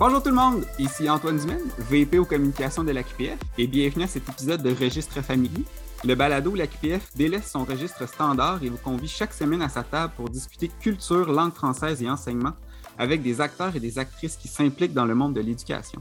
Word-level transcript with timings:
Bonjour 0.00 0.22
tout 0.22 0.30
le 0.30 0.34
monde, 0.34 0.64
ici 0.78 1.10
Antoine 1.10 1.36
Dumaine, 1.36 1.68
VP 1.76 2.18
aux 2.18 2.24
communications 2.24 2.82
de 2.82 2.90
l'AQPF 2.90 3.38
et 3.58 3.66
bienvenue 3.66 4.04
à 4.04 4.06
cet 4.06 4.26
épisode 4.30 4.62
de 4.62 4.70
Registre 4.70 5.20
familier. 5.20 5.62
Le 6.06 6.14
balado 6.14 6.54
l'AQPF 6.54 7.14
délaisse 7.14 7.50
son 7.50 7.64
registre 7.64 8.08
standard 8.08 8.64
et 8.64 8.70
vous 8.70 8.78
convie 8.78 9.08
chaque 9.08 9.34
semaine 9.34 9.60
à 9.60 9.68
sa 9.68 9.82
table 9.82 10.14
pour 10.16 10.30
discuter 10.30 10.70
culture, 10.80 11.30
langue 11.30 11.52
française 11.52 12.02
et 12.02 12.08
enseignement 12.08 12.54
avec 12.96 13.20
des 13.20 13.42
acteurs 13.42 13.76
et 13.76 13.78
des 13.78 13.98
actrices 13.98 14.38
qui 14.38 14.48
s'impliquent 14.48 14.94
dans 14.94 15.04
le 15.04 15.14
monde 15.14 15.34
de 15.34 15.42
l'éducation. 15.42 16.00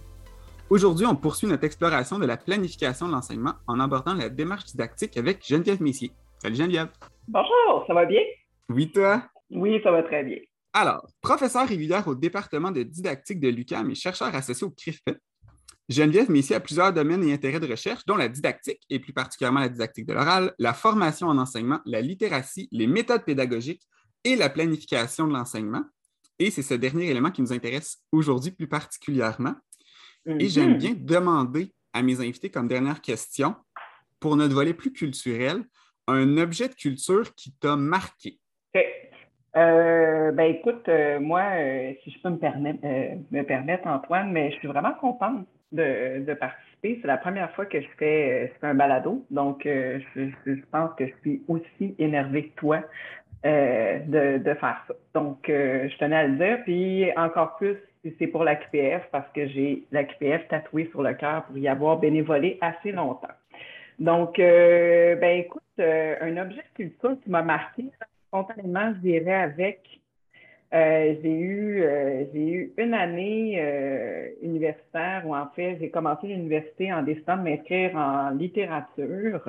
Aujourd'hui, 0.69 1.05
on 1.05 1.17
poursuit 1.17 1.47
notre 1.49 1.65
exploration 1.65 2.19
de 2.19 2.25
la 2.25 2.37
planification 2.37 3.05
de 3.07 3.11
l'enseignement 3.11 3.55
en 3.67 3.81
abordant 3.81 4.13
la 4.13 4.29
démarche 4.29 4.67
didactique 4.67 5.17
avec 5.17 5.45
Geneviève 5.45 5.83
Messier. 5.83 6.13
Salut 6.37 6.55
Geneviève. 6.55 6.87
Bonjour, 7.27 7.83
ça 7.85 7.93
va 7.93 8.05
bien? 8.05 8.21
Oui, 8.69 8.93
toi? 8.93 9.23
Oui, 9.51 9.81
ça 9.83 9.91
va 9.91 10.03
très 10.03 10.23
bien. 10.23 10.37
Alors, 10.73 11.07
professeur 11.21 11.67
régulière 11.67 12.07
au 12.07 12.15
département 12.15 12.71
de 12.71 12.83
didactique 12.83 13.39
de 13.39 13.49
l'UQAM 13.49 13.89
et 13.89 13.95
chercheur 13.95 14.33
associé 14.35 14.65
au 14.67 14.71
CRIFPE, 14.71 15.17
Geneviève 15.89 16.29
Messier 16.29 16.55
a 16.55 16.59
plusieurs 16.59 16.93
domaines 16.93 17.23
et 17.23 17.33
intérêts 17.33 17.59
de 17.59 17.67
recherche, 17.67 18.05
dont 18.05 18.15
la 18.15 18.27
didactique, 18.27 18.79
et 18.91 18.99
plus 18.99 19.11
particulièrement 19.13 19.61
la 19.61 19.69
didactique 19.69 20.05
de 20.05 20.13
l'oral, 20.13 20.53
la 20.59 20.75
formation 20.75 21.27
en 21.27 21.37
enseignement, 21.39 21.79
la 21.85 22.01
littératie, 22.01 22.69
les 22.71 22.85
méthodes 22.85 23.25
pédagogiques 23.25 23.81
et 24.23 24.35
la 24.35 24.49
planification 24.49 25.27
de 25.27 25.33
l'enseignement. 25.33 25.83
Et 26.37 26.51
c'est 26.51 26.61
ce 26.61 26.75
dernier 26.75 27.09
élément 27.09 27.31
qui 27.31 27.41
nous 27.41 27.51
intéresse 27.51 27.97
aujourd'hui 28.11 28.51
plus 28.51 28.67
particulièrement. 28.67 29.55
Et 30.27 30.47
j'aime 30.47 30.73
Mhm. 30.73 30.77
bien 30.77 30.93
demander 30.95 31.73
à 31.91 32.03
mes 32.03 32.19
invités 32.19 32.51
comme 32.51 32.67
dernière 32.67 33.01
question, 33.01 33.55
pour 34.19 34.35
notre 34.35 34.53
volet 34.53 34.75
plus 34.75 34.93
culturel, 34.93 35.65
un 36.07 36.37
objet 36.37 36.69
de 36.69 36.75
culture 36.75 37.33
qui 37.33 37.51
t'a 37.53 37.75
marqué. 37.75 38.39
Euh, 39.55 40.31
ben 40.31 40.43
écoute, 40.55 40.87
euh, 40.89 41.19
moi, 41.19 41.41
euh, 41.57 41.93
si 42.03 42.11
je 42.11 42.21
peux 42.21 42.29
me 42.29 42.37
permettre, 42.37 42.79
euh, 42.83 43.15
me 43.31 43.41
permettre, 43.43 43.87
Antoine, 43.87 44.31
mais 44.31 44.51
je 44.51 44.57
suis 44.57 44.67
vraiment 44.67 44.93
contente 44.93 45.45
de, 45.71 46.23
de 46.23 46.33
participer. 46.35 46.99
C'est 47.01 47.07
la 47.07 47.17
première 47.17 47.51
fois 47.55 47.65
que 47.65 47.81
je 47.81 47.87
fais, 47.97 48.51
euh, 48.63 48.67
un 48.67 48.75
balado, 48.75 49.25
donc 49.31 49.65
euh, 49.65 49.99
je, 50.15 50.29
je- 50.45 50.51
pense 50.71 50.91
que 50.97 51.07
je 51.07 51.13
suis 51.21 51.41
aussi 51.47 51.95
énervée 51.97 52.49
que 52.49 52.55
toi 52.59 52.81
de, 53.43 54.37
de 54.37 54.53
faire 54.55 54.83
ça. 54.87 54.93
Donc, 55.13 55.39
je 55.47 55.97
tenais 55.97 56.15
à 56.17 56.27
le 56.27 56.35
dire, 56.37 56.59
puis 56.65 57.05
encore 57.17 57.55
plus 57.57 57.77
c'est 58.19 58.27
pour 58.27 58.43
la 58.43 58.55
QPF, 58.55 59.03
parce 59.11 59.29
que 59.33 59.47
j'ai 59.47 59.83
la 59.91 60.03
QPF 60.03 60.47
tatouée 60.49 60.87
sur 60.91 61.01
le 61.03 61.13
cœur 61.13 61.43
pour 61.45 61.57
y 61.57 61.67
avoir 61.67 61.97
bénévolé 61.99 62.57
assez 62.61 62.91
longtemps. 62.91 63.27
Donc, 63.99 64.37
ben 64.37 65.39
écoute, 65.39 65.63
un 65.79 66.37
objet 66.37 66.63
de 66.77 66.83
culture 66.83 67.17
qui 67.23 67.29
m'a 67.29 67.41
marqué, 67.43 67.85
spontanément, 68.29 68.93
je 68.95 68.99
dirais 68.99 69.33
avec, 69.33 69.99
euh, 70.73 71.15
j'ai 71.23 71.31
eu, 71.31 71.81
euh, 71.81 72.25
j'ai 72.31 72.47
eu 72.47 72.73
une 72.77 72.93
année 72.93 73.55
euh, 73.57 74.29
universitaire 74.43 75.23
où 75.25 75.35
en 75.35 75.47
fait, 75.55 75.77
j'ai 75.79 75.89
commencé 75.89 76.27
l'université 76.27 76.93
en 76.93 77.01
décidant 77.01 77.37
de 77.37 77.43
m'inscrire 77.43 77.95
en 77.95 78.29
littérature. 78.29 79.41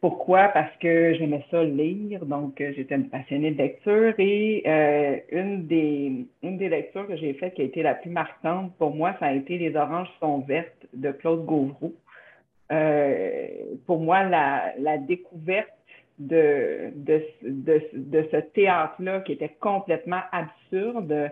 Pourquoi? 0.00 0.48
Parce 0.48 0.74
que 0.78 1.14
j'aimais 1.14 1.44
ça 1.50 1.62
lire, 1.62 2.24
donc 2.24 2.54
j'étais 2.56 2.94
une 2.94 3.10
passionnée 3.10 3.50
de 3.52 3.58
lecture 3.58 4.14
et 4.18 4.64
une 5.30 5.66
des, 5.66 6.26
une 6.42 6.56
des 6.56 6.68
lectures 6.70 7.06
que 7.06 7.16
j'ai 7.16 7.34
faites 7.34 7.52
qui 7.52 7.60
a 7.60 7.64
été 7.66 7.82
la 7.82 7.94
plus 7.94 8.08
marquante 8.08 8.74
pour 8.78 8.94
moi, 8.94 9.14
ça 9.20 9.26
a 9.26 9.34
été 9.34 9.58
Les 9.58 9.76
oranges 9.76 10.08
sont 10.18 10.38
vertes 10.38 10.86
de 10.94 11.12
Claude 11.12 11.44
Gauvreau. 11.44 11.92
Pour 13.86 14.00
moi, 14.00 14.22
la 14.24 14.98
découverte 15.06 15.68
de, 16.20 16.92
de, 16.94 17.22
de, 17.42 18.28
ce 18.30 18.36
théâtre-là 18.36 19.20
qui 19.20 19.32
était 19.32 19.56
complètement 19.58 20.20
absurde 20.32 21.30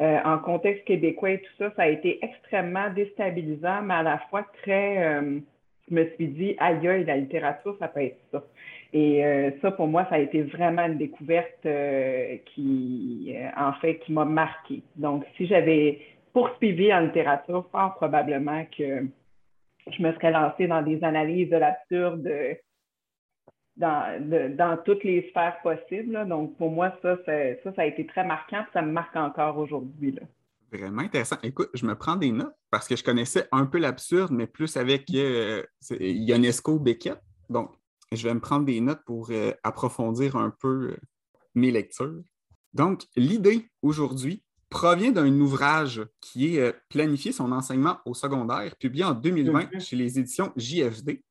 euh, 0.00 0.18
en 0.24 0.38
contexte 0.38 0.86
québécois 0.86 1.32
et 1.32 1.38
tout 1.40 1.52
ça, 1.58 1.70
ça 1.76 1.82
a 1.82 1.88
été 1.88 2.18
extrêmement 2.24 2.90
déstabilisant, 2.90 3.82
mais 3.82 3.94
à 3.94 4.02
la 4.02 4.18
fois 4.30 4.46
très, 4.62 5.04
euh, 5.04 5.38
je 5.90 5.94
me 5.94 6.06
suis 6.16 6.28
dit, 6.28 6.56
aïe, 6.58 6.88
aïe, 6.88 7.04
la 7.04 7.18
littérature, 7.18 7.76
ça 7.78 7.88
peut 7.88 8.04
être 8.04 8.18
ça. 8.32 8.42
Et 8.94 9.24
euh, 9.24 9.50
ça, 9.60 9.70
pour 9.70 9.86
moi, 9.86 10.06
ça 10.08 10.14
a 10.14 10.18
été 10.18 10.42
vraiment 10.42 10.86
une 10.86 10.96
découverte 10.96 11.66
qui, 12.46 13.34
en 13.56 13.72
fait, 13.74 13.98
qui 13.98 14.12
m'a 14.12 14.24
marqué. 14.24 14.82
Donc, 14.96 15.24
si 15.36 15.46
j'avais 15.46 16.00
poursuivi 16.32 16.92
en 16.92 17.00
littérature, 17.00 17.66
fort 17.70 17.94
probablement 17.94 18.64
que 18.76 19.06
je 19.90 20.02
me 20.02 20.12
serais 20.14 20.30
lancée 20.30 20.66
dans 20.68 20.82
des 20.82 21.04
analyses 21.04 21.50
de 21.50 21.56
l'absurde 21.56 22.30
dans, 23.76 24.20
de- 24.20 24.54
dans 24.56 24.76
toutes 24.84 25.02
les 25.04 25.28
sphères 25.30 25.56
possibles. 25.62 26.12
là. 26.12 26.24
Donc, 26.24 26.56
pour 26.58 26.70
moi, 26.70 26.92
ça, 27.02 27.16
ça, 27.26 27.32
ça, 27.74 27.82
a 27.82 27.86
été 27.86 28.06
très 28.06 28.24
marquant, 28.24 28.62
puis 28.64 28.70
ça 28.72 28.82
me 28.82 28.92
marque 28.92 29.16
encore 29.16 29.58
aujourd'hui. 29.58 30.18
Vraiment 30.70 31.02
intéressant. 31.02 31.36
Écoute, 31.42 31.70
je 31.74 31.84
me 31.86 31.94
prends 31.94 32.16
des 32.16 32.32
notes 32.32 32.54
parce 32.70 32.88
que 32.88 32.96
je 32.96 33.04
connaissais 33.04 33.46
un 33.52 33.66
peu 33.66 33.78
l'absurde, 33.78 34.30
mais 34.32 34.46
plus 34.46 34.76
avec 34.76 35.06
euh, 35.14 35.62
Ionesco 36.00 36.78
Beckett. 36.78 37.18
Donc, 37.50 37.70
je 38.10 38.26
vais 38.26 38.34
me 38.34 38.40
prendre 38.40 38.64
des 38.66 38.80
notes 38.80 39.02
pour 39.06 39.28
euh, 39.30 39.52
approfondir 39.62 40.36
un 40.36 40.50
peu 40.50 40.92
euh, 40.92 40.96
mes 41.54 41.70
lectures. 41.70 42.22
Donc, 42.74 43.02
l'idée 43.16 43.66
aujourd'hui 43.82 44.42
provient 44.70 45.10
d'un 45.12 45.38
ouvrage 45.40 46.02
qui 46.22 46.56
est 46.56 46.74
Planifier 46.88 47.32
son 47.32 47.52
enseignement 47.52 47.98
au 48.06 48.14
secondaire, 48.14 48.74
publié 48.76 49.04
en 49.04 49.12
2020 49.12 49.74
Mhm. 49.74 49.80
chez 49.80 49.96
les 49.96 50.18
éditions 50.18 50.52
JFD, 50.56 51.22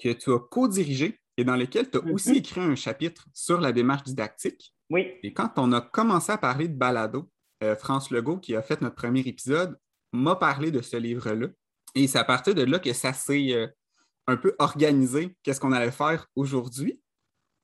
que 0.00 0.12
tu 0.12 0.32
as 0.32 0.38
co-dirigé 0.38 1.18
et 1.36 1.44
dans 1.44 1.56
lequel 1.56 1.90
tu 1.90 1.98
as 1.98 2.02
Mhm. 2.02 2.12
aussi 2.12 2.36
écrit 2.36 2.60
un 2.60 2.74
chapitre 2.76 3.26
sur 3.32 3.60
la 3.60 3.72
démarche 3.72 4.04
didactique. 4.04 4.74
Oui, 4.90 5.12
Et 5.22 5.32
quand 5.32 5.52
on 5.56 5.72
a 5.72 5.80
commencé 5.80 6.30
à 6.32 6.38
parler 6.38 6.68
de 6.68 6.74
balado, 6.76 7.30
euh, 7.62 7.74
France 7.76 8.10
Legault, 8.10 8.38
qui 8.38 8.54
a 8.54 8.62
fait 8.62 8.80
notre 8.82 8.96
premier 8.96 9.20
épisode, 9.20 9.78
m'a 10.12 10.36
parlé 10.36 10.70
de 10.70 10.80
ce 10.82 10.96
livre-là. 10.96 11.48
Et 11.94 12.06
c'est 12.06 12.18
à 12.18 12.24
partir 12.24 12.54
de 12.54 12.62
là 12.62 12.78
que 12.78 12.92
ça 12.92 13.12
s'est 13.12 13.52
euh, 13.52 13.66
un 14.26 14.36
peu 14.36 14.54
organisé, 14.58 15.36
qu'est-ce 15.42 15.60
qu'on 15.60 15.72
allait 15.72 15.90
faire 15.90 16.26
aujourd'hui? 16.36 17.00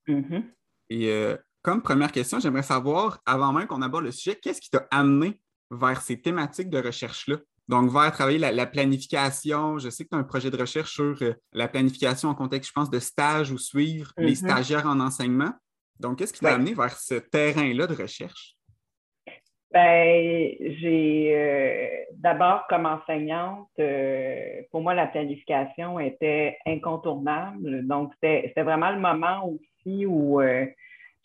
Mhm. 0.09 0.51
Et 0.89 1.09
euh, 1.11 1.37
comme 1.63 1.83
première 1.83 2.11
question, 2.13 2.41
j'aimerais 2.41 2.63
savoir, 2.63 3.21
avant 3.27 3.53
même 3.53 3.67
qu'on 3.67 3.83
aborde 3.83 4.05
le 4.05 4.11
sujet, 4.13 4.37
qu'est-ce 4.37 4.61
qui 4.61 4.71
t'a 4.71 4.87
amené 4.91 5.41
vers 5.71 6.01
ces 6.01 6.21
thématiques 6.21 6.71
de 6.71 6.79
recherche-là? 6.79 7.37
Donc, 7.71 7.89
vers 7.93 8.11
travailler 8.11 8.39
la, 8.39 8.51
la 8.51 8.67
planification. 8.67 9.79
Je 9.79 9.91
sais 9.91 10.03
que 10.05 10.09
tu 10.11 10.17
as 10.17 10.19
un 10.19 10.25
projet 10.25 10.51
de 10.51 10.57
recherche 10.57 10.93
sur 10.93 11.17
euh, 11.23 11.35
la 11.53 11.69
planification 11.69 12.29
en 12.29 12.35
contexte, 12.35 12.71
je 12.71 12.73
pense, 12.73 12.91
de 12.91 12.99
stage 12.99 13.53
ou 13.53 13.59
suivre 13.59 14.13
les 14.19 14.31
Mhm. 14.31 14.35
stagiaires 14.35 14.87
en 14.87 14.99
enseignement. 14.99 15.53
Donc, 16.01 16.19
qu'est-ce 16.19 16.33
qui 16.33 16.41
t'a 16.41 16.49
Ouais. 16.49 16.55
amené 16.55 16.75
vers 16.75 16.97
ce 16.99 17.15
terrain-là 17.15 17.87
de 17.87 17.95
recherche? 17.95 18.57
Ben, 19.73 20.53
j'ai 20.81 21.31
euh, 21.33 21.87
d'abord 22.15 22.67
comme 22.69 22.87
enseignante, 22.87 23.69
euh, 23.79 24.63
pour 24.73 24.81
moi, 24.81 24.95
la 24.95 25.07
planification 25.07 26.01
était 26.01 26.59
incontournable. 26.67 27.87
Donc, 27.87 28.13
c'était 28.15 28.49
c'était 28.49 28.65
vraiment 28.65 28.91
le 28.91 28.99
moment 28.99 29.47
aussi 29.47 30.07
où 30.07 30.41
euh, 30.41 30.67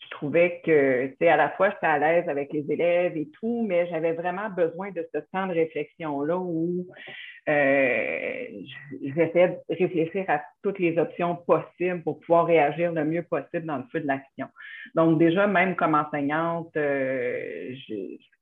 je 0.06 0.10
trouvais 0.10 0.60
que, 0.64 1.08
tu 1.08 1.16
sais, 1.20 1.28
à 1.28 1.36
la 1.36 1.50
fois, 1.50 1.70
j'étais 1.70 1.86
à 1.86 1.98
l'aise 1.98 2.28
avec 2.28 2.52
les 2.52 2.64
élèves 2.70 3.16
et 3.16 3.28
tout, 3.40 3.64
mais 3.66 3.86
j'avais 3.88 4.12
vraiment 4.12 4.48
besoin 4.50 4.90
de 4.92 5.06
ce 5.12 5.18
temps 5.32 5.46
de 5.46 5.52
réflexion-là 5.52 6.38
où 6.38 6.86
euh, 7.48 8.44
j'essayais 9.02 9.48
de 9.48 9.74
réfléchir 9.74 10.24
à 10.28 10.42
toutes 10.62 10.78
les 10.78 10.96
options 10.98 11.36
possibles 11.36 12.02
pour 12.02 12.20
pouvoir 12.20 12.46
réagir 12.46 12.92
le 12.92 13.04
mieux 13.04 13.22
possible 13.22 13.66
dans 13.66 13.78
le 13.78 13.84
feu 13.90 14.00
de 14.00 14.06
l'action. 14.06 14.46
Donc, 14.94 15.18
déjà, 15.18 15.46
même 15.46 15.76
comme 15.76 15.94
enseignante, 15.94 16.76
euh, 16.76 17.74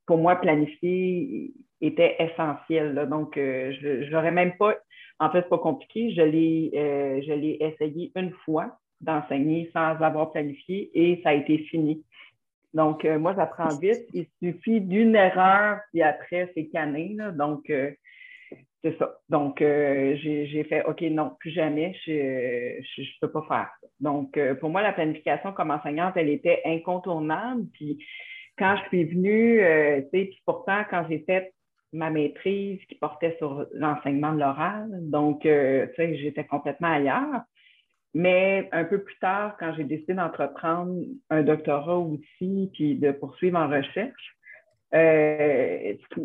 pour 0.07 0.19
moi, 0.19 0.37
planifier 0.37 1.53
était 1.81 2.17
essentiel. 2.19 3.07
Donc, 3.11 3.37
euh, 3.37 3.73
je 3.81 4.11
n'aurais 4.11 4.33
même 4.33 4.57
pas, 4.59 4.75
en 5.19 5.31
fait, 5.31 5.49
pas 5.49 5.59
compliqué, 5.59 6.15
euh, 6.19 7.23
je 7.27 7.33
l'ai 7.33 7.57
essayé 7.61 8.13
une 8.17 8.33
fois 8.45 8.79
d'enseigner 9.05 9.71
sans 9.73 10.01
avoir 10.03 10.33
planifié 10.33 10.91
et 10.95 11.21
ça 11.23 11.31
a 11.31 11.35
été 11.35 11.59
fini. 11.59 12.03
Donc, 12.75 13.05
euh, 13.05 13.19
moi, 13.19 13.35
j'apprends 13.37 13.79
vite. 13.79 14.05
Il 14.13 14.27
suffit 14.43 14.81
d'une 14.81 15.15
erreur, 15.15 15.79
puis 15.93 16.03
après, 16.03 16.51
c'est 16.55 16.67
cané. 16.67 17.15
là. 17.15 17.31
Donc, 17.31 17.71
euh, 17.71 17.93
c'est 18.83 18.99
ça. 18.99 19.17
Donc, 19.29 19.63
euh, 19.63 20.17
j'ai 20.17 20.65
fait, 20.65 20.85
OK, 20.85 21.01
non, 21.03 21.37
plus 21.39 21.53
jamais, 21.53 21.97
je 22.05 22.13
ne 22.13 23.21
peux 23.21 23.31
pas 23.31 23.43
faire 23.49 23.71
ça. 23.81 23.87
Donc, 24.01 24.37
euh, 24.37 24.55
pour 24.57 24.71
moi, 24.71 24.83
la 24.83 24.93
planification 24.93 25.53
comme 25.53 25.71
enseignante, 25.71 26.15
elle 26.17 26.29
était 26.29 26.61
incontournable. 26.65 27.63
Puis, 27.73 28.05
quand 28.59 28.77
je 28.77 28.89
suis 28.89 29.05
venue, 29.05 29.59
tu 29.59 30.19
sais, 30.19 30.25
puis 30.27 30.43
pourtant, 30.45 30.83
quand 30.91 31.07
j'ai 31.09 31.21
fait 31.21 31.55
ma 31.93 32.11
maîtrise 32.11 32.81
qui 32.89 32.97
portait 32.97 33.37
sur 33.39 33.67
l'enseignement 33.73 34.33
de 34.33 34.41
l'oral, 34.41 34.89
donc, 35.03 35.43
tu 35.43 35.49
sais, 35.49 36.17
j'étais 36.19 36.45
complètement 36.45 36.93
ailleurs. 36.93 37.43
Mais 38.15 38.69
un 38.71 38.85
peu 38.85 39.03
plus 39.03 39.19
tard, 39.19 39.57
quand 39.59 39.75
j'ai 39.77 39.83
décidé 39.83 40.15
d'entreprendre 40.15 41.03
un 41.31 41.43
doctorat 41.43 41.99
aussi, 41.99 42.71
puis 42.73 42.95
de 42.95 43.11
poursuivre 43.11 43.59
en 43.59 43.69
recherche, 43.69 44.37
euh, 44.95 45.95
ce 46.15 46.21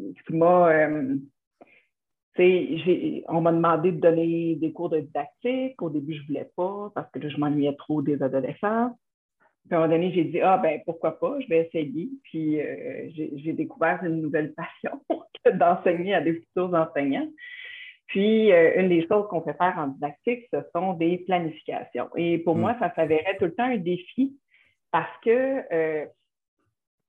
euh, 2.42 3.22
on 3.28 3.42
m'a 3.42 3.52
demandé 3.52 3.92
de 3.92 4.00
donner 4.00 4.56
des 4.56 4.72
cours 4.72 4.90
de 4.90 5.00
didactique. 5.00 5.82
Au 5.82 5.90
début, 5.90 6.14
je 6.14 6.22
ne 6.22 6.28
voulais 6.28 6.50
pas 6.56 6.92
parce 6.94 7.12
que 7.12 7.28
je 7.28 7.38
m'ennuyais 7.38 7.76
trop 7.76 8.02
des 8.02 8.22
adolescents. 8.22 8.96
Puis 9.68 9.76
à 9.76 9.78
un 9.78 9.82
moment 9.82 9.94
donné, 9.94 10.14
j'ai 10.14 10.24
dit, 10.26 10.40
ah 10.42 10.58
ben 10.58 10.80
pourquoi 10.86 11.20
pas, 11.20 11.40
je 11.40 11.48
vais 11.48 11.66
essayer. 11.66 12.10
Puis 12.24 12.62
euh, 12.62 13.10
j'ai 13.16 13.54
découvert 13.54 14.04
une 14.04 14.22
nouvelle 14.22 14.54
passion 14.56 15.02
d'enseigner 15.54 16.14
à 16.14 16.22
des 16.22 16.36
futurs 16.36 16.74
enseignants. 16.74 17.30
Puis, 18.10 18.52
euh, 18.52 18.80
une 18.80 18.90
des 18.90 19.08
choses 19.08 19.28
qu'on 19.30 19.42
fait 19.42 19.54
faire 19.54 19.76
en 19.78 19.88
didactique, 19.88 20.48
ce 20.52 20.58
sont 20.76 20.94
des 20.94 21.20
planifications. 21.20 22.10
Et 22.16 22.40
pour 22.40 22.56
mm. 22.56 22.60
moi, 22.60 22.76
ça 22.80 22.94
s'avérait 22.96 23.38
tout 23.38 23.46
le 23.46 23.56
temps 23.56 23.66
un 23.66 23.78
défi 23.78 24.36
parce 24.92 25.16
que 25.24 25.64
euh, 25.72 26.06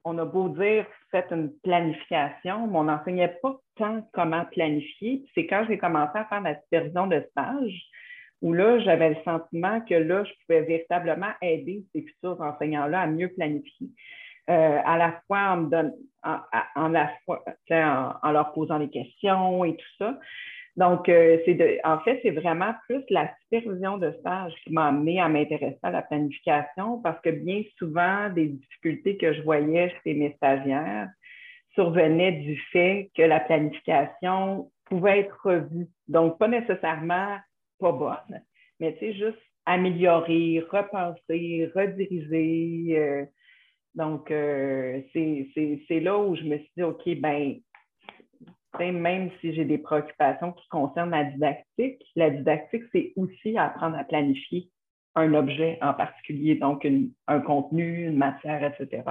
on 0.04 0.16
a 0.18 0.24
beau 0.24 0.48
dire 0.48 0.86
faites 1.10 1.30
une 1.30 1.52
planification, 1.62 2.66
mais 2.66 2.78
on 2.78 2.84
n'enseignait 2.84 3.36
pas 3.42 3.56
tant 3.76 4.08
comment 4.12 4.46
planifier. 4.46 5.24
C'est 5.34 5.46
quand 5.46 5.66
j'ai 5.68 5.76
commencé 5.76 6.16
à 6.16 6.24
faire 6.24 6.40
la 6.40 6.58
supervision 6.62 7.06
de 7.06 7.22
stage 7.30 7.82
où 8.40 8.52
là, 8.52 8.78
j'avais 8.80 9.10
le 9.10 9.16
sentiment 9.24 9.80
que 9.82 9.94
là, 9.94 10.24
je 10.24 10.32
pouvais 10.46 10.62
véritablement 10.62 11.32
aider 11.42 11.84
ces 11.92 12.02
futurs 12.02 12.40
enseignants-là 12.40 13.02
à 13.02 13.06
mieux 13.06 13.28
planifier. 13.28 13.88
Euh, 14.48 14.80
à 14.84 14.96
la 14.96 15.20
fois 15.26 15.50
en, 15.50 15.56
me 15.56 15.70
donne, 15.70 15.92
en, 16.22 16.88
la 16.88 17.10
fois, 17.24 17.44
en, 17.70 18.30
leur 18.30 18.52
posant 18.52 18.78
des 18.78 18.88
questions 18.88 19.64
et 19.64 19.76
tout 19.76 19.96
ça. 19.98 20.18
Donc, 20.76 21.08
euh, 21.08 21.38
c'est 21.44 21.54
de, 21.54 21.78
en 21.84 22.00
fait, 22.00 22.20
c'est 22.22 22.32
vraiment 22.32 22.74
plus 22.86 23.02
la 23.08 23.32
supervision 23.42 23.96
de 23.96 24.12
stage 24.20 24.52
qui 24.62 24.72
m'a 24.72 24.88
amené 24.88 25.20
à 25.20 25.28
m'intéresser 25.28 25.78
à 25.82 25.90
la 25.90 26.02
planification 26.02 27.00
parce 27.00 27.20
que 27.22 27.30
bien 27.30 27.62
souvent, 27.78 28.28
des 28.30 28.48
difficultés 28.48 29.16
que 29.16 29.32
je 29.32 29.40
voyais 29.42 29.94
chez 30.04 30.12
mes 30.12 30.34
stagiaires 30.34 31.08
survenaient 31.74 32.32
du 32.32 32.58
fait 32.72 33.10
que 33.16 33.22
la 33.22 33.40
planification 33.40 34.70
pouvait 34.84 35.20
être 35.20 35.38
revue. 35.42 35.88
Donc, 36.08 36.38
pas 36.38 36.48
nécessairement 36.48 37.38
pas 37.78 37.92
bonne, 37.92 38.42
mais 38.78 38.94
tu 38.94 39.00
sais, 39.00 39.14
juste 39.14 39.42
améliorer, 39.64 40.64
repenser, 40.70 41.70
rediriger. 41.74 42.98
Euh, 42.98 43.24
donc, 43.94 44.30
euh, 44.30 45.00
c'est 45.12 46.00
là 46.00 46.18
où 46.18 46.36
je 46.36 46.42
me 46.42 46.58
suis 46.58 46.70
dit, 46.76 46.82
OK, 46.82 47.02
ben, 47.18 47.56
même 48.80 49.30
si 49.40 49.54
j'ai 49.54 49.64
des 49.64 49.78
préoccupations 49.78 50.52
qui 50.52 50.68
concernent 50.68 51.10
la 51.10 51.24
didactique, 51.24 52.02
la 52.14 52.30
didactique, 52.30 52.84
c'est 52.92 53.12
aussi 53.16 53.56
apprendre 53.56 53.96
à 53.96 54.04
planifier 54.04 54.70
un 55.14 55.32
objet 55.34 55.78
en 55.80 55.94
particulier, 55.94 56.56
donc 56.56 56.86
un 57.26 57.40
contenu, 57.40 58.06
une 58.06 58.18
matière, 58.18 58.62
etc. 58.62 59.02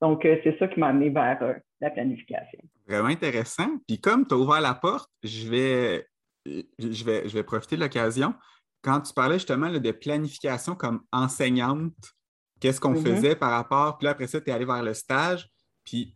Donc, 0.00 0.24
euh, 0.24 0.36
c'est 0.44 0.56
ça 0.58 0.68
qui 0.68 0.78
m'a 0.78 0.88
amené 0.88 1.10
vers 1.10 1.38
euh, 1.42 1.54
la 1.80 1.90
planification. 1.90 2.60
Vraiment 2.86 3.08
intéressant. 3.08 3.78
Puis 3.86 4.00
comme 4.00 4.26
tu 4.26 4.34
as 4.34 4.36
ouvert 4.36 4.60
la 4.60 4.74
porte, 4.74 5.10
je 5.22 5.48
vais, 5.48 6.06
je 6.46 7.04
vais, 7.04 7.28
je 7.28 7.34
vais 7.34 7.42
profiter 7.42 7.76
de 7.76 7.80
l'occasion. 7.80 8.34
Quand 8.82 9.00
tu 9.00 9.12
parlais 9.12 9.36
justement 9.36 9.70
de 9.70 9.90
planification 9.90 10.74
comme 10.74 11.02
enseignante, 11.12 12.14
qu'est-ce 12.60 12.80
qu'on 12.80 12.94
mm-hmm. 12.94 13.16
faisait 13.16 13.36
par 13.36 13.50
rapport, 13.50 13.98
puis 13.98 14.04
là, 14.04 14.12
après 14.12 14.28
ça, 14.28 14.40
tu 14.40 14.50
es 14.50 14.52
allé 14.52 14.64
vers 14.64 14.82
le 14.82 14.94
stage, 14.94 15.48
puis 15.84 16.14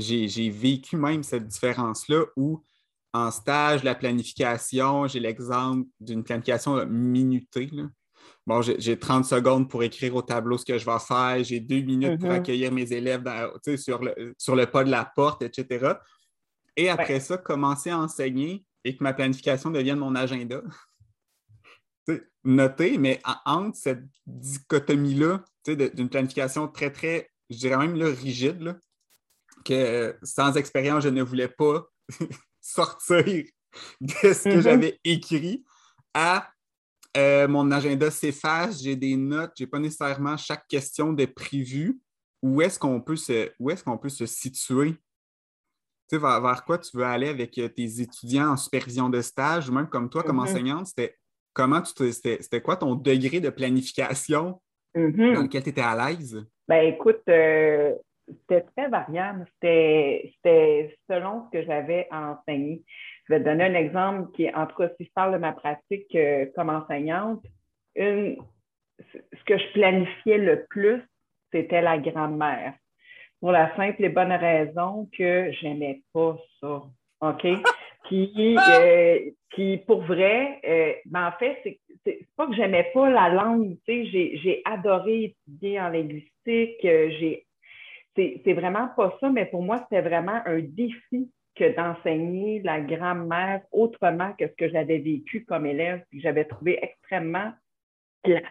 j'ai 0.00 0.50
vécu 0.50 0.96
même 0.96 1.22
cette 1.22 1.46
différence-là 1.46 2.24
où 2.36 2.62
en 3.12 3.30
stage, 3.30 3.82
la 3.82 3.94
planification, 3.94 5.06
j'ai 5.08 5.20
l'exemple 5.20 5.88
d'une 5.98 6.22
planification 6.22 6.86
minutée. 6.86 7.70
Bon, 8.46 8.62
j'ai 8.62 8.98
30 8.98 9.24
secondes 9.24 9.68
pour 9.68 9.82
écrire 9.82 10.14
au 10.14 10.22
tableau 10.22 10.58
ce 10.58 10.64
que 10.64 10.78
je 10.78 10.86
vais 10.86 10.98
faire, 10.98 11.42
j'ai 11.42 11.60
deux 11.60 11.80
minutes 11.80 12.20
pour 12.20 12.30
mm-hmm. 12.30 12.34
accueillir 12.34 12.72
mes 12.72 12.92
élèves 12.92 13.24
sur, 13.76 14.02
le, 14.02 14.34
sur 14.38 14.56
le 14.56 14.66
pas 14.66 14.84
de 14.84 14.90
la 14.90 15.04
porte, 15.04 15.42
etc. 15.42 15.94
Et 16.76 16.88
après 16.88 17.20
ça, 17.20 17.36
commencer 17.36 17.90
à 17.90 17.98
enseigner 17.98 18.64
et 18.84 18.96
que 18.96 19.02
ma 19.02 19.12
planification 19.12 19.70
devienne 19.70 19.98
mon 19.98 20.14
agenda. 20.14 20.62
Noter, 22.44 22.96
mais 22.96 23.20
entre 23.44 23.76
cette 23.76 24.04
dichotomie-là, 24.26 25.44
d'une 25.66 26.08
planification 26.08 26.68
très, 26.68 26.90
très, 26.90 27.30
je 27.50 27.58
dirais 27.58 27.76
même 27.76 27.94
là, 27.96 28.06
rigide, 28.06 28.60
là, 28.62 28.76
que 29.64 30.16
sans 30.22 30.56
expérience, 30.56 31.04
je 31.04 31.08
ne 31.08 31.22
voulais 31.22 31.48
pas 31.48 31.86
sortir 32.60 33.44
de 34.00 34.10
ce 34.10 34.44
que 34.44 34.48
mm-hmm. 34.50 34.60
j'avais 34.60 35.00
écrit 35.04 35.64
à 36.14 36.50
euh, 37.16 37.48
mon 37.48 37.70
agenda 37.70 38.10
s'efface, 38.10 38.82
j'ai 38.82 38.96
des 38.96 39.16
notes, 39.16 39.52
je 39.58 39.64
n'ai 39.64 39.70
pas 39.70 39.78
nécessairement 39.78 40.36
chaque 40.36 40.66
question 40.68 41.12
de 41.12 41.24
prévu. 41.24 42.00
Où 42.42 42.62
est-ce 42.62 42.78
qu'on 42.78 43.00
peut 43.00 43.16
se, 43.16 43.50
où 43.58 43.70
est-ce 43.70 43.84
qu'on 43.84 43.98
peut 43.98 44.08
se 44.08 44.26
situer? 44.26 44.92
Tu 46.08 46.16
sais, 46.16 46.18
vers, 46.18 46.64
quoi 46.64 46.78
tu 46.78 46.96
veux 46.96 47.04
aller 47.04 47.28
avec 47.28 47.58
euh, 47.58 47.68
tes 47.68 48.00
étudiants 48.00 48.52
en 48.52 48.56
supervision 48.56 49.08
de 49.08 49.20
stage 49.20 49.68
ou 49.68 49.72
même 49.72 49.88
comme 49.88 50.08
toi, 50.08 50.22
comme 50.22 50.38
mm-hmm. 50.38 50.50
enseignante? 50.50 50.86
C'était 50.86 51.16
comment 51.52 51.82
tu 51.82 52.12
c'était, 52.12 52.62
quoi 52.62 52.76
ton 52.76 52.94
degré 52.94 53.40
de 53.40 53.50
planification 53.50 54.60
mm-hmm. 54.96 55.34
dans 55.34 55.42
lequel 55.42 55.62
tu 55.62 55.70
étais 55.70 55.80
à 55.80 56.10
l'aise? 56.10 56.42
Ben 56.68 56.94
écoute, 56.94 57.22
euh, 57.28 57.92
c'était 58.40 58.66
très 58.76 58.88
variable. 58.88 59.46
C'était 59.54 60.96
selon 61.08 61.46
ce 61.46 61.58
que 61.58 61.64
j'avais 61.64 62.06
à 62.10 62.32
enseigner. 62.32 62.82
Je 63.26 63.34
vais 63.34 63.40
te 63.40 63.44
donner 63.44 63.64
un 63.64 63.74
exemple 63.74 64.32
qui, 64.32 64.48
en 64.52 64.66
tout 64.66 64.76
cas, 64.76 64.88
si 64.96 65.04
je 65.04 65.10
parle 65.14 65.32
de 65.32 65.38
ma 65.38 65.52
pratique 65.52 66.14
euh, 66.14 66.46
comme 66.54 66.70
enseignante, 66.70 67.44
ce 67.96 69.44
que 69.46 69.58
je 69.58 69.72
planifiais 69.72 70.38
le 70.38 70.66
plus, 70.68 71.02
c'était 71.52 71.82
la 71.82 71.98
grammaire. 71.98 72.74
Pour 73.40 73.52
la 73.52 73.74
simple 73.76 74.04
et 74.04 74.08
bonne 74.10 74.32
raison 74.32 75.08
que 75.16 75.50
j'aimais 75.52 76.02
pas 76.12 76.36
ça. 76.60 76.82
OK? 77.20 77.46
Qui, 78.08 78.56
euh, 78.58 79.76
pour 79.86 80.02
vrai, 80.02 80.58
euh, 80.66 80.94
ben 81.04 81.28
en 81.28 81.32
fait, 81.38 81.78
c'est 82.04 82.26
pas 82.36 82.46
que 82.46 82.54
j'aimais 82.54 82.90
pas 82.92 83.08
la 83.08 83.28
langue, 83.28 83.76
tu 83.86 84.10
sais, 84.10 84.36
j'ai 84.42 84.62
adoré 84.64 85.36
étudier 85.46 85.80
en 85.80 85.90
linguistique, 85.90 86.78
j'ai 86.82 87.46
c'est 88.44 88.52
vraiment 88.52 88.88
pas 88.96 89.16
ça, 89.20 89.30
mais 89.30 89.46
pour 89.46 89.62
moi, 89.62 89.78
c'était 89.82 90.02
vraiment 90.02 90.40
un 90.46 90.60
défi 90.60 91.30
que 91.54 91.74
d'enseigner 91.76 92.60
la 92.62 92.80
grammaire 92.80 93.62
autrement 93.72 94.32
que 94.38 94.46
ce 94.46 94.52
que 94.52 94.68
j'avais 94.68 94.98
vécu 94.98 95.44
comme 95.44 95.66
élève, 95.66 96.00
que 96.12 96.20
j'avais 96.20 96.44
trouvé 96.44 96.78
extrêmement 96.82 97.52
plat. 98.22 98.42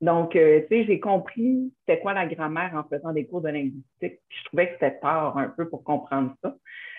Donc, 0.00 0.36
euh, 0.36 0.60
tu 0.62 0.68
sais, 0.68 0.84
j'ai 0.84 1.00
compris 1.00 1.72
c'était 1.80 2.00
quoi 2.00 2.12
la 2.12 2.26
grammaire 2.26 2.72
en 2.74 2.84
faisant 2.84 3.12
des 3.12 3.26
cours 3.26 3.40
de 3.40 3.48
linguistique. 3.48 4.20
je 4.28 4.44
trouvais 4.44 4.68
que 4.68 4.74
c'était 4.74 4.98
tard 4.98 5.36
un 5.38 5.48
peu 5.48 5.68
pour 5.68 5.82
comprendre 5.82 6.34
ça. 6.42 6.54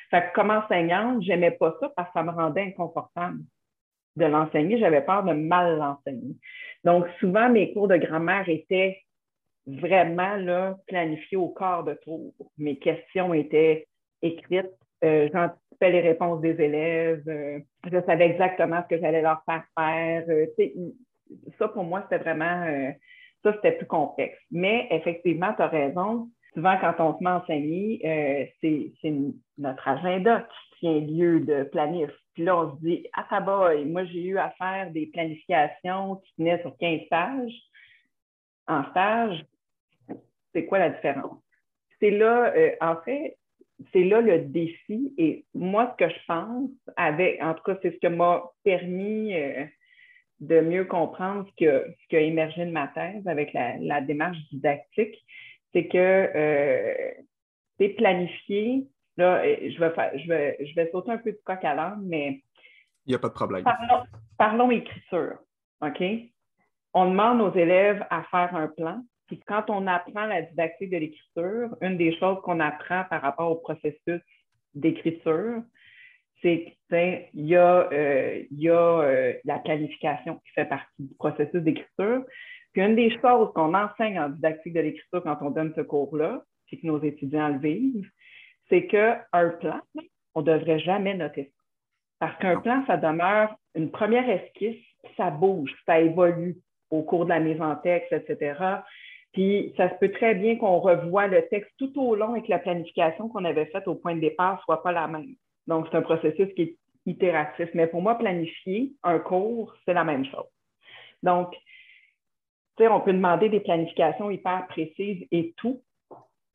Fait 0.09 0.21
que 0.21 0.33
comme 0.33 0.51
enseignante, 0.51 1.21
j'aimais 1.23 1.51
pas 1.51 1.75
ça 1.79 1.91
parce 1.95 2.09
que 2.09 2.13
ça 2.13 2.23
me 2.23 2.31
rendait 2.31 2.61
inconfortable 2.61 3.39
de 4.15 4.25
l'enseigner. 4.25 4.79
J'avais 4.79 5.01
peur 5.01 5.23
de 5.23 5.33
mal 5.33 5.77
l'enseigner. 5.77 6.35
Donc, 6.83 7.05
souvent, 7.19 7.49
mes 7.49 7.73
cours 7.73 7.87
de 7.87 7.97
grammaire 7.97 8.47
étaient 8.47 9.04
vraiment 9.67 10.35
là, 10.35 10.77
planifié 10.87 11.37
au 11.37 11.49
quart 11.49 11.83
de 11.83 11.93
tour. 12.03 12.33
Mes 12.57 12.77
questions 12.77 13.33
étaient 13.33 13.87
écrites, 14.21 14.71
euh, 15.03 15.29
j'anticipais 15.33 15.91
les 15.91 16.01
réponses 16.01 16.41
des 16.41 16.59
élèves, 16.61 17.23
euh, 17.27 17.59
je 17.91 18.01
savais 18.05 18.27
exactement 18.27 18.81
ce 18.83 18.95
que 18.95 19.01
j'allais 19.01 19.21
leur 19.21 19.43
faire 19.45 19.63
faire. 19.77 20.25
Euh, 20.29 20.45
ça, 21.57 21.67
pour 21.67 21.83
moi, 21.83 22.01
c'était 22.03 22.23
vraiment, 22.23 22.93
ça, 23.43 23.53
c'était 23.53 23.73
plus 23.73 23.87
complexe. 23.87 24.37
Mais 24.51 24.87
effectivement, 24.91 25.53
tu 25.55 25.61
as 25.61 25.67
raison. 25.67 26.29
Souvent, 26.53 26.77
quand 26.79 26.93
on 26.99 27.17
se 27.17 27.23
met 27.23 27.29
enseigner, 27.31 28.53
c'est 28.61 29.13
notre 29.57 29.87
agenda 29.87 30.41
qui 30.41 30.79
tient 30.79 30.99
lieu 30.99 31.39
de 31.41 31.63
planif. 31.63 32.11
Puis 32.35 32.43
là, 32.43 32.57
on 32.57 32.75
se 32.75 32.81
dit, 32.81 33.07
ah, 33.13 33.25
ça 33.29 33.39
va, 33.39 33.75
moi, 33.85 34.05
j'ai 34.05 34.23
eu 34.23 34.37
à 34.37 34.51
faire 34.51 34.91
des 34.91 35.07
planifications 35.07 36.17
qui 36.17 36.35
tenaient 36.37 36.61
sur 36.61 36.77
15 36.77 37.01
pages 37.09 37.53
en 38.67 38.83
stage 38.91 39.45
c'est 40.55 40.65
quoi 40.65 40.79
la 40.79 40.89
différence? 40.89 41.37
C'est 41.99 42.11
là, 42.11 42.53
euh, 42.55 42.71
en 42.81 42.95
fait, 43.01 43.37
c'est 43.91 44.05
là 44.05 44.21
le 44.21 44.39
défi. 44.39 45.13
Et 45.17 45.45
moi, 45.53 45.93
ce 45.93 46.05
que 46.05 46.09
je 46.11 46.19
pense, 46.27 46.69
avec, 46.95 47.41
en 47.43 47.53
tout 47.53 47.63
cas, 47.63 47.77
c'est 47.81 47.91
ce 47.91 47.97
qui 47.97 48.07
m'a 48.07 48.43
permis 48.63 49.35
euh, 49.35 49.65
de 50.39 50.61
mieux 50.61 50.85
comprendre 50.85 51.45
ce 51.49 51.55
qui, 51.55 52.15
a, 52.15 52.19
émergé 52.19 52.65
de 52.65 52.71
ma 52.71 52.87
thèse 52.87 53.27
avec 53.27 53.53
la, 53.53 54.01
démarche 54.01 54.37
didactique, 54.51 55.15
c'est 55.73 55.87
que 55.87 55.97
euh, 55.97 57.11
c'est 57.77 57.89
planifié. 57.89 58.87
Là, 59.17 59.43
je 59.45 59.79
vais, 59.79 59.91
faire, 59.91 60.11
je, 60.17 60.27
vais, 60.27 60.57
je 60.59 60.75
vais 60.75 60.89
sauter 60.91 61.11
un 61.11 61.17
peu 61.17 61.31
de 61.31 61.39
coq 61.43 61.63
à 61.63 61.75
l'âme, 61.75 62.03
mais. 62.05 62.41
Il 63.05 63.09
n'y 63.09 63.15
a 63.15 63.19
pas 63.19 63.29
de 63.29 63.33
problème. 63.33 63.63
Parlons, 63.63 64.03
parlons 64.37 64.71
écriture. 64.71 65.37
OK? 65.81 66.03
On 66.93 67.09
demande 67.09 67.41
aux 67.41 67.53
élèves 67.55 68.05
à 68.09 68.23
faire 68.23 68.55
un 68.55 68.67
plan, 68.67 69.01
puis 69.27 69.39
quand 69.47 69.69
on 69.69 69.87
apprend 69.87 70.25
la 70.25 70.43
didactique 70.43 70.91
de 70.91 70.97
l'écriture, 70.97 71.75
une 71.81 71.97
des 71.97 72.15
choses 72.17 72.37
qu'on 72.43 72.59
apprend 72.59 73.03
par 73.09 73.21
rapport 73.21 73.51
au 73.51 73.55
processus 73.55 74.21
d'écriture, 74.73 75.63
c'est 76.41 76.77
qu'il 76.89 77.45
y 77.45 77.55
a, 77.55 77.89
euh, 77.91 78.43
y 78.51 78.69
a 78.69 78.99
euh, 79.01 79.33
la 79.45 79.59
qualification 79.59 80.35
qui 80.45 80.51
fait 80.51 80.65
partie 80.65 80.91
du 80.99 81.15
processus 81.15 81.61
d'écriture. 81.61 82.23
Puis 82.73 82.83
une 82.83 82.95
des 82.95 83.09
choses 83.19 83.51
qu'on 83.55 83.73
enseigne 83.73 84.19
en 84.19 84.29
didactique 84.29 84.73
de 84.73 84.81
l'écriture 84.81 85.23
quand 85.23 85.37
on 85.41 85.49
donne 85.49 85.73
ce 85.75 85.81
cours-là, 85.81 86.43
puis 86.67 86.79
que 86.79 86.85
nos 86.85 87.01
étudiants 87.01 87.47
le 87.47 87.59
vivent, 87.59 88.09
c'est 88.69 88.85
qu'un 88.87 89.23
plan, 89.31 89.79
on 90.35 90.41
ne 90.41 90.45
devrait 90.45 90.79
jamais 90.79 91.15
noter 91.15 91.45
ça. 91.45 91.63
Parce 92.19 92.37
qu'un 92.39 92.59
plan, 92.59 92.83
ça 92.85 92.97
demeure 92.97 93.55
une 93.75 93.91
première 93.91 94.29
esquisse, 94.29 94.83
ça 95.17 95.29
bouge, 95.29 95.71
ça 95.85 95.99
évolue 95.99 96.57
au 96.89 97.03
cours 97.03 97.25
de 97.25 97.29
la 97.29 97.39
mise 97.39 97.61
en 97.61 97.75
texte, 97.75 98.11
etc. 98.11 98.55
Puis 99.35 99.73
ça 99.75 99.89
se 99.89 99.95
peut 99.95 100.11
très 100.11 100.33
bien 100.33 100.55
qu'on 100.55 100.79
revoie 100.79 101.27
le 101.27 101.45
texte 101.49 101.69
tout 101.77 101.91
au 102.01 102.15
long 102.15 102.37
et 102.37 102.41
que 102.41 102.49
la 102.49 102.57
planification 102.57 103.27
qu'on 103.27 103.43
avait 103.43 103.65
faite 103.65 103.85
au 103.85 103.95
point 103.95 104.15
de 104.15 104.21
départ 104.21 104.55
ne 104.55 104.61
soit 104.61 104.81
pas 104.81 104.93
la 104.93 105.09
même. 105.09 105.35
Donc, 105.67 105.87
c'est 105.91 105.97
un 105.97 106.01
processus 106.01 106.47
qui 106.55 106.61
est 106.61 106.77
itératif. 107.05 107.67
Mais 107.73 107.87
pour 107.87 108.01
moi, 108.01 108.17
planifier 108.17 108.93
un 109.03 109.19
cours, 109.19 109.75
c'est 109.83 109.93
la 109.93 110.05
même 110.05 110.23
chose. 110.23 110.47
Donc, 111.21 111.51
tu 111.51 112.83
sais, 112.83 112.87
on 112.87 113.01
peut 113.01 113.11
demander 113.11 113.49
des 113.49 113.59
planifications 113.59 114.31
hyper 114.31 114.67
précises 114.67 115.27
et 115.31 115.53
tout, 115.57 115.81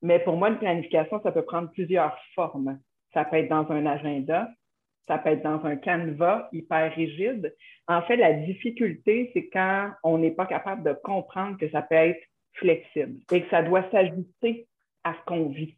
mais 0.00 0.18
pour 0.18 0.36
moi, 0.38 0.48
une 0.48 0.58
planification, 0.58 1.20
ça 1.22 1.32
peut 1.32 1.44
prendre 1.44 1.70
plusieurs 1.72 2.16
formes. 2.34 2.78
Ça 3.12 3.26
peut 3.26 3.36
être 3.36 3.50
dans 3.50 3.70
un 3.70 3.84
agenda, 3.84 4.48
ça 5.06 5.18
peut 5.18 5.28
être 5.28 5.42
dans 5.42 5.62
un 5.66 5.76
canevas 5.76 6.48
hyper 6.52 6.94
rigide. 6.94 7.54
En 7.88 8.00
fait, 8.02 8.16
la 8.16 8.32
difficulté, 8.32 9.30
c'est 9.34 9.50
quand 9.50 9.90
on 10.02 10.16
n'est 10.16 10.30
pas 10.30 10.46
capable 10.46 10.82
de 10.82 10.94
comprendre 11.04 11.58
que 11.58 11.68
ça 11.68 11.82
peut 11.82 11.96
être 11.96 12.20
flexible 12.60 13.16
et 13.32 13.42
que 13.42 13.50
ça 13.50 13.62
doit 13.62 13.84
s'ajuster 13.90 14.66
à 15.04 15.14
ce 15.14 15.24
qu'on 15.26 15.48
vit. 15.48 15.76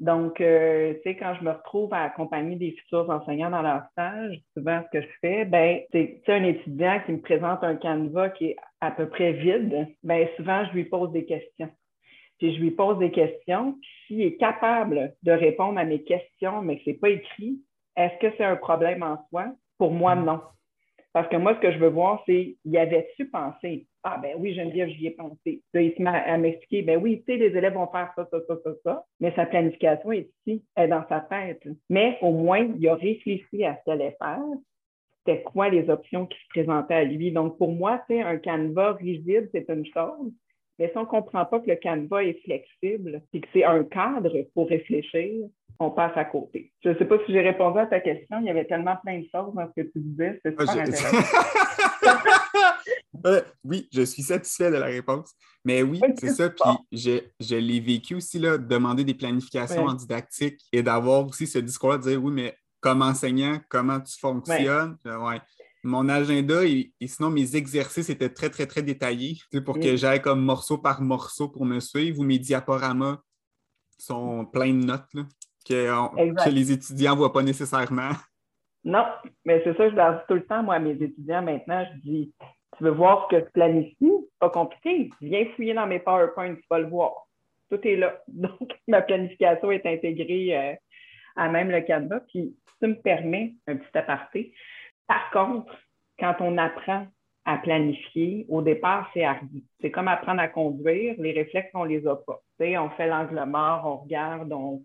Donc, 0.00 0.40
euh, 0.40 0.94
tu 0.94 1.02
sais, 1.02 1.16
quand 1.16 1.34
je 1.34 1.44
me 1.44 1.50
retrouve 1.50 1.92
à 1.92 2.04
accompagner 2.04 2.54
des 2.54 2.70
futurs 2.70 3.10
enseignants 3.10 3.50
dans 3.50 3.62
leur 3.62 3.82
stage, 3.90 4.40
souvent 4.56 4.80
ce 4.84 4.98
que 4.98 5.04
je 5.04 5.12
fais, 5.20 5.44
ben, 5.44 5.80
c'est 5.92 6.22
un 6.28 6.44
étudiant 6.44 7.00
qui 7.04 7.12
me 7.12 7.20
présente 7.20 7.64
un 7.64 7.74
canevas 7.74 8.30
qui 8.30 8.50
est 8.50 8.56
à 8.80 8.92
peu 8.92 9.08
près 9.08 9.32
vide, 9.32 9.88
ben, 10.04 10.28
souvent 10.36 10.64
je 10.66 10.72
lui 10.72 10.84
pose 10.84 11.10
des 11.10 11.24
questions. 11.24 11.70
Puis 12.38 12.54
je 12.54 12.60
lui 12.60 12.70
pose 12.70 13.00
des 13.00 13.10
questions, 13.10 13.72
puis 13.72 13.90
s'il 14.06 14.22
est 14.22 14.36
capable 14.36 15.14
de 15.24 15.32
répondre 15.32 15.80
à 15.80 15.84
mes 15.84 16.04
questions, 16.04 16.62
mais 16.62 16.76
que 16.76 16.84
ce 16.84 16.90
n'est 16.90 16.96
pas 16.96 17.10
écrit, 17.10 17.58
est-ce 17.96 18.16
que 18.20 18.32
c'est 18.36 18.44
un 18.44 18.54
problème 18.54 19.02
en 19.02 19.18
soi? 19.28 19.46
Pour 19.78 19.90
moi, 19.90 20.14
non. 20.14 20.40
Parce 21.18 21.30
que 21.30 21.36
moi, 21.36 21.56
ce 21.56 21.58
que 21.58 21.72
je 21.72 21.78
veux 21.78 21.88
voir, 21.88 22.22
c'est 22.26 22.54
y 22.64 22.78
avait-tu 22.78 23.28
pensé? 23.28 23.88
Ah, 24.04 24.20
ben 24.22 24.36
oui, 24.38 24.54
Geneviève, 24.54 24.88
j'y 24.90 25.08
ai 25.08 25.10
pensé. 25.10 25.64
Il 25.74 25.92
se 25.96 26.00
met 26.00 26.10
à 26.10 26.38
m'expliquer, 26.38 26.82
ben 26.82 27.02
oui, 27.02 27.24
tu 27.26 27.32
sais, 27.32 27.38
les 27.38 27.56
élèves 27.56 27.74
vont 27.74 27.88
faire 27.88 28.12
ça, 28.14 28.24
ça, 28.30 28.38
ça, 28.46 28.54
ça, 28.62 28.70
ça, 28.84 29.04
mais 29.18 29.32
sa 29.34 29.44
planification 29.44 30.12
est 30.12 30.30
ici, 30.46 30.64
elle 30.76 30.84
est 30.84 30.88
dans 30.90 31.02
sa 31.08 31.18
tête. 31.18 31.66
Mais 31.90 32.18
au 32.22 32.30
moins, 32.30 32.68
il 32.78 32.88
a 32.88 32.94
réfléchi 32.94 33.64
à 33.64 33.74
ce 33.74 33.82
qu'il 33.82 33.94
allait 33.94 34.16
faire. 34.22 34.38
C'était 35.26 35.42
quoi 35.42 35.68
les 35.70 35.90
options 35.90 36.26
qui 36.26 36.38
se 36.38 36.48
présentaient 36.50 36.94
à 36.94 37.02
lui? 37.02 37.32
Donc, 37.32 37.58
pour 37.58 37.72
moi, 37.72 38.00
c'est 38.06 38.20
un 38.20 38.36
canevas 38.36 38.92
rigide, 38.92 39.50
c'est 39.52 39.68
une 39.70 39.86
chose. 39.86 40.32
Mais 40.78 40.90
si 40.90 40.96
on 40.96 41.02
ne 41.02 41.06
comprend 41.06 41.44
pas 41.44 41.60
que 41.60 41.68
le 41.68 41.76
canevas 41.76 42.22
est 42.22 42.40
flexible 42.44 43.22
et 43.32 43.40
que 43.40 43.48
c'est 43.52 43.64
un 43.64 43.82
cadre 43.84 44.46
pour 44.54 44.68
réfléchir, 44.68 45.48
on 45.80 45.90
passe 45.90 46.16
à 46.16 46.24
côté. 46.24 46.72
Je 46.84 46.90
ne 46.90 46.94
sais 46.96 47.04
pas 47.04 47.18
si 47.26 47.32
j'ai 47.32 47.40
répondu 47.40 47.78
à 47.78 47.86
ta 47.86 48.00
question. 48.00 48.38
Il 48.40 48.46
y 48.46 48.50
avait 48.50 48.64
tellement 48.64 48.96
plein 48.96 49.18
de 49.18 49.26
choses 49.32 49.54
dans 49.54 49.66
ce 49.68 49.80
que 49.80 49.88
tu 49.88 50.00
disais. 50.00 50.40
C'est 50.44 50.50
super 50.50 50.70
intéressant. 50.78 51.16
oui, 53.64 53.88
je 53.92 54.02
suis 54.02 54.22
satisfait 54.22 54.70
de 54.70 54.76
la 54.76 54.86
réponse. 54.86 55.32
Mais 55.64 55.82
oui, 55.82 56.00
c'est 56.18 56.30
ça. 56.30 56.50
Puis 56.50 57.22
je, 57.40 57.56
l'ai 57.56 57.80
vécu 57.80 58.14
aussi, 58.14 58.38
là, 58.38 58.58
demander 58.58 59.04
des 59.04 59.14
planifications 59.14 59.84
en 59.84 59.94
didactique 59.94 60.60
et 60.72 60.82
d'avoir 60.82 61.26
aussi 61.26 61.46
ce 61.46 61.58
discours-là 61.58 61.98
de 61.98 62.02
dire 62.02 62.22
oui, 62.22 62.32
mais 62.32 62.54
comme 62.80 63.02
enseignant, 63.02 63.58
comment 63.68 64.00
tu 64.00 64.18
fonctionnes? 64.18 64.96
Ouais 65.04 65.40
mon 65.84 66.08
agenda 66.08 66.64
et, 66.64 66.92
sinon 67.06 67.30
mes 67.30 67.56
exercices 67.56 68.10
étaient 68.10 68.28
très, 68.28 68.50
très, 68.50 68.66
très 68.66 68.82
détaillés 68.82 69.38
pour 69.64 69.78
que 69.78 69.96
j'aille 69.96 70.20
comme 70.20 70.42
morceau 70.42 70.78
par 70.78 71.00
morceau 71.00 71.48
pour 71.48 71.64
me 71.64 71.80
suivre 71.80 72.20
ou 72.20 72.24
mes 72.24 72.38
diaporamas 72.38 73.18
sont 73.98 74.46
pleins 74.46 74.72
de 74.72 74.84
notes 74.84 75.10
que, 75.66 76.50
les 76.50 76.72
étudiants 76.72 77.12
ne 77.12 77.18
voient 77.18 77.32
pas 77.32 77.42
nécessairement. 77.42 78.10
Non, 78.84 79.04
mais 79.44 79.60
c'est 79.64 79.76
ça, 79.76 79.90
je 79.90 79.94
leur 79.96 80.14
dis 80.14 80.24
tout 80.28 80.34
le 80.34 80.46
temps, 80.46 80.62
moi, 80.62 80.76
à 80.76 80.78
mes 80.78 80.92
étudiants 80.92 81.42
maintenant, 81.42 81.84
je 81.92 82.00
dis 82.00 82.32
Tu 82.78 82.84
veux 82.84 82.92
voir 82.92 83.26
ce 83.28 83.36
que 83.36 83.44
je 83.44 83.50
planifie? 83.50 84.12
Pas 84.38 84.50
compliqué. 84.50 85.10
Viens 85.20 85.46
fouiller 85.56 85.74
dans 85.74 85.86
mes 85.86 85.98
PowerPoint, 85.98 86.54
tu 86.54 86.64
vas 86.70 86.78
le 86.78 86.88
voir. 86.88 87.26
Tout 87.68 87.80
est 87.86 87.96
là. 87.96 88.22
Donc, 88.28 88.72
ma 88.86 89.02
planification 89.02 89.72
est 89.72 89.84
intégrée 89.84 90.56
euh, 90.56 90.74
à 91.34 91.48
même 91.48 91.70
le 91.70 91.80
Canva. 91.82 92.20
Puis, 92.20 92.56
ça 92.80 92.86
me 92.86 92.94
permet, 92.94 93.56
un 93.66 93.76
petit 93.76 93.98
aparté, 93.98 94.54
par 95.08 95.30
contre, 95.32 95.74
quand 96.20 96.36
on 96.40 96.56
apprend 96.58 97.06
à 97.44 97.56
planifier, 97.56 98.44
au 98.48 98.60
départ, 98.60 99.10
c'est 99.14 99.24
ardu. 99.24 99.64
C'est 99.80 99.90
comme 99.90 100.06
apprendre 100.06 100.40
à 100.40 100.48
conduire. 100.48 101.14
Les 101.18 101.32
réflexes, 101.32 101.70
on 101.74 101.84
les 101.84 102.06
a 102.06 102.14
pas. 102.14 102.40
on 102.60 102.90
fait 102.90 103.06
l'angle 103.06 103.42
mort, 103.46 103.82
on 103.86 103.96
regarde, 104.04 104.52
on, 104.52 104.82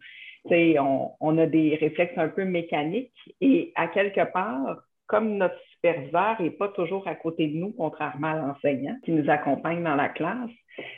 on, 1.19 1.37
a 1.37 1.45
des 1.45 1.75
réflexes 1.75 2.17
un 2.17 2.29
peu 2.29 2.45
mécaniques. 2.45 3.11
Et 3.41 3.73
à 3.75 3.89
quelque 3.89 4.31
part, 4.31 4.81
comme 5.07 5.37
notre 5.37 5.59
superviseur 5.73 6.41
n'est 6.41 6.51
pas 6.51 6.69
toujours 6.69 7.05
à 7.05 7.15
côté 7.15 7.47
de 7.47 7.57
nous, 7.57 7.73
contrairement 7.73 8.31
à 8.31 8.35
l'enseignant 8.35 8.95
qui 9.03 9.11
nous 9.11 9.29
accompagne 9.29 9.83
dans 9.83 9.95
la 9.95 10.07
classe, 10.07 10.49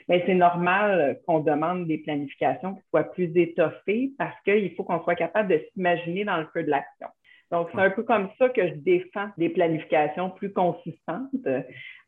mais 0.08 0.24
c'est 0.27 0.36
normal 0.36 1.20
qu'on 1.25 1.39
demande 1.39 1.88
des 1.88 1.98
planifications 1.98 2.75
qui 2.75 2.82
soient 2.89 3.12
plus 3.12 3.36
étoffées 3.36 4.12
parce 4.20 4.39
qu'il 4.44 4.74
faut 4.75 4.84
qu'on 4.84 5.03
soit 5.03 5.15
capable 5.15 5.50
de 5.50 5.62
s'imaginer 5.74 6.25
dans 6.25 6.38
le 6.38 6.48
feu 6.53 6.63
de 6.63 6.70
l'action. 6.70 7.08
Donc, 7.51 7.69
c'est 7.73 7.81
un 7.81 7.91
peu 7.91 8.03
comme 8.03 8.29
ça 8.37 8.49
que 8.49 8.67
je 8.67 8.73
défends 8.75 9.29
des 9.37 9.49
planifications 9.49 10.31
plus 10.31 10.51
consistantes 10.51 11.29
euh, 11.45 11.61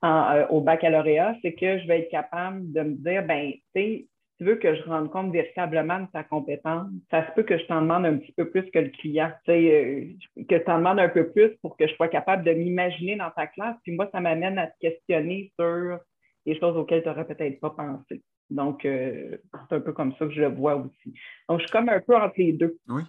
euh, 0.04 0.48
au 0.50 0.62
baccalauréat, 0.62 1.36
c'est 1.42 1.54
que 1.54 1.80
je 1.80 1.88
vais 1.88 2.00
être 2.02 2.10
capable 2.10 2.72
de 2.72 2.82
me 2.82 2.96
dire, 2.96 3.26
ben, 3.26 3.52
tu 3.52 3.62
sais, 3.76 4.08
tu 4.38 4.44
veux 4.44 4.56
que 4.56 4.76
je 4.76 4.84
rende 4.84 5.10
compte 5.10 5.32
véritablement 5.32 6.00
de 6.00 6.08
ta 6.12 6.24
compétence, 6.24 6.90
ça 7.10 7.28
se 7.28 7.32
peut 7.34 7.44
que 7.44 7.58
je 7.58 7.66
t'en 7.66 7.82
demande 7.82 8.06
un 8.06 8.18
petit 8.18 8.32
peu 8.34 8.50
plus 8.50 8.70
que 8.72 8.80
le 8.80 8.90
client, 8.90 9.32
tu 9.46 9.52
sais, 9.52 10.18
euh, 10.38 10.44
que 10.44 10.58
je 10.58 10.64
t'en 10.64 10.78
demande 10.78 11.00
un 11.00 11.10
peu 11.10 11.32
plus 11.32 11.50
pour 11.62 11.78
que 11.78 11.88
je 11.88 11.94
sois 11.94 12.08
capable 12.08 12.44
de 12.44 12.54
m'imaginer 12.54 13.16
dans 13.16 13.32
ta 13.32 13.48
classe. 13.48 13.78
Puis 13.84 13.96
moi, 13.96 14.10
ça 14.12 14.20
m'amène 14.20 14.58
à 14.58 14.68
te 14.68 14.78
questionner 14.80 15.52
sur 15.60 16.00
des 16.46 16.60
choses 16.60 16.78
auxquelles 16.78 17.04
tu 17.04 17.10
n'aurais 17.10 17.26
peut-être 17.26 17.60
pas 17.60 17.72
pensé. 17.72 18.22
Donc, 18.50 18.80
c'est 18.84 19.42
un 19.72 19.82
peu 19.82 19.92
comme 19.92 20.14
ça 20.14 20.26
que 20.26 20.32
je 20.32 20.42
le 20.42 20.48
vois 20.48 20.76
aussi. 20.76 21.14
Donc, 21.50 21.60
je 21.60 21.66
suis 21.66 21.72
comme 21.72 21.90
un 21.90 22.00
peu 22.00 22.16
entre 22.16 22.36
les 22.38 22.54
deux. 22.54 22.78
Oui. 22.88 23.02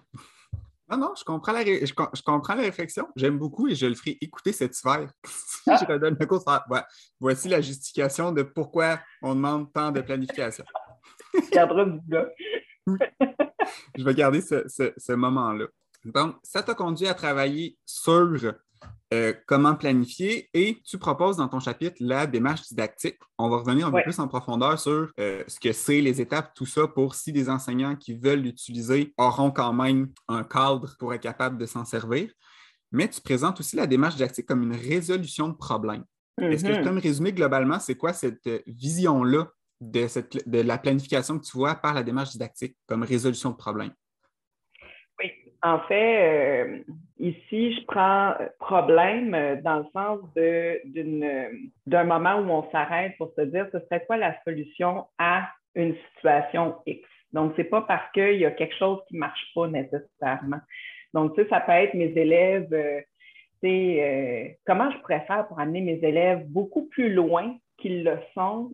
Non, 0.90 0.96
non, 0.96 1.12
je 1.18 1.24
comprends 1.24 1.52
la, 1.52 1.64
je, 1.64 2.22
comprends 2.22 2.54
la 2.54 2.62
réflexion. 2.62 3.08
J'aime 3.14 3.38
beaucoup 3.38 3.68
et 3.68 3.74
je 3.74 3.86
le 3.86 3.94
ferai 3.94 4.16
écouter 4.20 4.52
cet 4.52 4.78
hiver. 4.78 5.10
si 5.26 5.70
je 5.80 5.84
redonne 5.84 6.16
le 6.18 6.26
cours, 6.26 6.42
voici 7.20 7.48
la 7.48 7.60
justification 7.60 8.32
de 8.32 8.42
pourquoi 8.42 9.00
on 9.22 9.34
demande 9.34 9.72
tant 9.72 9.90
de 9.90 10.00
planification. 10.00 10.64
je 13.96 14.04
vais 14.04 14.14
garder 14.14 14.40
ce, 14.40 14.64
ce 14.68 15.12
moment-là. 15.12 15.66
Donc, 16.04 16.36
ça 16.42 16.62
t'a 16.62 16.74
conduit 16.74 17.06
à 17.06 17.14
travailler 17.14 17.76
sur 17.84 18.54
euh, 19.14 19.32
comment 19.46 19.74
planifier 19.74 20.50
et 20.52 20.80
tu 20.84 20.98
proposes 20.98 21.38
dans 21.38 21.48
ton 21.48 21.60
chapitre 21.60 21.96
la 22.00 22.26
démarche 22.26 22.68
didactique. 22.68 23.18
On 23.38 23.48
va 23.48 23.56
revenir 23.58 23.86
un 23.86 23.90
peu 23.90 24.02
plus 24.02 24.18
en 24.18 24.28
profondeur 24.28 24.78
sur 24.78 25.10
euh, 25.18 25.42
ce 25.46 25.58
que 25.58 25.72
c'est, 25.72 26.00
les 26.00 26.20
étapes, 26.20 26.52
tout 26.54 26.66
ça, 26.66 26.86
pour 26.86 27.14
si 27.14 27.32
des 27.32 27.48
enseignants 27.48 27.96
qui 27.96 28.14
veulent 28.14 28.40
l'utiliser 28.40 29.14
auront 29.16 29.50
quand 29.50 29.72
même 29.72 30.12
un 30.28 30.44
cadre 30.44 30.94
pour 30.98 31.14
être 31.14 31.22
capables 31.22 31.56
de 31.56 31.66
s'en 31.66 31.84
servir. 31.84 32.30
Mais 32.92 33.08
tu 33.08 33.20
présentes 33.20 33.60
aussi 33.60 33.76
la 33.76 33.86
démarche 33.86 34.16
didactique 34.16 34.46
comme 34.46 34.62
une 34.62 34.76
résolution 34.76 35.48
de 35.48 35.54
problème. 35.54 36.04
Est-ce 36.40 36.64
que 36.64 36.74
tu 36.74 36.82
peux 36.82 36.92
me 36.92 37.00
résumer 37.00 37.32
globalement, 37.32 37.80
c'est 37.80 37.96
quoi 37.96 38.12
cette 38.12 38.48
vision-là 38.66 39.48
de, 39.80 40.06
de 40.46 40.60
la 40.60 40.78
planification 40.78 41.38
que 41.38 41.44
tu 41.44 41.56
vois 41.56 41.74
par 41.74 41.94
la 41.94 42.02
démarche 42.02 42.30
didactique 42.30 42.76
comme 42.86 43.02
résolution 43.02 43.50
de 43.50 43.56
problème? 43.56 43.92
En 45.62 45.80
fait, 45.88 46.62
euh, 46.62 46.78
ici, 47.18 47.74
je 47.74 47.84
prends 47.86 48.34
problème 48.58 49.34
euh, 49.34 49.56
dans 49.62 49.78
le 49.78 49.86
sens 49.92 50.20
d'un 51.86 52.04
moment 52.04 52.36
où 52.36 52.50
on 52.50 52.70
s'arrête 52.70 53.16
pour 53.18 53.32
se 53.36 53.42
dire 53.42 53.66
ce 53.72 53.80
serait 53.80 54.04
quoi 54.06 54.16
la 54.16 54.34
solution 54.44 55.06
à 55.18 55.48
une 55.74 55.94
situation 56.14 56.76
X? 56.86 57.06
Donc, 57.32 57.52
ce 57.56 57.62
n'est 57.62 57.68
pas 57.68 57.82
parce 57.82 58.10
qu'il 58.12 58.36
y 58.36 58.46
a 58.46 58.50
quelque 58.50 58.76
chose 58.76 59.00
qui 59.08 59.16
marche 59.16 59.52
pas 59.54 59.68
nécessairement. 59.68 60.60
Donc, 61.12 61.34
tu 61.34 61.42
sais, 61.42 61.48
ça 61.48 61.60
peut 61.60 61.72
être 61.72 61.94
mes 61.94 62.12
élèves, 62.16 62.72
euh, 62.72 63.00
euh, 63.64 64.48
comment 64.66 64.90
je 64.90 64.98
pourrais 64.98 65.24
faire 65.26 65.46
pour 65.48 65.58
amener 65.60 65.80
mes 65.80 66.00
élèves 66.02 66.46
beaucoup 66.46 66.86
plus 66.88 67.12
loin 67.12 67.56
qu'ils 67.76 68.04
le 68.04 68.18
sont 68.34 68.72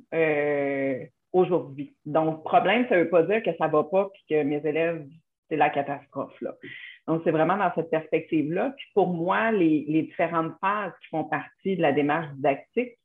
aujourd'hui? 1.33 1.97
Donc, 2.05 2.45
problème, 2.45 2.87
ça 2.89 2.97
veut 2.97 3.09
pas 3.09 3.23
dire 3.23 3.43
que 3.43 3.57
ça 3.57 3.67
va 3.67 3.85
pas 3.85 4.11
et 4.15 4.35
que 4.35 4.43
mes 4.43 4.65
élèves 4.67 5.05
c'est 5.49 5.57
la 5.57 5.71
catastrophe. 5.71 6.41
Là. 6.41 6.55
Donc, 7.07 7.21
c'est 7.25 7.31
vraiment 7.31 7.57
dans 7.57 7.73
cette 7.75 7.91
perspective-là. 7.91 8.73
Puis 8.77 8.87
pour 8.95 9.09
moi, 9.09 9.53
les, 9.53 10.03
différentes 10.03 10.53
phases 10.61 10.93
qui 11.03 11.09
font 11.09 11.25
partie 11.25 11.77
de 11.77 11.83
la 11.83 11.93
démarche 11.93 12.33
didactique 12.35 12.99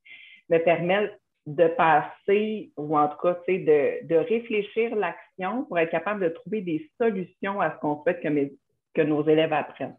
me 0.49 0.57
permettent 0.59 1.19
de 1.45 1.67
passer, 1.67 2.71
ou 2.77 2.97
en 2.97 3.07
tout 3.07 3.17
cas, 3.17 3.35
de, 3.47 4.07
de 4.07 4.15
réfléchir 4.15 4.95
l'action 4.95 5.65
pour 5.65 5.79
être 5.79 5.89
capable 5.89 6.21
de 6.21 6.29
trouver 6.29 6.61
des 6.61 6.89
solutions 6.99 7.59
à 7.59 7.71
ce 7.71 7.79
qu'on 7.79 8.01
souhaite 8.03 8.21
que, 8.21 8.29
que 8.93 9.01
nos 9.01 9.27
élèves 9.27 9.53
apprennent. 9.53 9.97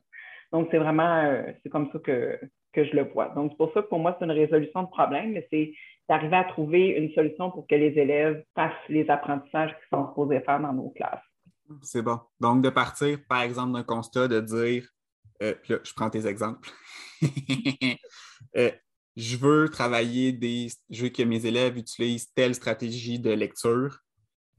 Donc, 0.53 0.69
c'est 0.71 0.79
vraiment, 0.79 1.25
euh, 1.25 1.43
c'est 1.63 1.69
comme 1.69 1.91
ça 1.93 1.99
que, 1.99 2.39
que 2.73 2.85
je 2.85 2.95
le 2.95 3.03
vois. 3.03 3.29
Donc, 3.31 3.53
c'est 3.53 3.57
pour 3.57 3.73
ça 3.73 3.83
que 3.83 3.89
pour 3.89 3.99
moi, 3.99 4.17
c'est 4.19 4.25
une 4.25 4.31
résolution 4.31 4.83
de 4.83 4.89
problème, 4.89 5.33
mais 5.33 5.47
c'est 5.51 5.73
d'arriver 6.09 6.37
à 6.37 6.45
trouver 6.45 6.89
une 6.89 7.11
solution 7.13 7.51
pour 7.51 7.67
que 7.67 7.75
les 7.75 7.99
élèves 7.99 8.45
fassent 8.55 8.73
les 8.89 9.09
apprentissages 9.11 9.71
qu'ils 9.71 9.99
sont 9.99 10.09
supposés 10.09 10.41
faire 10.41 10.61
dans 10.61 10.73
nos 10.73 10.91
classes. 10.91 11.30
C'est 11.83 12.03
bon. 12.03 12.21
Donc, 12.41 12.63
de 12.63 12.71
partir, 12.71 13.19
par 13.29 13.43
exemple, 13.43 13.73
d'un 13.73 13.83
constat, 13.83 14.29
de 14.29 14.41
dire, 14.41 14.89
euh, 15.43 15.55
là, 15.69 15.79
je 15.83 15.93
prends 15.95 16.11
tes 16.11 16.27
exemples. 16.27 16.71
Euh, 18.57 18.71
je 19.17 19.37
veux 19.37 19.69
travailler 19.69 20.33
des. 20.33 20.69
Je 20.89 21.03
veux 21.05 21.09
que 21.11 21.23
mes 21.23 21.45
élèves 21.45 21.77
utilisent 21.77 22.33
telle 22.33 22.55
stratégie 22.55 23.21
de 23.21 23.31
lecture. 23.31 23.99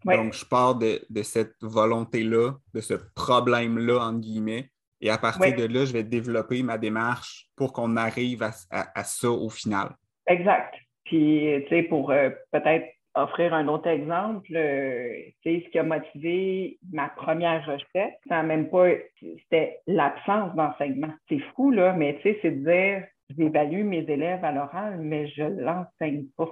Donc, 0.05 0.33
je 0.33 0.45
pars 0.45 0.75
de, 0.75 1.01
cette 1.23 1.55
volonté-là, 1.61 2.53
de 2.73 2.79
ce 2.79 2.93
problème-là, 3.15 3.99
entre 4.05 4.19
guillemets. 4.19 4.69
Et 5.01 5.09
à 5.09 5.17
partir 5.17 5.55
de 5.55 5.65
là, 5.65 5.85
je 5.85 5.93
vais 5.93 6.03
développer 6.03 6.61
ma 6.61 6.77
démarche 6.77 7.49
pour 7.55 7.73
qu'on 7.73 7.97
arrive 7.97 8.43
à, 8.43 9.03
ça 9.03 9.31
au 9.31 9.49
final. 9.49 9.95
Exact. 10.27 10.75
Puis, 11.05 11.47
tu 11.63 11.69
sais, 11.69 11.83
pour 11.83 12.11
euh, 12.11 12.29
peut-être 12.51 12.85
offrir 13.15 13.53
un 13.53 13.67
autre 13.67 13.87
exemple, 13.87 14.55
euh, 14.55 15.13
sais, 15.43 15.63
ce 15.65 15.69
qui 15.69 15.79
a 15.79 15.83
motivé 15.83 16.77
ma 16.91 17.09
première 17.09 17.65
recette, 17.65 18.17
ça 18.27 18.43
même 18.43 18.69
pas, 18.69 18.89
c'était 19.19 19.79
l'absence 19.87 20.55
d'enseignement. 20.55 21.13
C'est 21.27 21.41
fou, 21.55 21.71
là, 21.71 21.93
mais 21.93 22.15
tu 22.17 22.23
sais, 22.23 22.39
c'est 22.41 22.51
de 22.51 22.63
dire, 22.63 23.07
j'évalue 23.37 23.83
mes 23.83 24.09
élèves 24.09 24.43
à 24.45 24.51
l'oral, 24.51 24.99
mais 24.99 25.27
je 25.27 25.43
ne 25.43 25.61
l'enseigne 25.61 26.25
pas. 26.37 26.49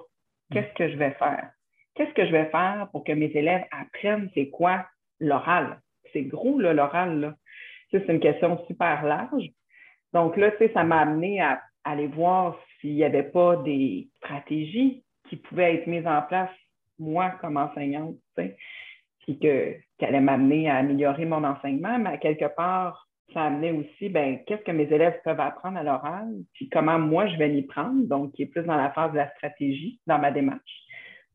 Qu'est-ce 0.51 0.74
que 0.74 0.89
je 0.89 0.98
vais 0.98 1.12
faire? 1.12 1.50
Qu'est-ce 1.96 2.13
que 2.13 2.25
je 2.25 2.32
vais 2.32 2.46
faire 2.46 2.88
pour 2.92 3.04
que 3.04 3.12
mes 3.12 3.32
élèves 3.36 3.66
apprennent 3.72 4.30
c'est 4.34 4.50
quoi 4.50 4.86
l'oral? 5.20 5.80
C'est 6.12 6.24
gros, 6.24 6.60
l'oral, 6.60 7.20
là. 7.20 7.36
C'est 7.92 8.08
une 8.08 8.20
question 8.20 8.63
super 8.68 9.04
large. 9.04 9.50
Donc 10.13 10.38
là, 10.38 10.51
tu 10.51 10.58
sais, 10.58 10.74
ça 10.74 10.84
m'a 10.84 11.01
amené 11.01 11.42
à 11.42 11.62
aller 11.84 12.08
voir 12.08 12.60
s'il 12.80 12.96
n'y 12.96 13.04
avait 13.04 13.24
pas 13.24 13.58
des 13.58 14.10
stratégies 14.18 15.04
qui 15.30 15.38
pouvaient 15.38 15.76
être 15.76 15.88
mises 15.88 16.08
en 16.08 16.22
place, 16.22 16.52
moi, 16.98 17.32
comme 17.42 17.58
enseignante, 17.58 18.16
puis 18.36 19.40
que, 19.40 19.76
qui 19.98 20.06
allaient 20.06 20.20
m'amener 20.20 20.70
à 20.70 20.78
améliorer 20.78 21.26
mon 21.26 21.44
enseignement, 21.44 21.98
mais 22.00 22.20
quelque 22.20 22.54
part, 22.56 23.08
ça 23.34 23.44
amenait 23.44 23.72
aussi, 23.72 24.10
ben, 24.10 24.40
qu'est-ce 24.46 24.64
que 24.64 24.72
mes 24.72 24.92
élèves 24.92 25.20
peuvent 25.24 25.40
apprendre 25.40 25.78
à 25.78 25.84
l'oral, 25.84 26.28
puis 26.54 26.68
comment 26.70 26.98
moi 26.98 27.28
je 27.28 27.38
vais 27.38 27.50
m'y 27.50 27.62
prendre, 27.62 28.08
donc 28.08 28.34
qui 28.34 28.44
est 28.44 28.48
plus 28.48 28.64
dans 28.64 28.76
la 28.76 28.92
phase 28.92 29.12
de 29.12 29.18
la 29.18 29.30
stratégie, 29.36 30.00
dans 30.08 30.18
ma 30.18 30.32
démarche. 30.32 30.84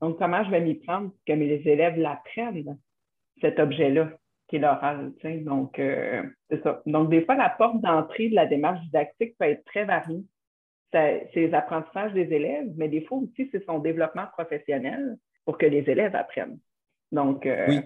Donc, 0.01 0.19
comment 0.19 0.45
je 0.45 0.51
vais 0.51 0.61
m'y 0.61 0.75
prendre 0.75 1.11
pour 1.11 1.21
que 1.27 1.33
mes 1.33 1.47
élèves 1.47 1.97
l'apprennent, 1.97 2.77
cet 3.41 3.59
objet-là, 3.59 4.11
qui 4.49 4.57
est 4.57 4.59
l'oral. 4.59 5.13
Donc, 5.23 5.79
euh, 5.79 6.23
c'est 6.51 6.63
ça. 6.63 6.83
Donc, 6.87 7.11
des 7.11 7.25
fois, 7.25 7.37
la 7.37 7.49
porte 7.49 7.81
d'entrée 7.81 8.29
de 8.29 8.35
la 8.35 8.47
démarche 8.47 8.81
didactique 8.83 9.37
peut 9.39 9.47
être 9.47 9.65
très 9.65 9.85
variée 9.85 10.25
c'est 10.95 11.31
les 11.35 11.55
apprentissages 11.55 12.13
des 12.13 12.33
élèves, 12.33 12.73
mais 12.77 12.89
des 12.89 13.05
fois 13.05 13.19
aussi, 13.19 13.49
c'est 13.51 13.65
son 13.67 13.79
développement 13.81 14.27
professionnel 14.33 15.19
pour 15.45 15.59
que 15.59 15.67
les 15.67 15.85
élèves 15.91 16.15
apprennent. 16.15 16.59
Donc, 17.11 17.47
euh, 17.47 17.67
oui. 17.69 17.81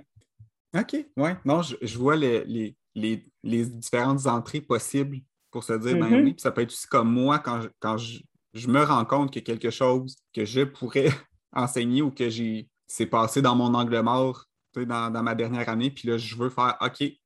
OK, 0.79 1.07
oui. 1.17 1.31
Non, 1.45 1.62
je, 1.62 1.99
vois 1.99 2.17
les, 2.17 2.75
les, 2.95 3.67
différentes 3.67 4.27
entrées 4.27 4.61
possibles 4.61 5.19
pour 5.50 5.65
se 5.65 5.73
dire, 5.73 5.97
ben 5.97 6.11
mm-hmm. 6.11 6.25
oui, 6.25 6.35
ça 6.37 6.50
peut 6.50 6.61
être 6.61 6.71
aussi 6.71 6.87
comme 6.87 7.11
moi 7.11 7.38
quand, 7.38 7.62
je, 7.62 7.69
quand 7.81 7.97
je, 7.97 8.69
me 8.69 8.83
rends 8.83 9.05
compte 9.05 9.33
que 9.33 9.41
quelque 9.41 9.71
chose 9.71 10.17
que 10.35 10.45
je 10.45 10.61
pourrais 10.61 11.09
enseigner 11.53 12.03
ou 12.03 12.11
que 12.11 12.29
j'ai 12.29 12.69
c'est 12.91 13.07
passé 13.07 13.43
dans 13.43 13.55
mon 13.55 13.75
angle 13.75 14.00
mort 14.00 14.47
dans, 14.75 15.11
dans 15.11 15.23
ma 15.23 15.35
dernière 15.35 15.69
année, 15.69 15.91
puis 15.91 16.09
là, 16.09 16.19
je 16.19 16.37
veux 16.37 16.50
faire 16.50 16.77
OK, 16.81 17.00
il 17.00 17.19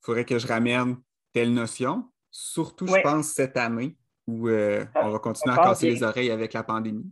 faudrait 0.00 0.24
que 0.24 0.38
je 0.38 0.46
ramène 0.46 0.96
telle 1.32 1.52
notion. 1.52 2.10
Surtout, 2.30 2.86
je 2.86 3.00
pense, 3.02 3.28
cette 3.28 3.56
année, 3.56 3.96
où 4.28 4.48
euh, 4.48 4.84
on 4.94 5.08
va 5.08 5.18
continuer 5.18 5.54
à 5.54 5.64
casser 5.64 5.90
les 5.90 6.02
oreilles 6.02 6.30
avec 6.30 6.52
la 6.52 6.62
pandémie. 6.62 7.10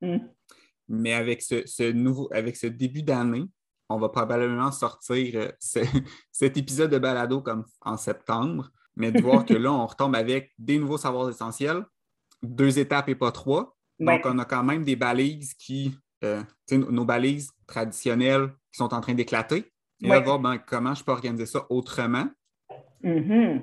Hmm. 0.00 0.16
Mais 0.88 1.12
avec 1.12 1.42
ce, 1.42 1.92
nouveau, 1.92 2.30
avec 2.32 2.56
ce 2.56 2.66
début 2.66 3.02
d'année, 3.02 3.44
on 3.90 3.98
va 3.98 4.08
probablement 4.08 4.72
sortir 4.72 5.34
euh, 5.36 5.52
cet 6.32 6.56
épisode 6.56 6.90
de 6.90 6.98
balado 6.98 7.42
comme 7.42 7.66
en 7.82 7.98
septembre, 7.98 8.70
mais 8.96 9.12
de 9.12 9.20
voir 9.20 9.44
que 9.44 9.52
là, 9.52 9.70
on 9.70 9.86
retombe 9.86 10.16
avec 10.16 10.52
des 10.58 10.78
nouveaux 10.78 10.96
savoirs 10.96 11.28
essentiels, 11.28 11.84
deux 12.42 12.78
étapes 12.78 13.10
et 13.10 13.14
pas 13.14 13.32
trois. 13.32 13.76
Donc, 13.98 14.22
on 14.24 14.38
a 14.38 14.46
quand 14.46 14.64
même 14.64 14.82
des 14.82 14.96
balises 14.96 15.52
qui, 15.52 15.94
euh, 16.24 16.42
nos 16.72 17.04
balises 17.04 17.50
traditionnelles 17.66 18.48
qui 18.72 18.78
sont 18.78 18.94
en 18.94 19.02
train 19.02 19.12
d'éclater. 19.12 19.70
Et 20.02 20.08
là, 20.08 20.20
voir 20.20 20.38
ben, 20.38 20.56
comment 20.56 20.94
je 20.94 21.04
peux 21.04 21.12
organiser 21.12 21.44
ça 21.44 21.66
autrement. 21.68 22.26
Mm-hmm. 23.04 23.62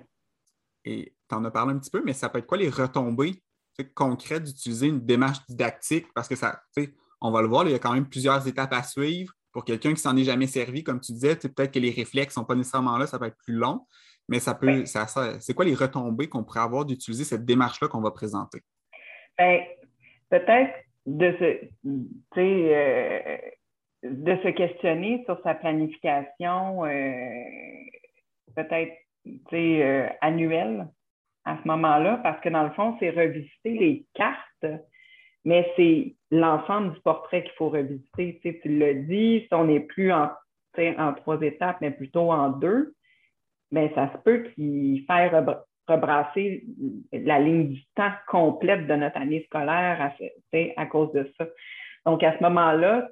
Et 0.86 1.17
tu 1.30 1.36
en 1.36 1.46
as 1.46 1.52
parlé 1.52 1.74
un 1.74 1.80
petit 1.80 1.92
peu, 1.92 2.02
mais 2.04 2.14
ça 2.14 2.30
peut 2.30 2.40
être 2.40 2.48
quoi 2.48 2.58
les 2.58 2.70
retombées 2.70 3.42
concrètes 3.94 4.44
d'utiliser 4.44 4.88
une 4.88 5.06
démarche 5.06 5.46
didactique? 5.48 6.08
Parce 6.16 6.28
que 6.28 6.36
ça, 6.36 6.62
on 7.22 7.32
va 7.32 7.42
le 7.42 7.48
voir, 7.48 7.66
il 7.66 7.72
y 7.72 7.76
a 7.76 7.80
quand 7.80 7.94
même 7.94 8.08
plusieurs 8.08 8.48
étapes 8.48 8.74
à 8.74 8.84
suivre. 8.84 9.34
Pour 9.52 9.66
quelqu'un 9.66 9.94
qui 9.94 10.02
s'en 10.02 10.16
est 10.16 10.24
jamais 10.24 10.46
servi, 10.46 10.84
comme 10.84 11.00
tu 11.00 11.14
disais, 11.14 11.36
peut-être 11.36 11.72
que 11.72 11.80
les 11.80 11.90
réflexes 11.90 12.36
ne 12.36 12.42
sont 12.42 12.46
pas 12.46 12.56
nécessairement 12.56 12.98
là, 12.98 13.08
ça 13.08 13.18
peut 13.18 13.26
être 13.26 13.38
plus 13.44 13.56
long, 13.56 13.86
mais 14.28 14.40
ça 14.40 14.54
peut. 14.54 14.86
Ça, 14.86 15.08
c'est 15.40 15.54
quoi 15.54 15.66
les 15.66 15.74
retombées 15.74 16.28
qu'on 16.28 16.44
pourrait 16.44 16.60
avoir 16.60 16.86
d'utiliser 16.86 17.24
cette 17.24 17.46
démarche-là 17.46 17.88
qu'on 17.88 18.02
va 18.02 18.12
présenter? 18.12 18.62
Ben, 19.38 19.62
peut-être 20.30 20.74
de 21.08 21.32
se, 21.40 22.38
euh, 22.38 23.38
de 24.04 24.36
se 24.44 24.50
questionner 24.50 25.24
sur 25.26 25.42
sa 25.42 25.56
planification, 25.56 26.86
euh, 26.86 27.22
peut-être 28.56 28.94
euh, 29.54 30.08
annuelle 30.22 30.88
à 31.48 31.58
ce 31.64 31.68
moment-là, 31.70 32.20
parce 32.24 32.42
que 32.42 32.50
dans 32.50 32.64
le 32.64 32.72
fond, 32.72 32.98
c'est 33.00 33.10
revisiter 33.10 33.72
les 33.72 34.06
cartes, 34.14 34.66
mais 35.46 35.66
c'est 35.78 36.14
l'ensemble 36.30 36.94
du 36.94 37.00
portrait 37.00 37.44
qu'il 37.44 37.54
faut 37.54 37.70
revisiter. 37.70 38.38
Tu, 38.44 38.60
tu 38.60 38.78
l'as 38.78 38.94
dit, 38.94 39.46
si 39.48 39.54
on 39.54 39.64
n'est 39.64 39.80
plus 39.80 40.12
en, 40.12 40.30
trois 41.16 41.42
étapes, 41.42 41.78
mais 41.80 41.92
plutôt 41.92 42.32
en 42.32 42.50
deux, 42.50 42.94
mais 43.72 43.92
ça 43.96 44.12
se 44.12 44.18
peut 44.20 44.44
qu'il 44.54 45.06
fasse 45.06 45.32
rebrasser 45.88 46.66
la 47.14 47.40
ligne 47.40 47.70
du 47.70 47.82
temps 47.96 48.12
complète 48.28 48.86
de 48.86 48.96
notre 48.96 49.18
année 49.18 49.44
scolaire 49.46 50.02
à, 50.02 50.52
à 50.76 50.86
cause 50.86 51.14
de 51.14 51.32
ça. 51.38 51.48
Donc, 52.06 52.24
à 52.24 52.38
ce 52.38 52.44
moment-là, 52.44 53.10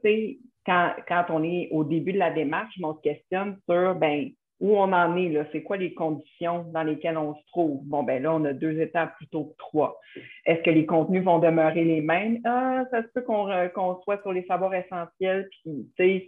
quand, 0.65 0.91
quand 1.08 1.26
on 1.30 1.41
est 1.41 1.69
au 1.71 1.86
début 1.86 2.12
de 2.12 2.19
la 2.19 2.32
démarche, 2.32 2.76
on 2.84 2.95
se 2.95 3.02
questionne 3.02 3.58
sur 3.69 3.95
ben, 3.95 4.30
où 4.60 4.78
on 4.78 4.94
en 4.94 5.18
est, 5.18 5.30
là, 5.30 5.46
c'est 5.52 5.63
quoi 5.63 5.78
les 5.78 5.94
conditions 5.94 6.63
dans 6.74 6.84
lesquelles 6.84 7.18
on 7.18 7.36
se 7.36 7.46
trouve? 7.48 7.82
Bon, 7.86 8.04
ben 8.04 8.24
là, 8.24 8.34
on 8.34 8.46
a 8.46 8.54
deux 8.54 8.80
étapes 8.80 9.15
plutôt 9.18 9.46
que 9.46 9.58
trois. 9.58 10.00
Est-ce 10.46 10.62
que 10.62 10.70
les 10.70 10.86
contenus 10.86 11.24
vont 11.24 11.39
demeurer 11.39 11.84
les 11.84 12.02
mêmes? 12.02 12.39
Ah, 12.46 12.84
ça 12.89 13.04
se 13.04 13.08
peut 13.13 13.22
qu'on 13.22 14.02
soit 14.04 14.22
sur 14.22 14.32
les 14.32 14.46
savoirs 14.46 14.74
essentiels, 14.74 15.50
puis, 15.52 15.89
tu 15.98 16.28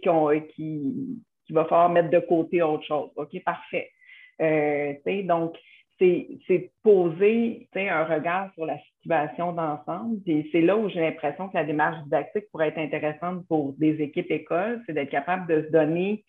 qu'il 0.54 1.16
va 1.50 1.64
falloir 1.64 1.88
mettre 1.88 2.10
de 2.10 2.20
côté 2.20 2.62
autre 2.62 2.84
chose. 2.84 3.10
OK, 3.16 3.42
parfait. 3.44 3.90
Euh, 4.40 4.92
donc, 5.24 5.56
c'est 5.98 6.70
poser 6.82 7.68
un 7.74 8.04
regard 8.04 8.52
sur 8.54 8.66
la 8.66 8.78
situation 9.00 9.52
d'ensemble. 9.52 10.20
C'est 10.52 10.60
là 10.60 10.76
où 10.76 10.88
j'ai 10.88 11.00
l'impression 11.00 11.48
que 11.48 11.56
la 11.56 11.64
démarche 11.64 12.02
didactique 12.04 12.44
pourrait 12.52 12.68
être 12.68 12.78
intéressante 12.78 13.46
pour 13.48 13.72
des 13.78 14.00
équipes 14.00 14.30
écoles, 14.30 14.82
c'est 14.86 14.92
d'être 14.92 15.10
capable 15.10 15.46
de 15.48 15.66
se 15.66 15.72
donner 15.72 16.24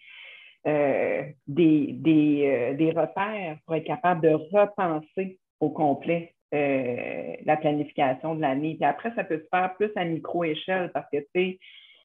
euh, 0.68 1.24
des, 1.48 1.94
des, 1.94 2.44
euh, 2.46 2.74
des, 2.74 2.92
repères 2.92 3.58
pour 3.66 3.76
être 3.76 3.86
capable 3.86 4.22
de 4.22 4.34
repenser 4.52 5.40
au 5.60 5.70
complet 5.70 6.36
euh, 6.54 7.36
la 7.46 7.58
planification 7.58 8.36
de 8.36 8.42
l'année. 8.42 8.76
Puis 8.76 8.86
après, 8.86 9.14
ça 9.16 9.24
peut 9.24 9.40
se 9.40 9.48
faire 9.50 9.74
plus 9.76 9.92
à 9.96 10.04
micro-échelle 10.04 10.92
parce 10.94 11.10
que, 11.12 11.18
tu 11.18 11.28
sais, 11.34 11.60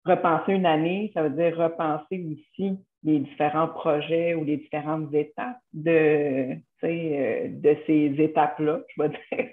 repenser 0.05 0.53
une 0.53 0.67
année, 0.67 1.11
ça 1.15 1.23
veut 1.23 1.31
dire 1.31 1.57
repenser 1.57 2.25
aussi 2.33 2.79
les 3.05 3.19
différents 3.21 3.69
projets 3.69 4.35
ou 4.35 4.45
les 4.45 4.57
différentes 4.57 5.13
étapes 5.13 5.59
de, 5.73 6.55
de 6.83 7.77
ces 7.87 8.15
étapes-là, 8.19 8.81
je 8.97 9.03
vais 9.03 9.09
dire 9.09 9.49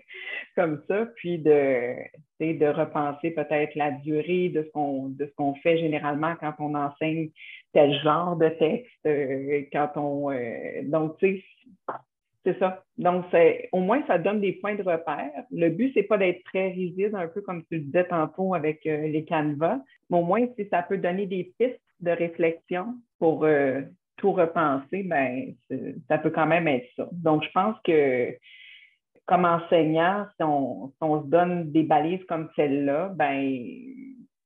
comme 0.56 0.82
ça, 0.88 1.06
puis 1.16 1.38
de, 1.40 1.96
repenser 2.40 3.32
peut-être 3.32 3.76
la 3.76 3.92
durée 3.92 4.50
de 4.50 4.64
ce 4.64 4.70
qu'on 4.72 5.10
de 5.10 5.26
ce 5.26 5.32
qu'on 5.36 5.56
fait 5.56 5.78
généralement 5.78 6.36
quand 6.40 6.54
on 6.60 6.76
enseigne 6.76 7.30
tel 7.74 7.94
genre 8.02 8.36
de 8.36 8.50
texte, 8.50 8.92
euh, 9.06 9.64
quand 9.72 9.92
on 9.96 10.32
euh, 10.32 10.82
donc 10.84 11.18
tu 11.20 11.38
sais 11.38 11.44
c'est 12.44 12.58
ça. 12.60 12.84
Donc, 12.98 13.26
au 13.72 13.80
moins, 13.80 14.02
ça 14.08 14.18
donne 14.18 14.42
des 14.42 14.54
points 14.54 14.76
de 14.76 14.84
repère. 14.84 15.32
Le 15.52 15.70
but, 15.70 15.92
c'est 15.94 16.04
pas 16.04 16.18
d'être 16.18 16.44
très 16.46 16.70
rigide, 16.70 17.14
un 17.14 17.28
peu 17.28 17.42
comme 17.42 17.64
tu 17.66 17.76
le 17.76 17.82
disais 17.82 18.06
tantôt 18.06 18.56
avec 18.56 18.86
euh, 18.86 19.08
les 19.08 19.24
canevas, 19.26 19.80
mais 20.10 20.18
au 20.18 20.24
moins, 20.24 20.46
si 20.58 20.68
ça 20.70 20.82
peut 20.82 20.98
donner 20.98 21.28
des 21.28 21.54
pistes 21.58 21.80
de 22.00 22.12
réflexion 22.12 22.96
pour 23.20 23.46
tout 24.18 24.32
repenser, 24.32 25.04
ben, 25.04 25.54
ça 26.08 26.18
peut 26.18 26.32
quand 26.32 26.48
même 26.48 26.68
être 26.68 26.88
ça. 26.96 27.08
Donc, 27.12 27.44
je 27.44 27.52
pense 27.52 27.76
que 27.84 28.36
comme 29.26 29.46
enseignant, 29.46 30.26
si 30.36 30.44
on, 30.44 30.92
se 31.00 31.28
donne 31.28 31.72
des 31.72 31.84
balises 31.84 32.24
comme 32.26 32.50
celle-là, 32.56 33.14
ben, 33.16 33.66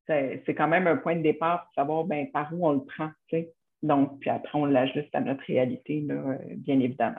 c'est 0.06 0.54
quand 0.54 0.68
même 0.68 0.86
un 0.86 0.96
point 0.96 1.16
de 1.16 1.22
départ 1.22 1.64
pour 1.64 1.74
savoir 1.74 2.04
ben, 2.04 2.30
par 2.30 2.52
où 2.52 2.66
on 2.66 2.72
le 2.72 2.84
prend. 2.84 3.10
Donc, 3.82 4.20
puis 4.20 4.30
après, 4.30 4.58
on 4.58 4.64
l'ajuste 4.64 5.14
à 5.14 5.20
notre 5.20 5.44
réalité, 5.44 6.06
bien 6.56 6.80
évidemment. 6.80 7.16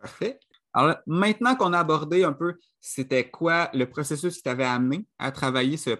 Parfait. 0.00 0.40
Alors, 0.72 0.96
maintenant 1.06 1.56
qu'on 1.56 1.72
a 1.72 1.80
abordé 1.80 2.24
un 2.24 2.32
peu 2.32 2.54
c'était 2.80 3.28
quoi 3.28 3.68
le 3.74 3.84
processus 3.84 4.36
qui 4.36 4.42
t'avait 4.42 4.64
amené 4.64 5.06
à 5.18 5.32
travailler 5.32 5.76
ce, 5.76 5.90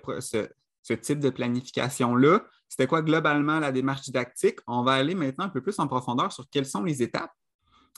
ce 0.82 0.94
type 0.94 1.18
de 1.20 1.28
planification-là, 1.28 2.40
c'était 2.68 2.86
quoi 2.86 3.02
globalement 3.02 3.58
la 3.58 3.72
démarche 3.72 4.02
didactique, 4.02 4.60
on 4.66 4.82
va 4.82 4.92
aller 4.92 5.14
maintenant 5.14 5.46
un 5.46 5.50
peu 5.50 5.60
plus 5.60 5.78
en 5.78 5.86
profondeur 5.86 6.32
sur 6.32 6.48
quelles 6.48 6.66
sont 6.66 6.84
les 6.84 7.02
étapes 7.02 7.32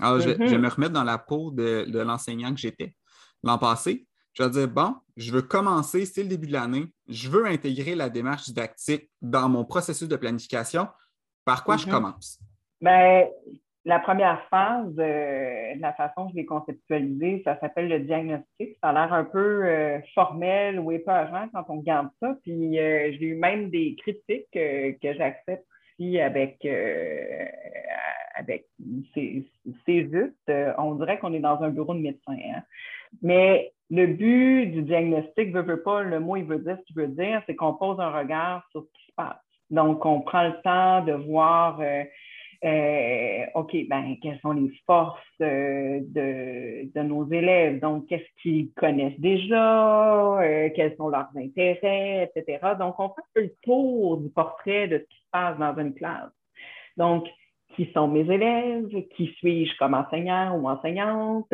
alors, 0.01 0.21
je, 0.21 0.31
vais, 0.31 0.37
mm-hmm. 0.37 0.59
me 0.59 0.69
remettre 0.69 0.93
dans 0.93 1.05
la 1.05 1.19
peau 1.19 1.51
de, 1.51 1.87
l'enseignant 2.01 2.53
que 2.55 2.61
j'étais 2.61 2.95
l'an 3.43 3.59
passé. 3.59 4.07
Je 4.33 4.43
vais 4.43 4.51
dire, 4.51 4.69
bon, 4.69 4.97
je 5.17 5.31
veux 5.31 5.43
commencer, 5.43 6.07
c'est 6.07 6.23
le 6.23 6.29
début 6.29 6.47
de 6.47 6.55
l'année, 6.55 6.87
je 7.07 7.29
veux 7.29 7.45
intégrer 7.47 7.95
la 7.95 8.09
démarche 8.09 8.45
didactique 8.45 9.11
dans 9.21 9.49
mon 9.49 9.65
processus 9.65 10.09
de 10.09 10.17
planification. 10.17 10.89
Par 11.45 11.65
quoi 11.65 11.77
je 11.77 11.87
mm-hmm. 11.87 11.91
commence? 11.91 12.39
Bien, 12.81 13.27
la 13.85 13.99
première 13.99 14.47
phase, 14.49 14.95
euh, 14.99 15.75
la 15.81 15.93
façon 15.95 16.27
que 16.27 16.33
je 16.33 16.37
l'ai 16.37 16.45
conceptualisée, 16.45 17.43
ça 17.45 17.59
s'appelle 17.59 17.89
le 17.89 18.01
diagnostic. 18.01 18.77
Ça 18.81 18.91
a 18.91 18.93
l'air 18.93 19.13
un 19.13 19.25
peu 19.25 19.65
euh, 19.65 19.99
formel 20.15 20.79
ou 20.79 20.93
épeurant 20.93 21.49
quand 21.53 21.65
on 21.69 21.79
regarde 21.79 22.09
ça. 22.21 22.37
Puis 22.45 22.79
euh, 22.79 23.11
j'ai 23.13 23.27
eu 23.27 23.35
même 23.35 23.71
des 23.71 23.97
critiques 23.97 24.47
que 24.53 25.15
j'accepte 25.15 25.67
aussi 25.99 26.21
avec, 26.21 26.65
avec 28.37 28.67
c'est 29.15 29.45
juste. 29.87 30.53
on 30.79 30.95
dirait 30.95 31.19
qu'on 31.19 31.35
est 31.35 31.41
dans 31.41 31.61
un 31.63 31.71
bureau 31.71 31.95
de 31.95 32.01
médecin. 32.01 32.37
Hein. 32.55 32.63
Mais 33.21 33.73
le 33.91 34.07
but 34.07 34.67
du 34.67 34.83
diagnostic 34.83 35.53
veut, 35.53 35.63
veut 35.63 35.83
pas, 35.83 36.03
le 36.03 36.21
mot 36.21 36.37
il 36.37 36.45
veut 36.45 36.61
dire 36.61 36.79
ce 36.79 36.85
qu'il 36.85 36.97
veut 36.97 37.09
dire, 37.09 37.43
c'est 37.47 37.57
qu'on 37.57 37.75
pose 37.75 37.99
un 37.99 38.11
regard 38.11 38.65
sur 38.71 38.83
ce 38.83 38.93
qui 38.93 39.07
se 39.07 39.13
passe. 39.17 39.37
Donc, 39.71 40.05
on 40.07 40.21
prend 40.21 40.45
le 40.45 40.61
temps 40.63 41.05
de 41.05 41.13
voir 41.13 41.81
euh, 42.65 43.45
OK, 43.55 43.77
ben, 43.89 44.17
quelles 44.23 44.39
sont 44.41 44.53
les 44.53 44.71
forces 44.87 45.19
euh, 45.41 45.99
de, 46.01 46.93
de, 46.95 47.03
nos 47.03 47.29
élèves? 47.29 47.81
Donc, 47.81 48.07
qu'est-ce 48.07 48.41
qu'ils 48.41 48.71
connaissent 48.75 49.19
déjà? 49.19 50.41
Euh, 50.41 50.71
quels 50.75 50.97
sont 50.97 51.09
leurs 51.09 51.29
intérêts, 51.37 52.31
etc. 52.35 52.61
Donc, 52.79 53.01
on 53.01 53.09
fait 53.09 53.43
le 53.43 53.55
tour 53.63 54.19
du 54.19 54.29
portrait 54.31 54.87
de 54.87 54.99
ce 54.99 55.03
qui 55.03 55.17
se 55.17 55.31
passe 55.33 55.59
dans 55.59 55.77
une 55.77 55.95
classe. 55.95 56.31
Donc, 56.97 57.27
qui 57.75 57.91
sont 57.93 58.07
mes 58.07 58.33
élèves? 58.33 58.89
Qui 59.17 59.35
suis-je 59.39 59.77
comme 59.79 59.95
enseignant 59.95 60.57
ou 60.57 60.69
enseignante? 60.69 61.53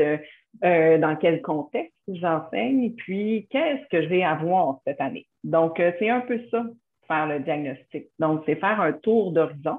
dans 0.61 1.17
quel 1.21 1.41
contexte 1.41 1.95
j'enseigne? 2.09 2.93
Puis, 2.97 3.47
qu'est-ce 3.51 3.87
que 3.89 4.03
je 4.03 4.09
vais 4.09 4.25
avoir 4.25 4.81
cette 4.87 5.01
année? 5.01 5.27
Donc, 5.45 5.81
c'est 5.99 6.11
un 6.11 6.21
peu 6.21 6.41
ça, 6.51 6.65
faire 7.07 7.29
le 7.29 7.41
diagnostic. 7.41 8.09
Donc, 8.19 8.43
c'est 8.45 8.57
faire 8.57 8.81
un 8.81 8.93
tour 8.93 9.33
d'horizon 9.33 9.79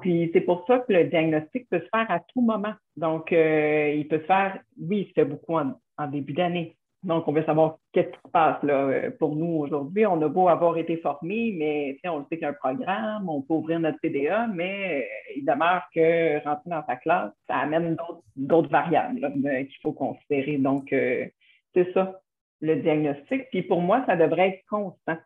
puis 0.00 0.30
c'est 0.32 0.40
pour 0.40 0.64
ça 0.66 0.78
que 0.80 0.92
le 0.92 1.04
diagnostic 1.04 1.68
peut 1.68 1.80
se 1.80 1.88
faire 1.88 2.10
à 2.10 2.20
tout 2.20 2.40
moment. 2.40 2.74
Donc, 2.96 3.32
euh, 3.32 3.92
il 3.96 4.06
peut 4.08 4.20
se 4.20 4.26
faire, 4.26 4.58
oui, 4.80 5.02
il 5.02 5.08
se 5.08 5.12
fait 5.12 5.24
beaucoup 5.24 5.56
en, 5.56 6.06
début 6.08 6.32
d'année. 6.32 6.76
Donc, 7.02 7.28
on 7.28 7.32
veut 7.32 7.44
savoir 7.44 7.78
qu'est-ce 7.92 8.08
qui 8.08 8.20
se 8.24 8.30
passe 8.30 8.62
là, 8.62 8.86
euh, 8.86 9.10
pour 9.18 9.36
nous 9.36 9.58
aujourd'hui. 9.58 10.06
On 10.06 10.20
a 10.22 10.28
beau 10.28 10.48
avoir 10.48 10.78
été 10.78 10.96
formés, 10.96 11.54
mais 11.56 11.98
on 12.08 12.22
sait 12.22 12.36
qu'il 12.36 12.42
y 12.42 12.44
a 12.44 12.50
un 12.50 12.54
programme, 12.54 13.28
on 13.28 13.42
peut 13.42 13.54
ouvrir 13.54 13.78
notre 13.80 13.98
PDA, 14.00 14.46
mais 14.46 15.02
euh, 15.02 15.32
il 15.36 15.44
demeure 15.44 15.82
que 15.94 16.42
rentrer 16.44 16.70
dans 16.70 16.86
sa 16.86 16.96
classe, 16.96 17.32
ça 17.46 17.56
amène 17.56 17.96
d'autres 18.36 18.70
variables 18.70 19.20
qu'il 19.34 19.78
faut 19.82 19.92
considérer. 19.92 20.56
Donc, 20.56 20.88
c'est 20.90 21.92
ça, 21.92 22.20
le 22.60 22.76
diagnostic. 22.76 23.50
Puis 23.50 23.62
pour 23.62 23.82
moi, 23.82 24.02
ça 24.06 24.16
devrait 24.16 24.48
être 24.48 24.64
constant. 24.68 25.18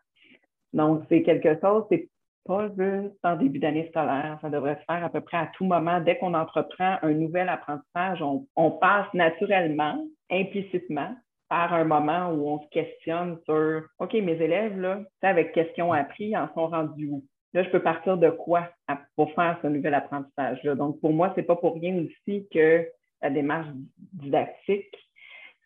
Donc, 0.73 1.03
c'est 1.09 1.23
quelque 1.23 1.59
chose, 1.61 1.85
c'est 1.89 2.09
pas 2.45 2.67
juste 2.69 3.17
en 3.23 3.35
début 3.35 3.59
d'année 3.59 3.87
scolaire. 3.89 4.39
Ça 4.41 4.49
devrait 4.49 4.75
se 4.75 4.93
faire 4.93 5.03
à 5.03 5.09
peu 5.09 5.21
près 5.21 5.37
à 5.37 5.51
tout 5.53 5.65
moment. 5.65 5.99
Dès 5.99 6.17
qu'on 6.17 6.33
entreprend 6.33 6.97
un 7.01 7.13
nouvel 7.13 7.49
apprentissage, 7.49 8.21
on, 8.21 8.71
passe 8.71 9.11
naturellement, 9.13 10.03
implicitement, 10.31 11.15
par 11.49 11.73
un 11.73 11.83
moment 11.83 12.29
où 12.31 12.47
on 12.47 12.61
se 12.61 12.67
questionne 12.69 13.37
sur 13.45 13.83
OK, 13.99 14.13
mes 14.13 14.41
élèves, 14.41 14.79
là, 14.79 15.01
avec 15.21 15.53
questions 15.53 15.91
apprises, 15.91 16.35
en 16.35 16.47
sont 16.53 16.67
rendus 16.67 17.07
où? 17.07 17.23
Là, 17.53 17.63
je 17.63 17.69
peux 17.69 17.81
partir 17.81 18.17
de 18.17 18.29
quoi 18.29 18.69
pour 19.15 19.33
faire 19.33 19.57
ce 19.63 19.67
nouvel 19.67 19.95
apprentissage-là? 19.95 20.75
Donc, 20.75 20.99
pour 21.01 21.11
moi, 21.11 21.31
ce 21.33 21.39
n'est 21.39 21.45
pas 21.47 21.55
pour 21.55 21.73
rien 21.73 21.97
aussi 21.97 22.47
que 22.53 22.87
la 23.21 23.29
démarche 23.31 23.67
didactique, 24.13 24.95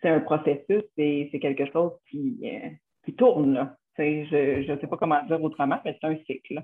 c'est 0.01 0.09
un 0.09 0.21
processus, 0.21 0.83
c'est 0.95 1.39
quelque 1.41 1.65
chose 1.71 1.91
qui, 2.09 2.39
euh, 2.43 2.69
qui 3.05 3.13
tourne. 3.13 3.53
Là 3.53 3.75
je 3.97 4.71
ne 4.71 4.79
sais 4.79 4.87
pas 4.87 4.97
comment 4.97 5.23
dire 5.25 5.41
autrement, 5.41 5.79
mais 5.85 5.97
c'est 5.99 6.07
un 6.07 6.17
cycle. 6.25 6.63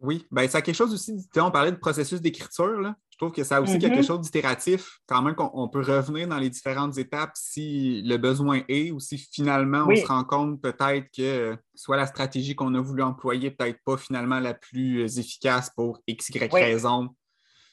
Oui, 0.00 0.26
ben, 0.30 0.46
ça 0.46 0.58
a 0.58 0.62
quelque 0.62 0.74
chose 0.74 0.92
aussi, 0.92 1.26
on 1.36 1.50
parlait 1.50 1.72
de 1.72 1.76
processus 1.76 2.20
d'écriture, 2.20 2.94
je 3.10 3.16
trouve 3.16 3.32
que 3.32 3.44
ça 3.44 3.56
a 3.56 3.60
aussi 3.62 3.78
quelque 3.78 4.00
mm-hmm. 4.00 4.06
chose 4.06 4.20
d'itératif, 4.20 4.98
quand 5.06 5.22
même 5.22 5.34
qu'on 5.34 5.68
peut 5.68 5.80
revenir 5.80 6.28
dans 6.28 6.36
les 6.36 6.50
différentes 6.50 6.98
étapes 6.98 7.30
si 7.34 8.02
le 8.02 8.18
besoin 8.18 8.60
est 8.68 8.90
ou 8.90 9.00
si 9.00 9.16
finalement 9.16 9.86
on 9.88 9.96
se 9.96 10.04
rend 10.04 10.24
compte 10.24 10.60
peut-être 10.60 11.06
que 11.16 11.56
soit 11.74 11.96
la 11.96 12.06
stratégie 12.06 12.54
qu'on 12.54 12.74
a 12.74 12.80
voulu 12.80 13.02
employer 13.02 13.50
peut-être 13.50 13.78
pas 13.86 13.96
finalement 13.96 14.38
la 14.38 14.52
plus 14.52 15.18
efficace 15.18 15.70
pour 15.74 15.98
X, 16.06 16.28
Y 16.28 16.52
raison, 16.52 17.08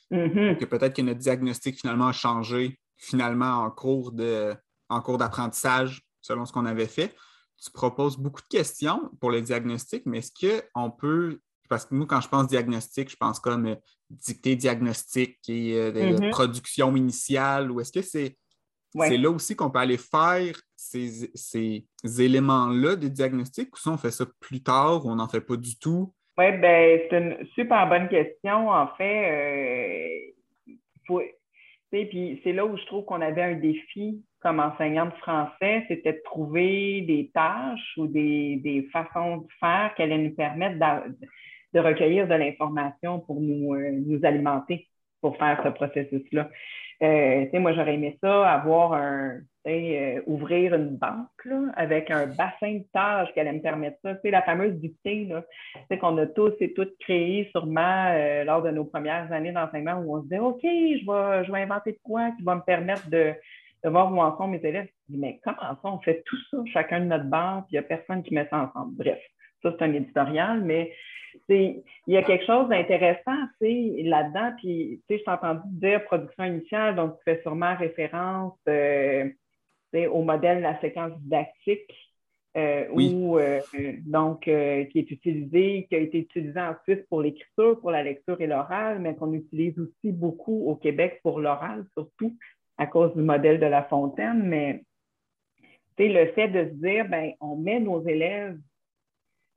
mm-hmm. 0.09 0.55
que 0.55 0.63
peut-être 0.63 0.95
que 0.95 1.01
notre 1.01 1.19
diagnostic 1.19 1.81
finalement 1.81 2.07
a 2.07 2.13
changé 2.13 2.79
finalement 2.95 3.63
en 3.63 3.69
cours 3.69 4.13
de 4.13 4.55
en 4.87 5.01
cours 5.01 5.17
d'apprentissage 5.17 6.03
selon 6.21 6.45
ce 6.45 6.53
qu'on 6.53 6.65
avait 6.65 6.87
fait 6.87 7.13
tu 7.63 7.71
proposes 7.71 8.17
beaucoup 8.17 8.41
de 8.41 8.47
questions 8.47 9.09
pour 9.19 9.31
le 9.31 9.41
diagnostic, 9.41 10.05
mais 10.05 10.19
est-ce 10.19 10.31
qu'on 10.73 10.91
peut, 10.91 11.39
parce 11.69 11.85
que 11.85 11.95
nous, 11.95 12.05
quand 12.05 12.21
je 12.21 12.27
pense 12.27 12.47
diagnostic, 12.47 13.09
je 13.09 13.15
pense 13.15 13.39
comme 13.39 13.67
euh, 13.67 13.75
dictée 14.09 14.55
diagnostic 14.55 15.37
et 15.47 15.75
euh, 15.75 15.91
mm-hmm. 15.91 16.29
production 16.31 16.95
initiale, 16.95 17.71
ou 17.71 17.79
est-ce 17.79 17.91
que 17.91 18.01
c'est 18.01 18.37
là 18.95 19.29
aussi 19.29 19.55
qu'on 19.55 19.71
peut 19.71 19.79
aller 19.79 19.97
faire 19.97 20.59
ces, 20.75 21.31
éléments-là 22.19 22.95
de 22.95 23.07
diagnostic, 23.07 23.73
ou 23.73 23.79
si 23.79 23.87
on 23.87 23.97
fait 23.97 24.11
ça 24.11 24.25
plus 24.39 24.61
tard, 24.61 25.05
ou 25.05 25.11
on 25.11 25.15
n'en 25.15 25.29
fait 25.29 25.41
pas 25.41 25.55
du 25.55 25.77
tout? 25.79 26.13
Oui, 26.37 26.51
ben, 26.57 26.99
c'est 27.09 27.17
une 27.17 27.47
super 27.53 27.87
bonne 27.87 28.09
question. 28.09 28.69
En 28.69 28.87
fait, 28.95 30.33
euh, 31.11 31.19
puis 31.91 32.41
c'est 32.43 32.53
là 32.53 32.65
où 32.65 32.75
je 32.75 32.85
trouve 32.85 33.05
qu'on 33.05 33.21
avait 33.21 33.43
un 33.43 33.55
défi 33.55 34.23
comme 34.43 34.59
enseignante 34.59 35.15
français, 35.15 35.85
c'était 35.87 36.13
de 36.13 36.21
trouver 36.25 37.01
des 37.07 37.31
tâches 37.33 37.93
ou 37.97 38.07
des, 38.07 38.87
façons 38.91 39.37
de 39.37 39.47
faire 39.59 39.93
qui 39.95 40.03
allaient 40.03 40.17
nous 40.17 40.35
permettre 40.35 40.77
de, 41.73 41.79
recueillir 41.79 42.27
de 42.27 42.35
l'information 42.35 43.19
pour 43.21 43.39
nous, 43.41 43.73
euh, 43.73 43.91
nous 44.05 44.23
alimenter 44.23 44.87
pour 45.21 45.37
faire 45.37 45.59
ce 45.63 45.69
processus-là. 45.69 46.49
Euh, 47.01 47.59
moi, 47.59 47.73
j'aurais 47.73 47.95
aimé 47.95 48.17
ça, 48.21 48.51
avoir 48.51 48.93
un, 48.93 49.39
euh, 49.65 50.21
ouvrir 50.27 50.75
une 50.75 50.97
banque 50.97 51.47
avec 51.75 52.11
un 52.11 52.27
bassin 52.27 52.73
de 52.73 52.85
tâches 52.93 53.33
qui 53.33 53.39
allait 53.39 53.53
me 53.53 53.61
permettre 53.61 53.97
ça. 54.03 54.15
C'est 54.21 54.29
la 54.29 54.41
fameuse 54.41 54.73
dictée 54.73 55.29
qu'on 55.99 56.17
a 56.17 56.25
tous 56.27 56.53
et 56.59 56.73
toutes 56.73 56.97
créé 56.99 57.49
sûrement 57.51 58.13
lors 58.45 58.61
de 58.61 58.71
nos 58.71 58.85
premières 58.85 59.31
années 59.31 59.53
d'enseignement 59.53 60.01
où 60.01 60.17
on 60.17 60.19
se 60.19 60.23
disait 60.23 60.39
OK, 60.39 60.61
je 60.61 61.05
vais, 61.05 61.45
je 61.45 61.51
vais 61.51 61.61
inventer 61.61 61.93
de 61.93 61.99
quoi 62.03 62.31
qui 62.37 62.43
va 62.43 62.55
me 62.55 62.61
permettre 62.61 63.09
de, 63.09 63.33
de 63.83 63.89
voir 63.89 64.11
où 64.11 64.19
en 64.19 64.37
sont 64.37 64.47
mes 64.47 64.63
élèves. 64.63 64.87
Je 65.07 65.13
dis, 65.13 65.19
mais 65.19 65.39
comment 65.43 65.57
ça, 65.59 65.79
on 65.83 65.99
fait 65.99 66.23
tout 66.25 66.37
ça, 66.49 66.57
chacun 66.71 67.01
de 67.01 67.05
notre 67.05 67.25
banque, 67.25 67.65
il 67.69 67.73
n'y 67.73 67.79
a 67.79 67.83
personne 67.83 68.23
qui 68.23 68.33
met 68.33 68.47
ça 68.49 68.69
ensemble. 68.69 68.95
Bref, 68.95 69.19
ça, 69.61 69.73
c'est 69.77 69.83
un 69.83 69.93
éditorial, 69.93 70.61
mais 70.61 70.93
il 71.49 71.83
y 72.07 72.17
a 72.17 72.23
quelque 72.23 72.45
chose 72.45 72.69
d'intéressant 72.69 73.35
là-dedans. 73.61 74.53
Puis, 74.57 75.01
je 75.09 75.15
t'ai 75.15 75.29
entendu 75.29 75.61
dire 75.65 76.03
production 76.05 76.45
initiale, 76.45 76.95
donc 76.95 77.17
tu 77.17 77.23
fais 77.25 77.41
sûrement 77.41 77.75
référence 77.75 78.57
euh, 78.67 79.29
au 79.93 80.21
modèle 80.23 80.57
de 80.57 80.63
la 80.63 80.79
séquence 80.79 81.11
didactique. 81.21 81.91
Euh, 82.55 82.85
euh 82.95 83.61
donc, 84.05 84.41
qui 84.41 84.51
est 84.51 85.11
utilisé, 85.11 85.87
qui 85.89 85.95
a 85.95 85.97
été 85.97 86.19
utilisé 86.19 86.59
en 86.59 86.75
Suisse 86.83 87.03
pour 87.09 87.21
l'écriture, 87.21 87.79
pour 87.79 87.89
la 87.89 88.03
lecture 88.03 88.39
et 88.39 88.47
l'oral, 88.47 88.99
mais 88.99 89.15
qu'on 89.15 89.33
utilise 89.33 89.77
aussi 89.79 90.11
beaucoup 90.11 90.69
au 90.69 90.75
Québec 90.75 91.19
pour 91.23 91.39
l'oral, 91.39 91.83
surtout 91.93 92.37
à 92.77 92.87
cause 92.87 93.13
du 93.15 93.21
modèle 93.21 93.59
de 93.59 93.65
la 93.65 93.83
fontaine, 93.83 94.43
mais 94.43 94.83
le 95.97 96.31
fait 96.33 96.47
de 96.47 96.69
se 96.69 96.73
dire, 96.75 97.07
ben, 97.07 97.33
on 97.39 97.55
met 97.55 97.79
nos 97.79 98.05
élèves 98.07 98.57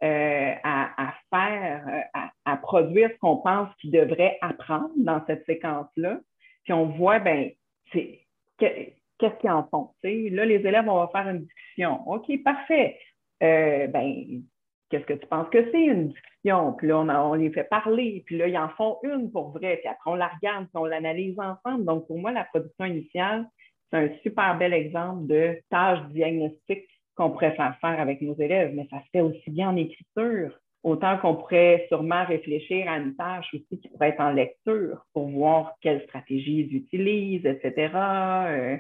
euh, 0.03 0.55
à, 0.63 1.15
faire, 1.31 1.87
euh, 1.89 2.21
à, 2.45 2.57
produire 2.59 3.11
ce 3.11 3.19
qu'on 3.19 3.39
pense 3.39 3.75
qu'ils 3.77 3.93
devraient 3.93 4.39
apprendre 4.43 4.91
dans 4.97 5.25
cette 5.27 5.47
séquence-là, 5.47 6.21
puis 6.65 6.73
on 6.73 6.87
voit, 6.87 7.19
ben, 7.19 7.51
qu'est-ce 7.93 9.39
qu'ils 9.41 9.51
en 9.51 9.67
font? 9.69 9.91
Là, 10.03 10.45
les 10.45 10.57
élèves, 10.57 10.89
on 10.89 11.07
va 11.07 11.09
faire 11.09 11.29
une 11.29 11.45
discussion. 11.45 12.07
OK, 12.09 12.31
parfait. 12.43 12.99
Euh, 13.43 13.87
ben, 13.87 14.43
qu'est-ce 14.90 15.05
que 15.05 15.14
tu 15.14 15.27
penses 15.27 15.49
que 15.51 15.70
c'est 15.70 15.85
une 15.85 16.09
discussion? 16.09 16.72
Puis 16.75 16.88
là, 16.88 16.99
on, 16.99 17.35
les 17.35 17.51
fait 17.51 17.64
parler, 17.64 18.22
puis 18.27 18.38
là, 18.38 18.49
ils 18.49 18.59
en 18.59 18.68
font 18.70 18.99
une 19.03 19.31
pour 19.31 19.51
vrai, 19.51 19.79
puis 19.79 19.88
après, 19.88 20.11
on 20.11 20.14
la 20.14 20.29
regarde, 20.29 20.64
puis 20.64 20.77
on 20.77 20.85
l'analyse 20.85 21.38
ensemble. 21.38 21.85
Donc, 21.85 22.07
pour 22.07 22.18
moi, 22.18 22.33
la 22.33 22.44
production 22.44 22.85
initiale, 22.85 23.46
c'est 23.90 23.99
un 23.99 24.09
super 24.22 24.59
bel 24.59 24.72
exemple 24.72 25.27
de 25.27 25.59
tâche 25.70 26.01
diagnostique 26.11 26.88
qu'on 27.14 27.31
pourrait 27.31 27.55
faire 27.55 27.77
faire 27.81 28.01
avec 28.01 28.20
nos 28.20 28.37
élèves, 28.37 28.75
mais 28.75 28.87
ça 28.90 28.99
se 29.01 29.09
fait 29.12 29.20
aussi 29.20 29.51
bien 29.51 29.70
en 29.70 29.77
écriture. 29.77 30.59
Autant 30.83 31.18
qu'on 31.18 31.35
pourrait 31.35 31.87
sûrement 31.88 32.25
réfléchir 32.25 32.88
à 32.88 32.99
une 32.99 33.16
tâche 33.16 33.46
aussi 33.53 33.81
qui 33.81 33.88
pourrait 33.88 34.11
être 34.11 34.20
en 34.20 34.31
lecture 34.31 35.05
pour 35.12 35.29
voir 35.29 35.75
quelles 35.81 36.03
stratégies 36.03 36.61
ils 36.61 36.77
utilisent, 36.77 37.44
etc. 37.44 37.90
Euh, 37.94 38.77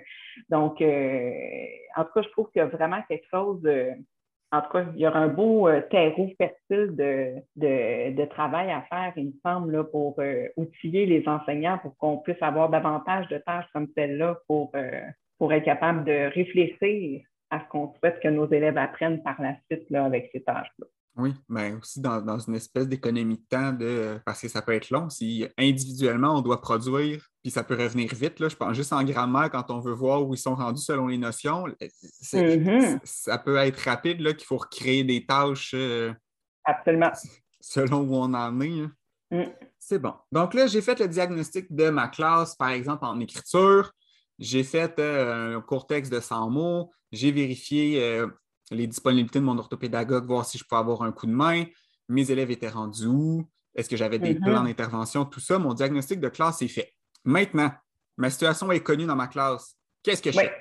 donc, 0.48 0.80
euh, 0.80 1.32
en 1.96 2.04
tout 2.04 2.12
cas, 2.14 2.22
je 2.22 2.28
trouve 2.28 2.48
qu'il 2.52 2.60
y 2.60 2.62
a 2.62 2.66
vraiment 2.66 3.02
quelque 3.08 3.26
chose 3.28 3.66
en 4.52 4.62
tout 4.62 4.70
cas, 4.70 4.84
il 4.94 5.00
y 5.00 5.06
aura 5.06 5.18
un 5.18 5.28
beau 5.28 5.68
euh, 5.68 5.80
terreau 5.90 6.30
fertile 6.38 6.94
de, 6.96 8.24
travail 8.26 8.70
à 8.70 8.82
faire, 8.82 9.12
il 9.16 9.26
me 9.26 9.32
semble, 9.44 9.90
pour 9.90 10.14
euh, 10.18 10.48
outiller 10.56 11.06
les 11.06 11.26
enseignants 11.26 11.78
pour 11.78 11.96
qu'on 11.96 12.18
puisse 12.18 12.40
avoir 12.40 12.68
davantage 12.68 13.26
de 13.28 13.38
tâches 13.38 13.66
comme 13.72 13.88
celle-là 13.96 14.38
pour, 14.46 14.70
euh, 14.76 15.00
pour 15.38 15.52
être 15.52 15.64
capable 15.64 16.04
de 16.04 16.32
réfléchir 16.32 17.22
à 17.50 17.60
ce 17.60 17.68
qu'on 17.68 17.92
souhaite 17.94 18.20
que 18.20 18.28
nos 18.28 18.48
élèves 18.50 18.78
apprennent 18.78 19.22
par 19.22 19.40
la 19.40 19.56
suite 19.68 19.92
avec 19.94 20.30
ces 20.32 20.42
tâches-là. 20.42 20.86
Oui, 21.16 21.32
mais 21.48 21.72
aussi 21.72 22.00
dans, 22.00 22.38
une 22.38 22.54
espèce 22.56 22.86
d'économie 22.86 23.38
de 23.38 23.46
temps, 23.48 23.72
de, 23.72 24.20
parce 24.26 24.42
que 24.42 24.48
ça 24.48 24.60
peut 24.60 24.72
être 24.72 24.90
long. 24.90 25.08
Si 25.08 25.46
individuellement, 25.56 26.36
on 26.36 26.42
doit 26.42 26.60
produire, 26.60 27.26
puis 27.42 27.50
ça 27.50 27.64
peut 27.64 27.74
revenir 27.74 28.14
vite, 28.14 28.38
là, 28.38 28.48
je 28.50 28.56
pense 28.56 28.76
juste 28.76 28.92
en 28.92 29.02
grammaire, 29.02 29.50
quand 29.50 29.70
on 29.70 29.80
veut 29.80 29.94
voir 29.94 30.26
où 30.26 30.34
ils 30.34 30.38
sont 30.38 30.54
rendus 30.54 30.82
selon 30.82 31.06
les 31.06 31.16
notions, 31.16 31.66
mm-hmm. 32.32 33.00
ça 33.04 33.38
peut 33.38 33.56
être 33.56 33.78
rapide 33.78 34.22
qu'il 34.36 34.46
faut 34.46 34.58
recréer 34.58 35.04
des 35.04 35.24
tâches. 35.24 35.72
Euh, 35.74 36.12
Absolument. 36.64 37.12
Selon 37.60 38.00
où 38.00 38.14
on 38.16 38.34
en 38.34 38.60
est. 38.60 38.80
Hein. 38.80 38.92
Mm. 39.30 39.44
C'est 39.78 39.98
bon. 39.98 40.14
Donc 40.32 40.52
là, 40.52 40.66
j'ai 40.66 40.82
fait 40.82 40.98
le 41.00 41.08
diagnostic 41.08 41.74
de 41.74 41.88
ma 41.88 42.08
classe, 42.08 42.56
par 42.56 42.70
exemple, 42.70 43.06
en 43.06 43.18
écriture. 43.20 43.90
J'ai 44.38 44.64
fait 44.64 44.98
euh, 44.98 45.56
un 45.56 45.60
court 45.62 45.86
texte 45.86 46.12
de 46.12 46.20
100 46.20 46.50
mots. 46.50 46.92
J'ai 47.10 47.32
vérifié 47.32 48.02
euh, 48.02 48.26
les 48.70 48.86
disponibilités 48.86 49.38
de 49.38 49.44
mon 49.44 49.58
orthopédagogue, 49.58 50.26
voir 50.26 50.44
si 50.44 50.58
je 50.58 50.64
pouvais 50.64 50.80
avoir 50.80 51.02
un 51.02 51.12
coup 51.12 51.26
de 51.26 51.32
main. 51.32 51.64
Mes 52.08 52.30
élèves 52.30 52.50
étaient 52.50 52.68
rendus 52.68 53.06
où? 53.06 53.44
Est-ce 53.74 53.88
que 53.88 53.96
j'avais 53.96 54.18
des 54.18 54.34
mm-hmm. 54.34 54.44
plans 54.44 54.64
d'intervention? 54.64 55.24
Tout 55.24 55.40
ça, 55.40 55.58
mon 55.58 55.74
diagnostic 55.74 56.20
de 56.20 56.28
classe 56.28 56.62
est 56.62 56.68
fait. 56.68 56.92
Maintenant, 57.24 57.70
ma 58.16 58.30
situation 58.30 58.72
est 58.72 58.80
connue 58.80 59.06
dans 59.06 59.16
ma 59.16 59.26
classe. 59.26 59.76
Qu'est-ce 60.02 60.22
que 60.22 60.30
je 60.30 60.38
fais? 60.38 60.52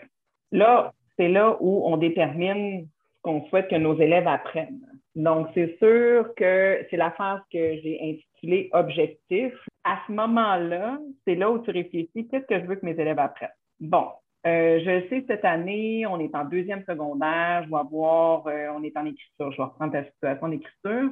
Là, 0.51 0.93
c'est 1.17 1.29
là 1.29 1.57
où 1.59 1.87
on 1.87 1.97
détermine 1.97 2.87
ce 3.15 3.21
qu'on 3.21 3.47
souhaite 3.47 3.69
que 3.69 3.75
nos 3.75 3.97
élèves 3.99 4.27
apprennent. 4.27 4.81
Donc, 5.15 5.47
c'est 5.53 5.77
sûr 5.79 6.27
que 6.35 6.85
c'est 6.89 6.97
la 6.97 7.11
phase 7.11 7.39
que 7.51 7.79
j'ai 7.81 7.99
intitulée 8.01 8.69
Objectif. 8.73 9.53
À 9.83 9.99
ce 10.05 10.11
moment-là, 10.11 10.99
c'est 11.25 11.35
là 11.35 11.49
où 11.49 11.59
tu 11.59 11.71
réfléchis, 11.71 12.27
qu'est-ce 12.29 12.45
que 12.45 12.59
je 12.59 12.65
veux 12.65 12.75
que 12.75 12.85
mes 12.85 12.99
élèves 12.99 13.19
apprennent? 13.19 13.49
Bon, 13.79 14.07
euh, 14.45 14.79
je 14.79 15.07
sais, 15.09 15.25
cette 15.27 15.43
année, 15.43 16.05
on 16.05 16.19
est 16.19 16.33
en 16.35 16.45
deuxième 16.45 16.83
secondaire, 16.87 17.63
je 17.65 17.69
vais 17.69 17.89
voir, 17.89 18.45
euh, 18.45 18.67
on 18.75 18.83
est 18.83 18.95
en 18.95 19.05
écriture, 19.05 19.51
je 19.51 19.57
vais 19.57 19.63
reprendre 19.63 19.93
ta 19.93 20.05
situation 20.05 20.49
d'écriture. 20.49 21.11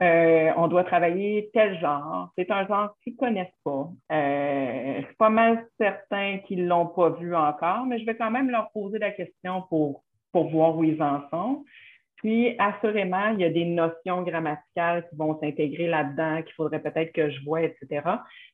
Euh, 0.00 0.52
on 0.56 0.68
doit 0.68 0.84
travailler 0.84 1.50
tel 1.52 1.78
genre. 1.80 2.30
C'est 2.38 2.50
un 2.52 2.66
genre 2.68 2.94
qu'ils 3.02 3.14
ne 3.14 3.18
connaissent 3.18 3.48
pas. 3.64 3.90
je 4.10 5.02
suis 5.04 5.16
pas 5.16 5.30
mal 5.30 5.66
certain 5.76 6.38
qu'ils 6.46 6.64
ne 6.64 6.68
l'ont 6.68 6.86
pas 6.86 7.10
vu 7.10 7.34
encore, 7.34 7.84
mais 7.86 7.98
je 7.98 8.06
vais 8.06 8.16
quand 8.16 8.30
même 8.30 8.48
leur 8.48 8.70
poser 8.70 8.98
la 9.00 9.10
question 9.10 9.62
pour, 9.68 10.04
pour 10.30 10.48
voir 10.48 10.76
où 10.76 10.84
ils 10.84 11.02
en 11.02 11.28
sont. 11.30 11.64
Puis, 12.18 12.56
assurément, 12.58 13.28
il 13.28 13.40
y 13.40 13.44
a 13.44 13.50
des 13.50 13.64
notions 13.64 14.22
grammaticales 14.22 15.08
qui 15.08 15.16
vont 15.16 15.38
s'intégrer 15.40 15.86
là-dedans, 15.86 16.42
qu'il 16.42 16.52
faudrait 16.54 16.82
peut-être 16.82 17.12
que 17.12 17.30
je 17.30 17.44
vois, 17.44 17.62
etc. 17.62 18.02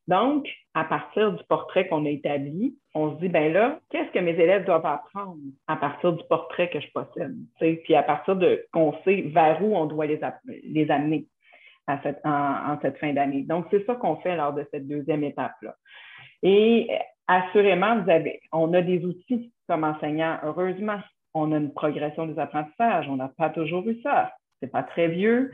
Donc, 0.07 0.47
à 0.75 0.85
partir 0.85 1.33
du 1.33 1.43
portrait 1.45 1.89
qu'on 1.89 2.05
a 2.05 2.11
établi, 2.11 2.77
on 2.95 3.15
se 3.15 3.21
dit, 3.21 3.31
ben 3.31 3.53
là, 3.53 3.81
qu'est-ce 3.91 4.11
que 4.11 4.19
mes 4.19 4.33
élèves 4.33 4.67
doivent 4.67 4.85
apprendre 4.85 5.39
à 5.67 5.77
partir 5.77 6.13
du 6.13 6.23
portrait 6.29 6.69
que 6.69 6.79
je 6.79 6.89
possède? 6.93 7.35
Puis 7.59 7.95
à 7.95 8.03
partir 8.03 8.37
de 8.37 8.67
qu'on 8.71 8.95
sait 9.03 9.23
vers 9.23 9.65
où 9.65 9.75
on 9.75 9.87
doit 9.87 10.07
les, 10.07 10.21
les 10.65 10.91
amener 10.91 11.27
à 11.87 12.01
cette, 12.03 12.21
en, 12.25 12.79
cette 12.83 12.99
fin 12.99 13.15
d'année. 13.15 13.43
Donc, 13.43 13.67
c'est 13.71 13.85
ça 13.87 13.95
qu'on 13.95 14.17
fait 14.17 14.37
lors 14.37 14.53
de 14.53 14.67
cette 14.73 14.87
deuxième 14.87 15.25
étape-là. 15.25 15.75
Et 16.43 16.89
assurément, 17.27 18.01
vous 18.01 18.11
avez, 18.11 18.41
on 18.53 18.75
a 18.75 18.83
des 18.83 19.05
outils 19.05 19.53
comme 19.67 19.85
enseignants, 19.85 20.39
heureusement 20.43 20.99
on 21.35 21.53
a 21.53 21.57
une 21.57 21.73
progression 21.73 22.27
des 22.27 22.39
apprentissages. 22.39 23.09
On 23.09 23.17
n'a 23.17 23.29
pas 23.29 23.51
toujours 23.51 23.87
eu 23.89 24.01
ça. 24.03 24.33
C'est 24.61 24.71
pas 24.71 24.85
très 24.85 25.09
vieux. 25.09 25.51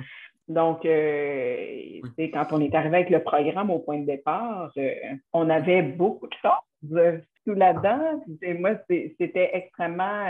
Donc, 0.49 0.85
euh, 0.85 2.01
quand 2.19 2.47
on 2.53 2.61
est 2.61 2.75
arrivé 2.75 2.97
avec 2.97 3.11
le 3.11 3.23
programme 3.23 3.71
au 3.71 3.79
point 3.79 4.01
de 4.01 4.07
départ, 4.07 4.73
euh, 4.77 4.95
on 5.33 5.49
avait 5.49 5.83
beaucoup 5.83 6.27
de 6.27 6.35
choses 6.43 6.97
euh, 6.97 7.19
tout 7.47 7.55
là-dedans. 7.55 8.23
Moi, 8.59 8.73
c'était 8.89 9.51
extrêmement, 9.53 10.27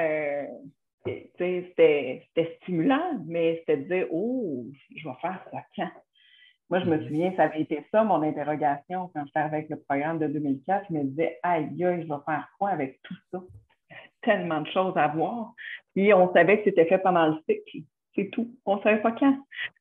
c'était 1.07 2.59
stimulant, 2.61 3.19
mais 3.27 3.57
c'était 3.61 3.79
de 3.79 3.85
dire, 3.85 4.07
oh, 4.13 4.67
je 4.95 5.09
vais 5.09 5.15
faire 5.23 5.43
ça 5.51 5.59
quand? 5.75 5.91
Moi, 6.69 6.81
je 6.81 6.85
me 6.85 6.97
mm-hmm. 6.97 7.05
souviens, 7.05 7.33
ça 7.37 7.45
avait 7.45 7.63
été 7.63 7.85
ça, 7.91 8.05
mon 8.05 8.23
interrogation, 8.23 9.11
quand 9.15 9.25
j'étais 9.25 9.41
avec 9.41 9.71
le 9.71 9.81
programme 9.81 10.19
de 10.19 10.29
2004. 10.29 10.87
Je 10.91 10.95
me 10.95 11.05
disais, 11.05 11.39
aïe, 11.43 11.69
je 11.79 11.85
vais 11.85 12.05
faire 12.27 12.49
quoi 12.59 12.69
avec 12.69 13.01
tout 13.03 13.17
ça? 13.33 13.41
Tellement 14.23 14.61
de 14.61 14.69
choses 14.69 14.97
à 14.97 15.09
voir. 15.09 15.53
Puis 15.95 16.13
on 16.15 16.33
savait 16.33 16.59
que 16.59 16.65
c'était 16.65 16.87
fait 16.87 16.99
pendant 16.99 17.27
le 17.27 17.37
cycle. 17.49 17.85
C'est 18.15 18.31
tout. 18.31 18.51
On 18.67 18.77
ne 18.77 18.83
savait 18.83 19.01
pas 19.01 19.13
quand. 19.13 19.39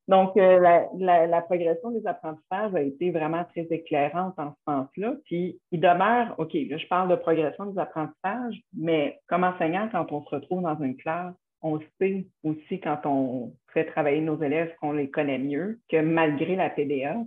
Donc, 0.08 0.38
euh, 0.38 0.60
la, 0.60 1.42
progression 1.42 1.92
des 1.92 2.06
apprentissages 2.06 2.76
a 2.76 2.82
été 2.82 3.12
vraiment 3.12 3.44
très 3.46 3.68
éclairante 3.72 4.38
en 4.38 4.52
ce 4.52 4.58
sens-là. 4.68 5.16
Puis, 5.26 5.60
il 5.72 5.80
demeure, 5.80 6.36
OK, 6.38 6.54
là, 6.54 6.78
je 6.78 6.88
parle 6.88 7.10
de 7.10 7.16
progression 7.16 7.66
des 7.66 7.80
apprentissages, 7.80 8.62
mais 8.78 9.20
comme 9.28 9.44
enseignant, 9.44 9.90
quand 9.92 10.12
on 10.12 10.24
se 10.24 10.30
retrouve 10.30 10.62
dans 10.62 10.80
une 10.80 10.96
classe, 10.96 11.34
on 11.62 11.80
sait 12.00 12.28
aussi 12.44 12.80
quand 12.80 13.00
on 13.06 13.54
fait 13.74 13.86
travailler 13.86 14.22
nos 14.22 14.42
élèves 14.42 14.74
qu'on 14.80 14.94
les 14.94 15.10
connaît 15.10 15.40
mieux, 15.40 15.80
que 15.90 15.98
malgré 15.98 16.56
la 16.56 16.70
PDA, 16.70 17.18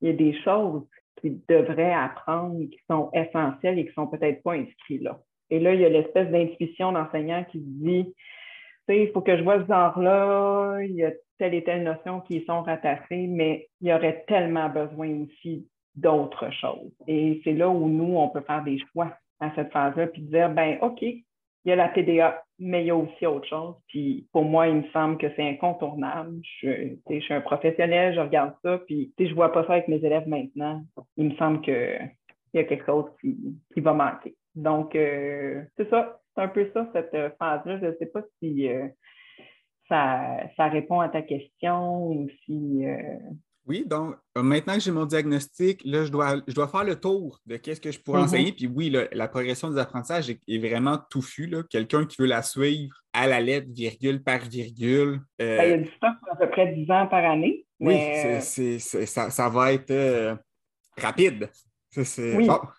il 0.00 0.08
y 0.08 0.10
a 0.10 0.14
des 0.14 0.34
choses 0.42 0.86
qu'ils 1.20 1.40
devraient 1.48 1.94
apprendre 1.94 2.58
qui 2.58 2.80
sont 2.90 3.10
essentielles 3.12 3.78
et 3.78 3.84
qui 3.84 3.90
ne 3.90 3.94
sont 3.94 4.06
peut-être 4.06 4.42
pas 4.42 4.54
inscrites 4.54 5.02
là. 5.02 5.20
Et 5.50 5.60
là, 5.60 5.74
il 5.74 5.80
y 5.80 5.84
a 5.84 5.88
l'espèce 5.88 6.28
d'intuition 6.30 6.92
d'enseignant 6.92 7.44
qui 7.44 7.58
se 7.58 7.64
dit, 7.64 8.14
tu 8.88 8.94
sais, 8.94 9.02
il 9.02 9.12
faut 9.12 9.20
que 9.20 9.36
je 9.36 9.42
vois 9.42 9.60
ce 9.62 9.66
genre-là, 9.66 10.80
il 10.82 10.94
y 10.94 11.04
a 11.04 11.12
telle 11.38 11.54
et 11.54 11.64
telle 11.64 11.82
notion 11.82 12.20
qui 12.20 12.38
y 12.38 12.44
sont 12.44 12.62
rattachées, 12.62 13.26
mais 13.26 13.68
il 13.80 13.88
y 13.88 13.92
aurait 13.92 14.24
tellement 14.26 14.68
besoin 14.68 15.08
aussi 15.22 15.66
d'autres 15.94 16.50
choses. 16.52 16.92
Et 17.06 17.40
c'est 17.44 17.52
là 17.52 17.68
où 17.68 17.88
nous, 17.88 18.16
on 18.16 18.28
peut 18.28 18.42
faire 18.42 18.62
des 18.64 18.78
choix 18.92 19.12
à 19.40 19.54
cette 19.54 19.72
phase-là, 19.72 20.06
puis 20.06 20.22
dire, 20.22 20.50
ben 20.50 20.78
OK, 20.82 21.02
il 21.02 21.70
y 21.70 21.72
a 21.72 21.76
la 21.76 21.88
TDA, 21.88 22.42
mais 22.58 22.84
il 22.84 22.86
y 22.86 22.90
a 22.90 22.96
aussi 22.96 23.26
autre 23.26 23.48
chose. 23.48 23.74
Puis 23.88 24.26
pour 24.32 24.44
moi, 24.44 24.68
il 24.68 24.76
me 24.76 24.88
semble 24.92 25.18
que 25.18 25.26
c'est 25.34 25.46
incontournable. 25.46 26.36
Je, 26.60 26.94
je 27.10 27.20
suis 27.20 27.34
un 27.34 27.40
professionnel, 27.40 28.14
je 28.14 28.20
regarde 28.20 28.54
ça, 28.62 28.78
puis 28.86 29.12
je 29.18 29.24
ne 29.24 29.34
vois 29.34 29.52
pas 29.52 29.66
ça 29.66 29.72
avec 29.72 29.88
mes 29.88 30.02
élèves 30.04 30.28
maintenant. 30.28 30.82
Il 31.16 31.30
me 31.30 31.34
semble 31.36 31.60
qu'il 31.62 32.10
y 32.54 32.58
a 32.58 32.64
quelque 32.64 32.86
chose 32.86 33.06
qui 33.20 33.80
va 33.80 33.92
manquer. 33.92 34.34
Donc, 34.56 34.94
euh, 34.94 35.62
c'est 35.76 35.88
ça, 35.90 36.18
c'est 36.34 36.42
un 36.42 36.48
peu 36.48 36.68
ça, 36.72 36.88
cette 36.94 37.14
euh, 37.14 37.30
phase-là. 37.38 37.78
Je 37.78 37.86
ne 37.86 37.94
sais 37.98 38.06
pas 38.06 38.22
si 38.40 38.68
euh, 38.68 38.88
ça, 39.88 40.48
répond 40.58 41.00
à 41.00 41.10
ta 41.10 41.22
question 41.22 42.08
ou 42.08 42.28
si. 42.44 42.84
Oui, 43.66 43.84
donc 43.84 44.14
maintenant 44.36 44.74
que 44.74 44.80
j'ai 44.80 44.92
mon 44.92 45.06
diagnostic, 45.06 45.82
là, 45.84 46.04
je 46.04 46.12
dois, 46.12 46.36
je 46.46 46.54
dois 46.54 46.68
faire 46.68 46.84
le 46.84 46.94
tour 46.94 47.40
de 47.46 47.56
qu'est-ce 47.56 47.80
que 47.80 47.90
je 47.90 48.00
pourrais 48.00 48.20
mm-hmm. 48.20 48.24
enseigner. 48.24 48.52
Puis 48.52 48.68
oui, 48.68 48.96
la 49.12 49.28
progression 49.28 49.70
des 49.70 49.78
apprentissages 49.78 50.30
est, 50.30 50.58
vraiment 50.58 50.98
touffue. 51.10 51.52
Quelqu'un 51.68 52.06
qui 52.06 52.16
veut 52.22 52.28
la 52.28 52.42
suivre 52.42 52.94
à 53.12 53.26
la 53.26 53.40
lettre, 53.40 53.66
virgule 53.70 54.22
par 54.22 54.38
virgule. 54.38 55.20
Ben, 55.38 55.64
il 55.64 55.70
y 55.70 55.72
a 55.72 55.78
du 55.78 55.98
temps, 55.98 56.14
à 56.30 56.36
peu 56.36 56.48
près 56.48 56.72
10 56.72 56.90
ans 56.92 57.06
par 57.08 57.24
année. 57.24 57.66
Oui, 57.80 57.98
ça, 58.40 59.30
ça, 59.30 59.48
va 59.48 59.72
être 59.72 60.38
rapide 60.96 61.50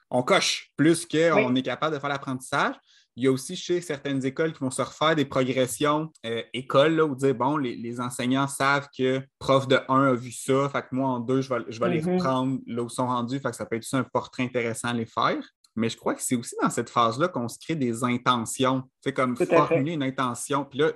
on 0.10 0.24
coche 0.24 0.72
plus 0.76 1.06
qu'on 1.06 1.56
est 1.56 1.62
capable 1.62 1.96
de 1.96 2.00
faire 2.00 2.10
l'apprentissage. 2.10 2.76
Il 3.16 3.24
y 3.24 3.28
a 3.28 3.32
aussi 3.32 3.56
chez 3.56 3.82
certaines 3.82 4.24
écoles 4.24 4.54
qui 4.54 4.60
vont 4.60 4.70
se 4.70 4.82
refaire 4.84 5.16
des 5.16 5.26
progressions 5.26 6.12
euh, 6.24 6.44
écoles, 6.54 6.98
là, 6.98 7.06
où 7.06 7.16
dire, 7.16 7.34
bon, 7.34 7.58
les, 7.58 8.00
enseignants 8.00 8.48
savent 8.48 8.88
que 8.96 9.24
prof 9.40 9.68
de 9.68 9.80
1 9.90 10.10
a 10.10 10.14
vu 10.14 10.32
ça, 10.32 10.70
fait 10.70 10.84
que 10.84 10.90
moi, 10.92 11.10
en 11.10 11.20
deux, 11.20 11.42
je 11.42 11.50
vais, 11.52 11.62
je 11.68 11.80
vais 11.80 11.90
les 11.90 12.02
mm-hmm. 12.02 12.18
reprendre 12.18 12.60
là 12.68 12.84
où 12.84 12.86
ils 12.86 12.94
sont 12.94 13.08
rendus, 13.08 13.40
fait 13.40 13.50
que 13.50 13.56
ça 13.56 13.66
peut 13.66 13.76
être 13.76 13.82
aussi 13.82 13.96
un 13.96 14.04
portrait 14.04 14.44
intéressant 14.44 14.90
à 14.90 14.94
les 14.94 15.08
faire. 15.08 15.40
Mais 15.78 15.90
je 15.90 15.98
crois 15.98 16.16
que 16.16 16.22
c'est 16.24 16.36
aussi 16.36 16.56
dans 16.62 16.72
cette 16.72 16.90
phase-là 16.90 17.28
qu'on 17.28 17.48
se 17.48 17.58
crée 17.60 17.76
des 17.76 18.04
intentions. 18.04 18.84
C'est 19.02 19.14
comme 19.14 19.36
formuler 19.36 19.94
une 19.94 20.04
intention. 20.04 20.66
Puis 20.66 20.80
là, 20.80 20.92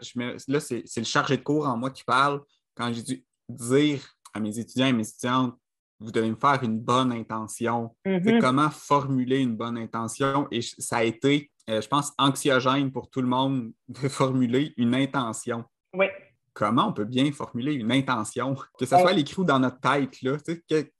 là 0.48 0.60
c'est 0.60 0.84
le 0.98 1.04
chargé 1.04 1.38
de 1.38 1.44
cours 1.44 1.68
en 1.68 1.78
moi 1.78 1.92
qui 1.92 2.04
parle 2.04 2.42
quand 2.76 2.92
j'ai 2.92 3.04
dû 3.04 3.26
dire 3.48 4.02
à 4.34 4.40
mes 4.40 4.58
étudiants 4.58 4.88
et 4.88 4.94
mes 4.94 5.08
étudiantes 5.08 5.56
vous 6.02 6.12
devez 6.12 6.30
me 6.30 6.36
faire 6.36 6.60
une 6.64 6.80
bonne 6.80 7.12
intention. 7.12 7.96
Mm-hmm. 8.06 8.40
Comment 8.40 8.70
formuler 8.70 9.40
une 9.40 9.56
bonne 9.56 9.78
intention? 9.78 10.48
Et 10.52 10.62
ça 10.62 10.98
a 10.98 11.04
été, 11.04 11.52
euh, 11.70 11.80
je 11.80 11.88
pense, 11.88 12.12
anxiogène 12.18 12.92
pour 12.92 13.10
tout 13.10 13.22
le 13.22 13.28
monde 13.28 13.72
de 13.88 14.10
formuler 14.10 14.74
une 14.78 14.96
intention. 14.96 15.64
Oui. 15.94 16.08
Comment 16.54 16.90
on 16.90 16.94
peut 16.94 17.06
bien 17.06 17.32
formuler 17.32 17.76
une 17.76 17.92
intention? 17.92 18.56
Que 18.78 18.86
ce 18.86 18.98
soit 18.98 19.12
à 19.12 19.14
l'écrit 19.14 19.42
ou 19.42 19.46
dans 19.46 19.60
notre 19.60 19.80
tête, 19.80 20.22
là, 20.22 20.38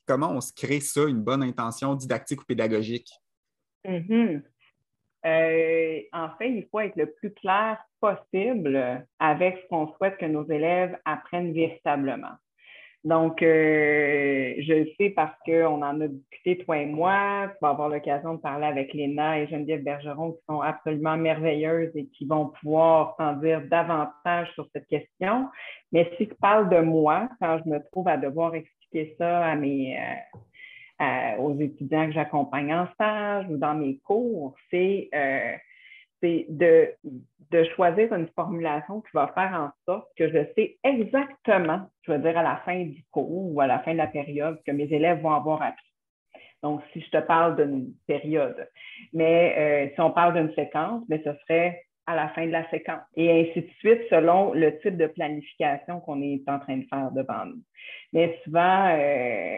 comment 0.06 0.32
on 0.32 0.40
se 0.40 0.54
crée 0.54 0.80
ça, 0.80 1.04
une 1.04 1.22
bonne 1.22 1.44
intention 1.44 1.94
didactique 1.96 2.42
ou 2.42 2.46
pédagogique? 2.46 3.10
Euh, 5.26 6.00
en 6.14 6.30
fait, 6.38 6.50
il 6.50 6.68
faut 6.72 6.80
être 6.80 6.96
le 6.96 7.12
plus 7.12 7.34
clair 7.34 7.78
possible 8.00 9.06
avec 9.20 9.60
ce 9.62 9.68
qu'on 9.68 9.94
souhaite 9.96 10.18
que 10.18 10.26
nos 10.26 10.48
élèves 10.50 10.98
apprennent 11.04 11.54
véritablement. 11.54 12.38
Donc, 13.04 13.42
euh, 13.42 14.54
je 14.60 14.74
le 14.74 14.88
sais 15.00 15.10
parce 15.10 15.36
qu'on 15.44 15.82
en 15.82 16.02
a 16.02 16.08
discuté, 16.08 16.64
toi 16.64 16.78
et 16.78 16.86
moi. 16.86 17.48
Tu 17.50 17.58
vas 17.62 17.70
avoir 17.70 17.90
l'occasion 17.90 18.36
de 18.36 18.40
parler 18.40 18.66
avec 18.66 18.94
Léna 18.94 19.40
et 19.40 19.48
Geneviève 19.48 19.84
Bergeron 19.84 20.34
qui 20.34 20.46
sont 20.48 20.62
absolument 20.62 21.18
merveilleuses 21.18 21.92
et 21.96 22.06
qui 22.08 22.26
vont 22.26 22.52
pouvoir 22.62 23.16
t'en 23.18 23.34
dire 23.34 23.62
davantage 23.70 24.52
sur 24.54 24.68
cette 24.74 24.88
question. 24.88 25.48
Mais 25.92 26.12
si 26.18 26.28
tu 26.28 26.36
parles 26.36 26.70
de 26.70 26.80
moi, 26.80 27.28
quand 27.40 27.60
je 27.64 27.70
me 27.70 27.80
trouve 27.92 28.08
à 28.08 28.18
devoir 28.18 28.54
expliquer 28.54 29.16
ça 29.18 29.46
à 29.46 29.56
mes, 29.56 29.98
euh, 31.02 31.38
aux 31.40 31.60
étudiants 31.60 32.06
que 32.06 32.14
j'accompagne 32.14 32.74
en 32.76 32.88
stage 32.94 33.48
ou 33.50 33.58
dans 33.58 33.74
mes 33.74 33.98
cours, 34.06 34.54
c'est 34.70 35.10
euh, 35.16 35.56
c'est 36.22 36.46
de, 36.50 36.90
de 37.52 37.64
choisir 37.76 38.14
une 38.14 38.28
formulation 38.36 39.02
qui 39.02 39.10
va 39.14 39.28
faire 39.34 39.54
en 39.54 39.72
sorte 39.86 40.08
que 40.16 40.30
je 40.30 40.46
sais 40.56 40.78
exactement, 40.84 41.90
je 42.04 42.14
veux 42.14 42.20
dire, 42.20 42.38
à 42.38 42.44
la 42.44 42.62
fin 42.66 42.84
du 42.86 43.04
cours 43.12 43.54
ou 43.54 43.62
à 43.62 43.68
la 43.68 43.80
fin 43.80 43.94
de 43.94 43.98
la 43.98 44.08
période, 44.08 44.60
que 44.66 44.72
mes 44.72 44.92
élèves 44.92 45.22
vont 45.22 45.34
avoir 45.34 45.62
appris. 45.62 45.86
Donc, 46.64 46.82
si 46.94 47.02
je 47.02 47.10
te 47.10 47.18
parle 47.18 47.56
d'une 47.56 47.94
période, 48.08 48.68
mais 49.14 49.56
euh, 49.58 49.94
si 49.94 50.02
on 50.02 50.12
parle 50.12 50.36
d'une 50.36 50.54
séquence, 50.54 51.04
mais 51.10 51.22
ce 51.24 51.34
serait 51.42 51.84
à 52.06 52.16
la 52.16 52.30
fin 52.30 52.46
de 52.46 52.52
la 52.52 52.70
séquence. 52.70 53.02
Et 53.16 53.32
ainsi 53.32 53.62
de 53.62 53.70
suite, 53.80 54.02
selon 54.10 54.54
le 54.54 54.78
type 54.80 54.98
de 54.98 55.08
planification 55.08 56.00
qu'on 56.02 56.22
est 56.22 56.44
en 56.48 56.60
train 56.60 56.78
de 56.78 56.86
faire 56.88 57.12
devant 57.12 57.46
nous. 57.46 57.62
Mais 58.14 58.40
souvent, 58.44 58.90
euh, 58.90 59.56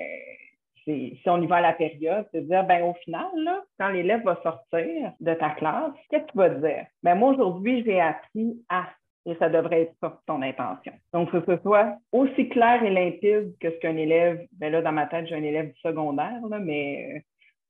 si 0.85 1.21
on 1.27 1.41
y 1.41 1.47
va 1.47 1.57
à 1.57 1.61
la 1.61 1.73
période, 1.73 2.25
de 2.33 2.41
dire, 2.41 2.63
ben, 2.65 2.83
au 2.83 2.93
final, 3.05 3.27
là, 3.35 3.63
quand 3.79 3.89
l'élève 3.89 4.23
va 4.23 4.39
sortir 4.43 5.11
de 5.19 5.33
ta 5.33 5.51
classe, 5.51 5.93
qu'est-ce 6.09 6.25
que 6.25 6.31
tu 6.31 6.37
vas 6.37 6.49
dire? 6.49 6.85
Ben, 7.03 7.15
moi, 7.15 7.31
aujourd'hui, 7.31 7.83
j'ai 7.85 7.99
appris 7.99 8.61
à 8.69 8.85
et 9.25 9.35
ça 9.35 9.49
devrait 9.49 9.83
être 9.83 9.95
ça, 10.01 10.19
ton 10.27 10.41
intention. 10.41 10.91
Donc, 11.13 11.31
que 11.31 11.41
ce 11.45 11.61
soit 11.61 11.97
aussi 12.11 12.49
clair 12.49 12.83
et 12.83 12.89
limpide 12.89 13.53
que 13.59 13.71
ce 13.71 13.77
qu'un 13.77 13.95
élève, 13.95 14.45
ben 14.51 14.71
là, 14.71 14.81
dans 14.81 14.91
ma 14.91 15.07
tête, 15.07 15.27
j'ai 15.27 15.35
un 15.35 15.43
élève 15.43 15.71
du 15.71 15.79
secondaire, 15.79 16.41
là, 16.49 16.59
mais 16.59 17.15
euh, 17.15 17.19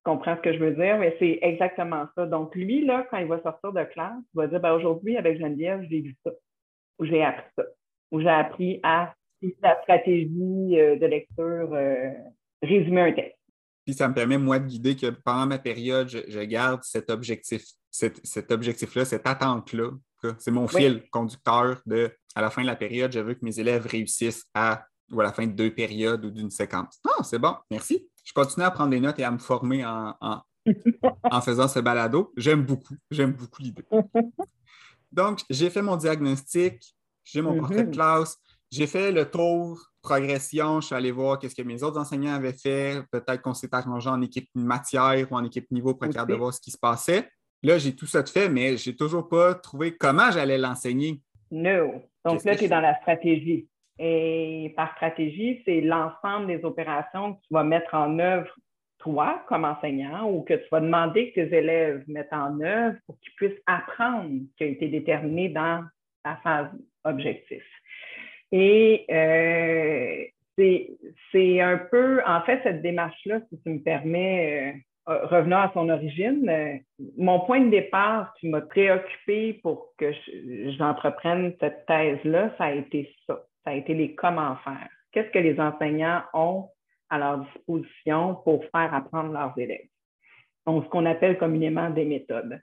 comprends 0.04 0.36
ce 0.36 0.42
que 0.42 0.54
je 0.54 0.60
veux 0.60 0.72
dire, 0.72 0.98
mais 0.98 1.16
c'est 1.20 1.40
exactement 1.42 2.06
ça. 2.16 2.26
Donc, 2.26 2.56
lui, 2.56 2.86
là, 2.86 3.06
quand 3.10 3.18
il 3.18 3.28
va 3.28 3.42
sortir 3.42 3.72
de 3.72 3.84
classe, 3.84 4.22
il 4.34 4.38
va 4.38 4.48
dire 4.48 4.60
ben, 4.60 4.74
aujourd'hui, 4.74 5.18
avec 5.18 5.40
Geneviève, 5.40 5.86
j'ai 5.90 6.02
vu 6.02 6.16
ça, 6.24 6.32
ou 7.00 7.06
j'ai 7.06 7.24
appris 7.24 7.52
ça, 7.56 7.64
ou 8.12 8.20
j'ai 8.20 8.30
appris 8.30 8.80
à 8.84 9.14
la 9.62 9.82
stratégie 9.82 10.80
euh, 10.80 10.96
de 10.96 11.06
lecture 11.06 11.70
euh, 11.74 12.12
résumer 12.64 13.02
un 13.02 13.12
texte. 13.14 13.38
Puis 13.86 13.94
ça 13.94 14.08
me 14.08 14.14
permet, 14.14 14.38
moi, 14.38 14.60
de 14.60 14.68
guider 14.68 14.96
que 14.96 15.08
pendant 15.08 15.46
ma 15.46 15.60
période, 15.60 16.08
je, 16.08 16.40
garde 16.44 16.82
cet 16.84 17.10
objectif, 17.10 17.64
cet, 17.92 18.52
objectif-là, 18.52 19.06
cette 19.06 19.28
attente-là. 19.28 19.92
C'est 20.40 20.52
mon 20.52 20.70
fil 20.70 21.04
conducteur 21.12 21.82
de 21.86 22.10
à 22.36 22.42
la 22.42 22.50
fin 22.50 22.62
de 22.62 22.68
la 22.68 22.78
période, 22.78 23.12
je 23.12 23.20
veux 23.20 23.34
que 23.34 23.44
mes 23.44 23.60
élèves 23.60 23.86
réussissent 23.86 24.46
à 24.54 24.86
ou 25.12 25.20
à 25.20 25.24
la 25.24 25.34
fin 25.34 25.46
de 25.46 25.52
deux 25.52 25.70
périodes 25.70 26.24
ou 26.26 26.32
d'une 26.32 26.50
séquence. 26.50 27.00
Ah, 27.06 27.24
c'est 27.24 27.38
bon, 27.38 27.56
merci 27.70 28.08
je 28.24 28.34
continue 28.34 28.66
à 28.66 28.72
prendre 28.72 28.92
des 28.92 29.00
notes 29.00 29.20
et 29.20 29.24
à 29.24 29.32
me 29.32 29.38
former 29.38 29.86
en, 29.86 30.16
en, 30.22 30.42
faisant 31.42 31.68
ce 31.68 31.80
balado. 31.80 32.34
J'aime 32.38 32.64
beaucoup, 32.64 32.96
j'aime 33.12 33.34
beaucoup 33.34 33.62
l'idée. 33.62 33.86
Donc, 35.12 35.42
j'ai 35.50 35.70
fait 35.70 35.82
mon 35.82 35.98
diagnostic, 35.98 36.96
j'ai 37.24 37.42
mon 37.42 37.58
portrait 37.60 37.84
de 37.84 37.88
mhm. 37.88 37.94
classe, 37.94 38.40
j'ai 38.74 38.88
fait 38.88 39.12
le 39.12 39.30
tour 39.30 39.80
progression, 40.02 40.82
je 40.82 40.88
suis 40.88 40.96
allé 40.96 41.12
voir 41.12 41.38
qu'est-ce 41.38 41.56
que 41.56 41.62
mes 41.62 41.84
autres 41.84 42.00
enseignants 42.00 42.34
avaient 42.34 42.54
fait. 42.54 43.02
Peut-être 43.12 43.42
qu'on 43.42 43.54
s'est 43.54 43.74
arrangé 43.74 44.10
en 44.10 44.22
équipe 44.22 44.50
matière 44.56 45.32
ou 45.32 45.36
en 45.36 45.44
équipe 45.44 45.70
niveau 45.72 45.94
pour 45.94 46.08
regarder 46.08 46.34
voir 46.34 46.54
ce 46.54 46.60
qui 46.60 46.72
se 46.72 46.78
passait. 46.78 47.30
Là, 47.62 47.78
j'ai 47.78 47.96
tout 47.96 48.08
ça 48.08 48.24
de 48.24 48.30
fait, 48.30 48.50
mais 48.50 48.76
je 48.76 48.90
n'ai 48.90 48.96
toujours 48.96 49.30
pas 49.30 49.54
trouvé 49.54 49.96
comment 49.96 50.32
j'allais 50.32 50.58
l'enseigner. 50.58 51.22
Non. 51.52 52.02
Donc 52.26 52.44
là, 52.44 52.56
tu 52.56 52.66
es 52.66 52.68
dans 52.68 52.82
la 52.82 53.00
stratégie. 53.00 53.68
Et 54.00 54.74
par 54.76 54.92
stratégie, 54.96 55.62
c'est 55.66 55.82
l'ensemble 55.82 56.48
des 56.48 56.66
opérations 56.66 57.36
que 57.36 57.42
tu 57.48 57.54
vas 57.54 57.64
mettre 57.64 57.94
en 57.94 58.18
œuvre 58.18 58.52
toi 58.98 59.46
comme 59.48 59.66
enseignant 59.66 60.30
ou 60.30 60.42
que 60.42 60.56
tu 60.56 60.66
vas 60.72 60.82
demander 60.82 61.32
que 61.32 61.42
tes 61.42 61.56
élèves 61.56 62.04
mettent 62.08 62.34
en 62.34 62.60
œuvre 62.60 62.98
pour 63.06 63.20
qu'ils 63.20 63.34
puissent 63.36 63.62
apprendre 63.68 64.32
ce 64.32 64.56
qui 64.58 64.64
a 64.64 64.68
été 64.68 64.88
déterminé 64.88 65.50
dans 65.50 65.86
la 66.26 66.38
phase 66.38 66.72
objectif. 67.04 67.64
Et 68.54 69.06
euh, 69.10 70.24
c'est 71.32 71.60
un 71.60 71.78
peu, 71.90 72.22
en 72.26 72.42
fait, 72.44 72.60
cette 72.62 72.84
démarche-là, 72.84 73.40
si 73.50 73.60
tu 73.64 73.70
me 73.72 73.80
permets, 73.80 74.76
euh, 75.10 75.26
revenant 75.26 75.62
à 75.62 75.72
son 75.74 75.90
origine, 75.90 76.48
euh, 76.48 76.78
mon 77.18 77.40
point 77.40 77.62
de 77.62 77.72
départ 77.72 78.32
qui 78.40 78.50
m'a 78.50 78.62
préoccupé 78.62 79.60
pour 79.64 79.94
que 79.98 80.12
j'entreprenne 80.78 81.56
cette 81.60 81.88
thèse-là, 81.88 82.54
ça 82.60 82.66
a 82.66 82.72
été 82.74 83.10
ça 83.28 83.44
ça 83.64 83.72
a 83.72 83.74
été 83.74 83.94
les 83.94 84.14
comment 84.14 84.56
faire. 84.58 84.90
Qu'est-ce 85.12 85.30
que 85.30 85.40
les 85.40 85.60
enseignants 85.60 86.22
ont 86.34 86.70
à 87.10 87.18
leur 87.18 87.40
disposition 87.40 88.36
pour 88.44 88.64
faire 88.66 88.94
apprendre 88.94 89.32
leurs 89.32 89.58
élèves? 89.58 89.88
Donc, 90.66 90.86
ce 90.86 90.90
qu'on 90.90 91.06
appelle 91.06 91.38
communément 91.38 91.90
des 91.90 92.06
méthodes. 92.06 92.60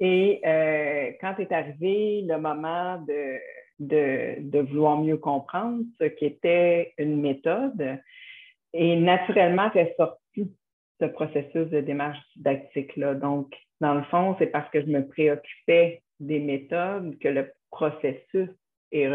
Et 0.00 0.40
euh, 0.46 1.12
quand 1.20 1.38
est 1.38 1.52
arrivé 1.52 2.22
le 2.26 2.38
moment 2.38 2.98
de, 3.06 3.38
de, 3.78 4.60
vouloir 4.60 4.98
mieux 4.98 5.16
comprendre 5.16 5.82
ce 6.00 6.04
qu'était 6.04 6.94
une 6.98 7.20
méthode, 7.20 7.98
et 8.72 8.96
naturellement, 8.96 9.70
c'est 9.72 9.94
sorti 9.96 10.52
ce 11.00 11.06
processus 11.06 11.68
de 11.70 11.80
démarche 11.80 12.18
didactique-là. 12.36 13.14
Donc, 13.14 13.54
dans 13.80 13.94
le 13.94 14.02
fond, 14.04 14.36
c'est 14.38 14.46
parce 14.46 14.68
que 14.70 14.80
je 14.80 14.86
me 14.86 15.06
préoccupais 15.06 16.02
des 16.20 16.40
méthodes 16.40 17.18
que 17.18 17.28
le 17.28 17.52
processus 17.70 18.48
est, 18.92 19.08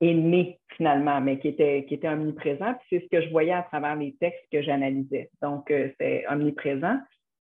né 0.00 0.58
finalement, 0.76 1.20
mais 1.20 1.38
qui 1.38 1.48
était, 1.48 2.08
omniprésent. 2.08 2.74
C'est 2.90 3.00
ce 3.00 3.08
que 3.08 3.22
je 3.22 3.30
voyais 3.30 3.52
à 3.52 3.62
travers 3.62 3.96
les 3.96 4.14
textes 4.16 4.44
que 4.52 4.62
j'analysais. 4.62 5.30
Donc, 5.40 5.70
euh, 5.70 5.88
c'est 5.98 6.26
omniprésent. 6.28 6.98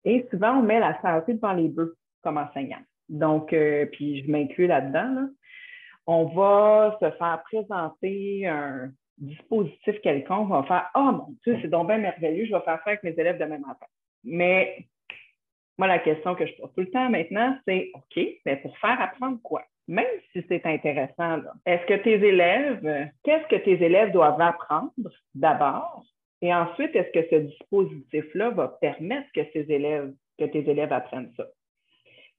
Et 0.03 0.25
souvent, 0.31 0.57
on 0.57 0.63
met 0.63 0.79
la 0.79 0.99
santé 1.01 1.33
devant 1.33 1.53
les 1.53 1.69
bœufs 1.69 1.95
comme 2.23 2.37
enseignant. 2.37 2.81
Donc, 3.09 3.53
euh, 3.53 3.85
puis 3.87 4.23
je 4.23 4.31
m'inclus 4.31 4.67
là-dedans. 4.67 5.27
On 6.07 6.25
va 6.25 6.97
se 6.99 7.11
faire 7.11 7.41
présenter 7.43 8.47
un 8.47 8.91
dispositif 9.17 9.99
quelconque. 10.01 10.49
On 10.49 10.61
va 10.61 10.63
faire 10.63 10.89
Oh 10.95 11.11
mon 11.11 11.35
Dieu, 11.43 11.57
c'est 11.61 11.69
donc 11.69 11.87
bien 11.87 11.97
merveilleux, 11.97 12.45
je 12.45 12.53
vais 12.53 12.61
faire 12.61 12.79
ça 12.83 12.89
avec 12.91 13.03
mes 13.03 13.11
élèves 13.17 13.37
demain 13.37 13.59
matin. 13.59 13.85
Mais 14.23 14.87
moi, 15.77 15.87
la 15.87 15.99
question 15.99 16.35
que 16.35 16.45
je 16.45 16.53
pose 16.55 16.71
tout 16.73 16.81
le 16.81 16.91
temps 16.91 17.09
maintenant, 17.09 17.57
c'est 17.67 17.91
OK, 17.93 18.23
mais 18.45 18.57
pour 18.57 18.77
faire 18.77 18.99
apprendre 19.01 19.39
quoi? 19.41 19.63
même 19.91 20.05
si 20.31 20.43
c'est 20.47 20.65
intéressant, 20.65 21.41
est-ce 21.65 21.85
que 21.85 22.01
tes 22.01 22.13
élèves, 22.13 23.11
qu'est-ce 23.23 23.47
que 23.47 23.61
tes 23.61 23.83
élèves 23.83 24.13
doivent 24.13 24.39
apprendre 24.39 24.93
d'abord? 25.35 26.05
Et 26.41 26.53
ensuite, 26.53 26.95
est-ce 26.95 27.11
que 27.11 27.27
ce 27.29 27.41
dispositif-là 27.41 28.51
va 28.51 28.69
permettre 28.69 29.27
que, 29.33 29.41
ces 29.51 29.69
élèves, 29.69 30.13
que 30.39 30.45
tes 30.45 30.67
élèves 30.69 30.93
apprennent 30.93 31.33
ça? 31.35 31.45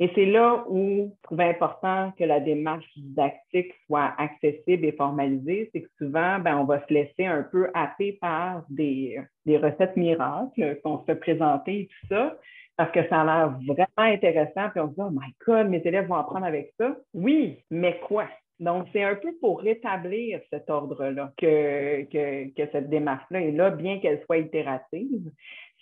Et 0.03 0.11
c'est 0.17 0.27
là 0.27 0.65
où 0.69 1.13
je 1.15 1.23
trouve 1.23 1.41
important 1.41 2.13
que 2.19 2.25
la 2.25 2.41
démarche 2.41 2.85
didactique 2.97 3.73
soit 3.87 4.13
accessible 4.19 4.85
et 4.85 4.91
formalisée. 4.91 5.71
C'est 5.73 5.83
que 5.83 5.91
souvent, 5.97 6.41
ben, 6.41 6.59
on 6.59 6.65
va 6.65 6.85
se 6.89 6.93
laisser 6.93 7.25
un 7.25 7.45
peu 7.45 7.71
happer 7.73 8.19
par 8.21 8.65
des, 8.69 9.21
des 9.47 9.59
recettes 9.59 9.97
miracles 9.97 10.81
qu'on 10.83 10.99
se 10.99 11.05
fait 11.05 11.15
présenter 11.15 11.83
et 11.83 11.87
tout 11.87 12.07
ça 12.09 12.37
parce 12.77 12.91
que 12.91 13.09
ça 13.09 13.21
a 13.21 13.25
l'air 13.25 13.59
vraiment 13.65 13.87
intéressant, 13.99 14.71
puis 14.71 14.81
on 14.81 14.89
se 14.89 14.95
dit, 14.95 15.01
oh 15.01 15.11
my 15.13 15.33
God, 15.47 15.69
mes 15.69 15.83
élèves 15.85 16.09
vont 16.09 16.17
apprendre 16.17 16.47
avec 16.47 16.73
ça. 16.79 16.97
Oui, 17.15 17.63
mais 17.71 18.01
quoi? 18.01 18.27
Donc, 18.59 18.87
c'est 18.93 19.03
un 19.03 19.15
peu 19.15 19.33
pour 19.41 19.61
rétablir 19.61 20.41
cet 20.51 20.71
ordre-là 20.71 21.33
que, 21.37 22.03
que, 22.05 22.71
cette 22.73 22.89
démarche-là 22.89 23.43
est 23.43 23.53
là, 23.53 23.71
bien 23.71 23.99
qu'elle 23.99 24.23
soit 24.25 24.39
itérative. 24.39 25.31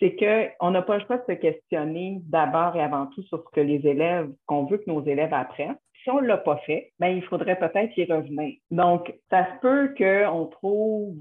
C'est 0.01 0.15
qu'on 0.15 0.71
n'a 0.71 0.81
pas 0.81 0.97
le 0.97 1.05
choix 1.05 1.17
de 1.17 1.25
se 1.27 1.39
questionner 1.39 2.21
d'abord 2.23 2.75
et 2.75 2.81
avant 2.81 3.05
tout 3.05 3.21
sur 3.23 3.43
ce 3.43 3.51
que 3.53 3.61
les 3.61 3.85
élèves, 3.87 4.31
qu'on 4.47 4.65
veut 4.65 4.79
que 4.79 4.89
nos 4.89 5.03
élèves 5.05 5.33
apprennent. 5.33 5.77
Si 6.03 6.09
on 6.09 6.21
ne 6.21 6.25
l'a 6.25 6.37
pas 6.37 6.57
fait, 6.65 6.91
ben, 6.99 7.09
il 7.09 7.23
faudrait 7.23 7.59
peut-être 7.59 7.95
y 7.95 8.11
revenir. 8.11 8.55
Donc, 8.71 9.13
ça 9.29 9.45
se 9.45 9.59
peut 9.61 9.93
qu'on 9.95 10.47
trouve 10.47 11.17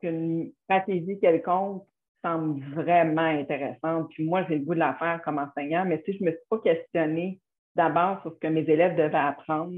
qu'une 0.00 0.52
stratégie 0.62 1.18
quelconque 1.18 1.82
semble 2.22 2.62
vraiment 2.72 3.22
intéressante. 3.22 4.10
Puis 4.10 4.24
moi, 4.24 4.44
j'ai 4.48 4.58
le 4.58 4.64
goût 4.64 4.74
de 4.74 4.78
la 4.78 4.94
faire 4.94 5.20
comme 5.24 5.38
enseignant, 5.38 5.84
mais 5.84 6.00
si 6.04 6.12
je 6.12 6.22
ne 6.22 6.30
me 6.30 6.30
suis 6.30 6.46
pas 6.48 6.58
questionnée 6.58 7.40
d'abord 7.74 8.22
sur 8.22 8.32
ce 8.32 8.38
que 8.38 8.46
mes 8.46 8.62
élèves 8.70 8.94
devaient 8.94 9.16
apprendre, 9.16 9.74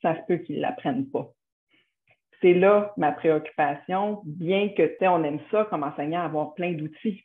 ça 0.00 0.16
se 0.16 0.20
peut 0.26 0.38
qu'ils 0.38 0.56
ne 0.56 0.62
l'apprennent 0.62 1.10
pas. 1.10 1.28
C'est 2.40 2.54
là 2.54 2.94
ma 2.96 3.12
préoccupation, 3.12 4.22
bien 4.24 4.70
que 4.70 4.90
on 5.02 5.22
aime 5.22 5.40
ça 5.50 5.66
comme 5.66 5.82
enseignant, 5.82 6.22
avoir 6.22 6.54
plein 6.54 6.72
d'outils. 6.72 7.22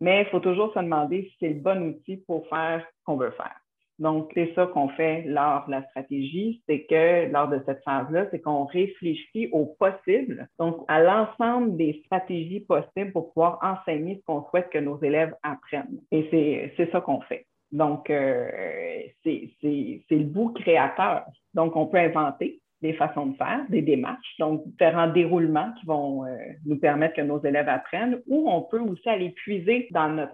Mais 0.00 0.22
il 0.22 0.26
faut 0.26 0.40
toujours 0.40 0.72
se 0.72 0.78
demander 0.78 1.24
si 1.24 1.36
c'est 1.40 1.48
le 1.48 1.60
bon 1.60 1.82
outil 1.88 2.18
pour 2.26 2.46
faire 2.48 2.84
ce 2.86 3.04
qu'on 3.04 3.16
veut 3.16 3.32
faire. 3.32 3.56
Donc, 3.98 4.30
c'est 4.34 4.54
ça 4.54 4.66
qu'on 4.66 4.88
fait 4.90 5.24
lors 5.26 5.66
de 5.66 5.72
la 5.72 5.82
stratégie, 5.88 6.62
c'est 6.68 6.84
que 6.84 7.30
lors 7.32 7.48
de 7.48 7.60
cette 7.66 7.82
phase-là, 7.82 8.26
c'est 8.30 8.40
qu'on 8.40 8.64
réfléchit 8.64 9.48
au 9.50 9.66
possible, 9.66 10.48
donc 10.58 10.84
à 10.86 11.02
l'ensemble 11.02 11.76
des 11.76 12.00
stratégies 12.04 12.60
possibles 12.60 13.10
pour 13.12 13.32
pouvoir 13.32 13.58
enseigner 13.60 14.16
ce 14.16 14.24
qu'on 14.24 14.44
souhaite 14.50 14.70
que 14.70 14.78
nos 14.78 15.02
élèves 15.02 15.34
apprennent. 15.42 16.00
Et 16.12 16.72
c'est 16.76 16.90
ça 16.92 17.00
qu'on 17.00 17.20
fait. 17.22 17.46
Donc, 17.72 18.08
euh, 18.08 18.48
c'est 19.24 19.50
le 20.10 20.24
bout 20.24 20.50
créateur. 20.50 21.24
Donc, 21.54 21.74
on 21.74 21.86
peut 21.86 21.98
inventer 21.98 22.60
des 22.80 22.92
façons 22.92 23.26
de 23.26 23.36
faire, 23.36 23.64
des 23.68 23.82
démarches, 23.82 24.36
donc 24.38 24.66
différents 24.66 25.08
déroulements 25.08 25.72
qui 25.80 25.86
vont 25.86 26.24
euh, 26.24 26.36
nous 26.64 26.78
permettre 26.78 27.16
que 27.16 27.22
nos 27.22 27.42
élèves 27.42 27.68
apprennent, 27.68 28.20
ou 28.26 28.48
on 28.48 28.62
peut 28.62 28.80
aussi 28.80 29.08
aller 29.08 29.30
puiser 29.30 29.88
dans 29.90 30.28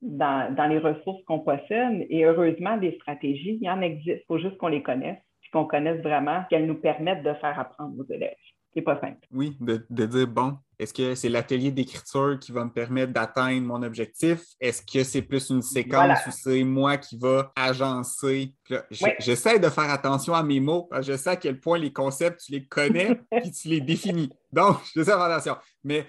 les 0.00 0.78
ressources 0.78 1.22
qu'on 1.24 1.40
possède. 1.40 2.06
Et 2.08 2.24
heureusement, 2.24 2.76
des 2.78 2.92
stratégies, 2.92 3.58
il 3.60 3.66
y 3.66 3.70
en 3.70 3.82
existe. 3.82 4.22
Il 4.22 4.26
faut 4.26 4.38
juste 4.38 4.56
qu'on 4.56 4.68
les 4.68 4.82
connaisse, 4.82 5.18
puis 5.42 5.50
qu'on 5.50 5.66
connaisse 5.66 6.00
vraiment, 6.00 6.44
qu'elles 6.48 6.66
nous 6.66 6.80
permettent 6.80 7.22
de 7.22 7.34
faire 7.34 7.58
apprendre 7.58 7.94
aux 7.98 8.12
élèves. 8.12 8.34
Pas 8.82 9.00
simple. 9.00 9.26
Oui, 9.30 9.56
de, 9.60 10.06
dire, 10.06 10.26
bon, 10.26 10.58
est-ce 10.78 10.92
que 10.92 11.14
c'est 11.14 11.28
l'atelier 11.28 11.70
d'écriture 11.70 12.38
qui 12.40 12.52
va 12.52 12.64
me 12.64 12.70
permettre 12.70 13.12
d'atteindre 13.12 13.66
mon 13.66 13.82
objectif? 13.82 14.42
Est-ce 14.60 14.82
que 14.82 15.04
c'est 15.04 15.22
plus 15.22 15.50
une 15.50 15.62
séquence 15.62 16.18
où 16.26 16.30
c'est 16.30 16.64
moi 16.64 16.96
qui 16.96 17.18
va 17.18 17.52
agencer? 17.54 18.54
J'essaie 18.90 19.58
de 19.58 19.68
faire 19.68 19.90
attention 19.90 20.34
à 20.34 20.42
mes 20.42 20.60
mots 20.60 20.84
parce 20.84 21.06
que 21.06 21.12
je 21.12 21.18
sais 21.18 21.30
à 21.30 21.36
quel 21.36 21.60
point 21.60 21.78
les 21.78 21.92
concepts, 21.92 22.40
tu 22.40 22.52
les 22.52 22.66
connais 22.66 23.20
et 23.32 23.50
tu 23.50 23.68
les 23.68 23.80
définis. 23.80 24.30
Donc, 24.52 24.78
je 24.94 25.00
sais 25.00 25.04
faire 25.04 25.20
attention. 25.20 25.56
Mais, 25.84 26.06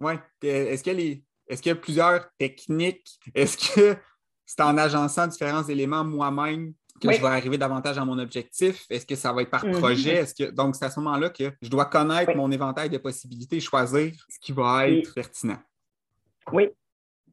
ouais, 0.00 0.18
est-ce 0.42 0.82
qu'il 0.82 1.00
y, 1.00 1.24
est 1.48 1.66
y 1.66 1.70
a 1.70 1.74
plusieurs 1.74 2.28
techniques? 2.38 3.18
Est-ce 3.34 3.74
que 3.74 3.96
c'est 4.46 4.62
en 4.62 4.78
agençant 4.78 5.26
différents 5.26 5.64
éléments 5.64 6.04
moi-même 6.04 6.72
que 6.98 7.12
je 7.12 7.20
vais 7.20 7.26
arriver 7.28 7.58
davantage 7.58 7.98
à 7.98 8.04
mon 8.04 8.18
objectif? 8.18 8.84
Est-ce 8.90 9.06
que 9.06 9.14
ça 9.14 9.32
va 9.32 9.42
être 9.42 9.50
par 9.50 9.64
mm-hmm. 9.64 9.78
projet? 9.78 10.14
Est-ce 10.16 10.34
que... 10.34 10.50
Donc, 10.50 10.76
c'est 10.76 10.84
à 10.84 10.90
ce 10.90 11.00
moment-là 11.00 11.30
que 11.30 11.52
je 11.60 11.68
dois 11.68 11.86
connaître 11.86 12.34
mon 12.34 12.50
éventail 12.50 12.90
de 12.90 12.98
possibilités 12.98 13.56
et 13.56 13.60
choisir 13.60 14.12
ce 14.28 14.38
qui 14.40 14.52
va 14.52 14.88
être 14.88 15.14
pertinent. 15.14 15.58
Oui, 16.52 16.68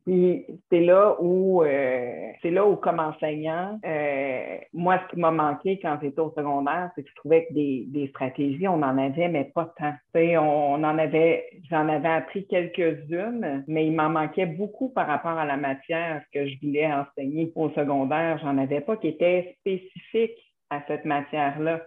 puis 0.05 0.45
c'est 0.69 0.81
là 0.81 1.15
où 1.19 1.63
euh, 1.63 2.31
c'est 2.41 2.51
là 2.51 2.65
où, 2.65 2.75
comme 2.75 2.99
enseignant, 2.99 3.79
euh, 3.83 4.57
moi, 4.71 4.99
ce 5.03 5.13
qui 5.13 5.19
m'a 5.19 5.31
manqué 5.31 5.79
quand 5.81 5.97
j'étais 6.01 6.19
au 6.19 6.31
secondaire, 6.37 6.91
c'est 6.95 7.03
que 7.03 7.09
je 7.09 7.15
trouvais 7.15 7.47
que 7.47 7.53
des, 7.53 7.85
des 7.87 8.07
stratégies, 8.09 8.67
on 8.67 8.83
en 8.83 8.97
avait, 8.99 9.29
mais 9.29 9.45
pas 9.45 9.73
tant. 9.77 9.93
on, 10.13 10.75
on 10.75 10.83
en 10.83 10.97
avait, 10.99 11.45
j'en 11.71 11.89
avais 11.89 12.09
appris 12.09 12.45
quelques-unes, 12.45 13.63
mais 13.67 13.87
il 13.87 13.93
m'en 13.93 14.09
manquait 14.09 14.45
beaucoup 14.45 14.89
par 14.89 15.07
rapport 15.07 15.39
à 15.39 15.45
la 15.45 15.57
matière 15.57 16.21
que 16.31 16.47
je 16.47 16.55
voulais 16.61 16.87
enseigner 16.91 17.51
au 17.55 17.69
secondaire. 17.71 18.37
J'en 18.43 18.59
avais 18.59 18.81
pas 18.81 18.97
qui 18.97 19.07
était 19.07 19.55
spécifique 19.59 20.37
à 20.69 20.81
cette 20.87 21.05
matière-là. 21.05 21.81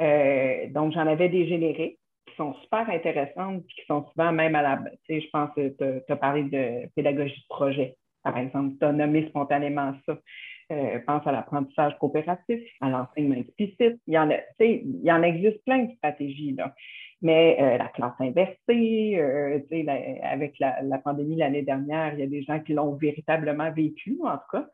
Euh, 0.00 0.68
donc, 0.70 0.92
j'en 0.92 1.06
avais 1.06 1.30
des 1.30 1.46
génériques 1.46 1.98
sont 2.36 2.54
super 2.62 2.88
intéressantes 2.88 3.62
et 3.62 3.66
qui 3.66 3.86
sont 3.86 4.06
souvent 4.10 4.32
même 4.32 4.54
à 4.54 4.62
la. 4.62 4.82
Tu 5.08 5.20
je 5.20 5.30
pense 5.30 5.50
que 5.54 5.68
tu 5.68 6.12
as 6.12 6.16
parlé 6.16 6.44
de 6.44 6.88
pédagogie 6.94 7.40
de 7.40 7.48
projet, 7.48 7.96
par 8.22 8.36
exemple. 8.38 8.76
Tu 8.78 8.84
as 8.84 8.92
nommé 8.92 9.28
spontanément 9.28 9.94
ça. 10.06 10.18
Euh, 10.72 10.98
pense 11.06 11.26
à 11.26 11.32
l'apprentissage 11.32 11.98
coopératif, 11.98 12.60
à 12.80 12.88
l'enseignement 12.88 13.34
explicite. 13.34 14.00
Il 14.06 14.14
y, 14.14 14.18
en 14.18 14.30
a, 14.30 14.36
il 14.60 15.02
y 15.02 15.12
en 15.12 15.22
existe 15.22 15.62
plein 15.64 15.84
de 15.84 15.92
stratégies. 15.96 16.54
Là. 16.54 16.74
Mais 17.20 17.58
euh, 17.60 17.76
la 17.76 17.88
classe 17.88 18.14
inversée, 18.18 19.18
euh, 19.18 19.60
avec 20.22 20.58
la, 20.58 20.80
la 20.82 20.98
pandémie 20.98 21.36
l'année 21.36 21.62
dernière, 21.62 22.14
il 22.14 22.20
y 22.20 22.22
a 22.22 22.26
des 22.26 22.42
gens 22.42 22.60
qui 22.60 22.72
l'ont 22.72 22.94
véritablement 22.94 23.70
vécu, 23.72 24.18
en 24.24 24.38
tout 24.38 24.52
cas. 24.52 24.68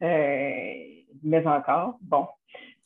mais 0.00 1.46
encore, 1.46 1.98
bon, 2.02 2.28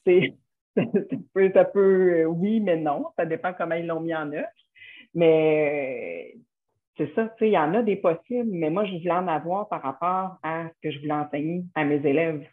c'est 0.07 0.33
ça 1.55 1.65
peut, 1.65 2.25
oui, 2.27 2.61
mais 2.61 2.77
non. 2.77 3.07
Ça 3.17 3.27
dépend 3.27 3.53
comment 3.55 3.75
ils 3.75 3.87
l'ont 3.87 4.01
mis 4.01 4.15
en 4.15 4.33
œuvre. 4.33 4.47
Mais 5.15 6.35
euh, 6.35 6.39
c'est 6.97 7.15
ça, 7.15 7.25
tu 7.25 7.39
sais, 7.39 7.49
il 7.49 7.53
y 7.53 7.59
en 7.59 7.75
a 7.75 7.83
des 7.83 7.97
possibles, 7.97 8.51
mais 8.51 8.71
moi, 8.71 8.85
je 8.85 8.93
voulais 8.93 9.11
en 9.13 9.29
avoir 9.29 9.69
par 9.69 9.83
rapport 9.83 10.39
à 10.43 10.69
ce 10.69 10.89
que 10.89 10.95
je 10.95 11.01
voulais 11.01 11.13
enseigner 11.13 11.65
à 11.75 11.85
mes 11.85 12.07
élèves. 12.07 12.47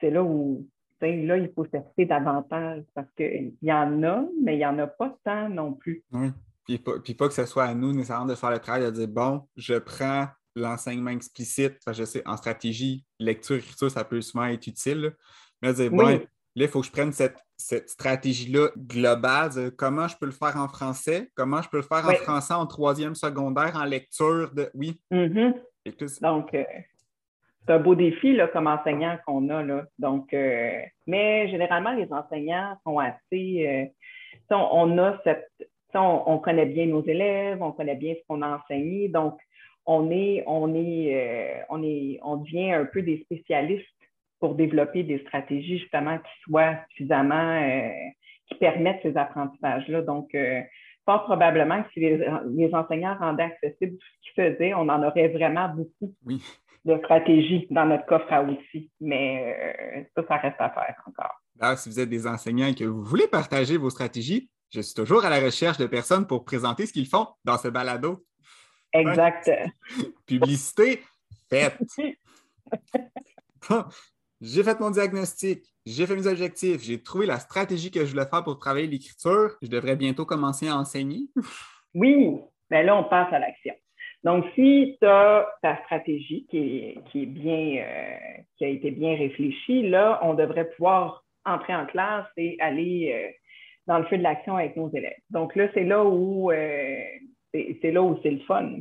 C'est 0.00 0.10
là 0.10 0.22
où, 0.22 0.66
tu 1.00 1.06
sais, 1.06 1.16
là, 1.22 1.36
il 1.36 1.50
faut 1.54 1.64
chercher 1.64 2.06
davantage 2.06 2.84
parce 2.94 3.08
qu'il 3.16 3.54
y 3.62 3.72
en 3.72 4.02
a, 4.02 4.24
mais 4.42 4.54
il 4.54 4.58
n'y 4.58 4.66
en 4.66 4.78
a 4.78 4.86
pas 4.86 5.16
tant 5.24 5.48
non 5.48 5.72
plus. 5.72 6.02
Oui. 6.12 6.28
Puis 6.66 6.78
pas, 6.78 7.00
puis 7.02 7.14
pas 7.14 7.28
que 7.28 7.34
ce 7.34 7.46
soit 7.46 7.64
à 7.64 7.74
nous 7.74 7.92
nécessairement 7.92 8.26
de 8.26 8.34
faire 8.34 8.50
le 8.50 8.58
travail 8.58 8.84
de 8.84 8.90
dire, 8.90 9.08
bon, 9.08 9.48
je 9.56 9.74
prends 9.74 10.26
l'enseignement 10.54 11.10
explicite, 11.10 11.78
je 11.90 12.04
sais, 12.04 12.22
en 12.26 12.36
stratégie, 12.36 13.04
lecture, 13.18 13.56
écriture, 13.56 13.90
ça 13.90 14.04
peut 14.04 14.20
souvent 14.20 14.44
être 14.44 14.66
utile. 14.66 15.14
Mais 15.62 15.72
dire, 15.72 15.90
bon, 15.90 16.20
Là, 16.58 16.64
il 16.64 16.68
faut 16.68 16.80
que 16.80 16.86
je 16.86 16.92
prenne 16.92 17.12
cette, 17.12 17.38
stratégie-là 17.56 18.68
globale 18.76 19.50
comment 19.76 20.08
je 20.08 20.16
peux 20.16 20.26
le 20.26 20.32
faire 20.32 20.56
en 20.56 20.68
français, 20.68 21.28
comment 21.36 21.62
je 21.62 21.68
peux 21.68 21.76
le 21.76 21.82
faire 21.82 22.04
en 22.04 22.14
français 22.14 22.54
en 22.54 22.66
troisième 22.66 23.14
secondaire, 23.14 23.76
en 23.76 23.84
lecture 23.84 24.50
de. 24.52 24.68
Oui. 24.74 25.00
Mm-hmm. 25.12 25.54
Donc, 26.20 26.54
euh, 26.54 26.64
c'est 27.64 27.72
un 27.72 27.78
beau 27.78 27.94
défi 27.94 28.34
là, 28.34 28.48
comme 28.48 28.66
enseignant 28.66 29.18
qu'on 29.24 29.48
a. 29.50 29.62
Là. 29.62 29.84
Donc, 29.98 30.32
euh, 30.34 30.80
mais 31.06 31.48
généralement, 31.48 31.92
les 31.92 32.12
enseignants 32.12 32.76
sont 32.84 32.98
assez. 32.98 33.90
Euh, 34.50 34.54
on, 34.54 34.98
a 34.98 35.18
cette. 35.22 35.48
On, 35.94 36.38
connaît 36.38 36.66
bien 36.66 36.86
nos 36.86 37.04
élèves, 37.04 37.62
on 37.62 37.72
connaît 37.72 37.96
bien 37.96 38.14
ce 38.14 38.26
qu'on 38.28 38.42
a 38.42 38.58
enseigné. 38.58 39.08
Donc, 39.08 39.38
on 39.86 40.10
est, 40.10 40.42
on 40.46 40.74
est, 40.74 41.64
on 41.70 41.82
est, 41.82 42.20
on 42.22 42.36
devient 42.36 42.72
un 42.72 42.84
peu 42.84 43.02
des 43.02 43.20
spécialistes 43.22 43.86
pour 44.40 44.54
développer 44.54 45.02
des 45.02 45.18
stratégies 45.20 45.78
justement 45.78 46.18
qui 46.18 46.40
soient 46.42 46.76
suffisamment, 46.90 47.60
euh, 47.62 47.90
qui 48.48 48.54
permettent 48.56 49.00
ces 49.02 49.16
apprentissages-là. 49.16 50.02
Donc, 50.02 50.34
euh, 50.34 50.60
pas 51.04 51.20
probablement 51.20 51.82
que 51.82 51.88
si 51.94 52.00
les, 52.00 52.74
enseignants 52.74 53.16
rendaient 53.18 53.44
accessible 53.44 53.96
tout 53.96 54.06
ce 54.06 54.20
qu'ils 54.20 54.44
faisaient, 54.44 54.74
on 54.74 54.88
en 54.88 55.02
aurait 55.02 55.28
vraiment 55.28 55.68
beaucoup 55.68 56.12
de 56.84 56.98
stratégies 56.98 57.66
dans 57.70 57.86
notre 57.86 58.06
coffre 58.06 58.30
à 58.32 58.42
outils. 58.42 58.90
Mais 59.00 59.56
euh, 59.96 60.02
ça, 60.14 60.28
ça 60.28 60.36
reste 60.36 60.60
à 60.60 60.70
faire 60.70 60.94
encore. 61.06 61.40
Alors, 61.60 61.78
si 61.78 61.88
vous 61.88 61.98
êtes 61.98 62.10
des 62.10 62.26
enseignants 62.26 62.66
et 62.66 62.74
que 62.74 62.84
vous 62.84 63.02
voulez 63.02 63.26
partager 63.26 63.76
vos 63.76 63.90
stratégies, 63.90 64.50
je 64.70 64.80
suis 64.80 64.94
toujours 64.94 65.24
à 65.24 65.30
la 65.30 65.40
recherche 65.40 65.78
de 65.78 65.86
personnes 65.86 66.26
pour 66.26 66.44
présenter 66.44 66.86
ce 66.86 66.92
qu'ils 66.92 67.06
font 67.06 67.26
dans 67.44 67.56
ce 67.56 67.68
balado. 67.68 68.24
Exact. 68.92 69.50
Publicité, 70.26 71.02
faite. 71.50 71.78
J'ai 74.40 74.62
fait 74.62 74.78
mon 74.78 74.90
diagnostic, 74.90 75.64
j'ai 75.84 76.06
fait 76.06 76.14
mes 76.14 76.28
objectifs, 76.28 76.80
j'ai 76.80 77.02
trouvé 77.02 77.26
la 77.26 77.40
stratégie 77.40 77.90
que 77.90 78.04
je 78.04 78.12
voulais 78.12 78.26
faire 78.26 78.44
pour 78.44 78.56
travailler 78.58 78.86
l'écriture. 78.86 79.50
Je 79.62 79.68
devrais 79.68 79.96
bientôt 79.96 80.24
commencer 80.24 80.68
à 80.68 80.76
enseigner. 80.76 81.22
Oui, 81.94 82.38
mais 82.70 82.84
là, 82.84 82.94
on 82.94 83.04
passe 83.04 83.32
à 83.32 83.38
l'action. 83.38 83.74
Donc, 84.22 84.44
si 84.54 84.98
tu 85.00 85.08
as 85.08 85.48
ta 85.62 85.78
stratégie 85.84 86.46
qui 86.50 86.94
est, 87.14 87.26
bien, 87.26 87.82
euh, 87.82 88.42
qui 88.56 88.64
a 88.66 88.68
été 88.68 88.90
bien 88.90 89.16
réfléchie, 89.16 89.88
là, 89.88 90.20
on 90.22 90.34
devrait 90.34 90.68
pouvoir 90.70 91.24
entrer 91.46 91.74
en 91.74 91.86
classe 91.86 92.26
et 92.36 92.56
aller 92.60 93.10
euh, 93.10 93.32
dans 93.86 93.98
le 93.98 94.04
feu 94.04 94.18
de 94.18 94.22
l'action 94.22 94.56
avec 94.56 94.76
nos 94.76 94.90
élèves. 94.90 95.16
Donc 95.30 95.56
là, 95.56 95.68
c'est 95.72 95.84
là 95.84 96.04
où 96.04 96.52
euh, 96.52 97.00
c'est 97.54 97.90
là 97.90 98.02
où 98.02 98.20
c'est 98.22 98.32
le 98.32 98.40
fun. 98.40 98.80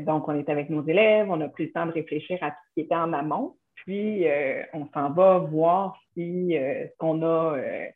donc, 0.00 0.26
on 0.28 0.36
est 0.36 0.48
avec 0.48 0.70
nos 0.70 0.84
élèves, 0.84 1.30
on 1.30 1.40
a 1.40 1.48
pris 1.48 1.66
le 1.66 1.72
temps 1.72 1.86
de 1.86 1.92
réfléchir 1.92 2.36
à 2.42 2.50
tout 2.50 2.56
ce 2.70 2.74
qui 2.74 2.80
était 2.80 2.96
en 2.96 3.12
amont. 3.12 3.54
Puis, 3.86 4.26
euh, 4.26 4.62
on 4.72 4.88
s'en 4.92 5.10
va 5.10 5.38
voir 5.38 5.96
si 6.12 6.56
euh, 6.56 6.88
ce 6.88 6.96
qu'on 6.98 7.22
a 7.22 7.56
euh, 7.56 7.86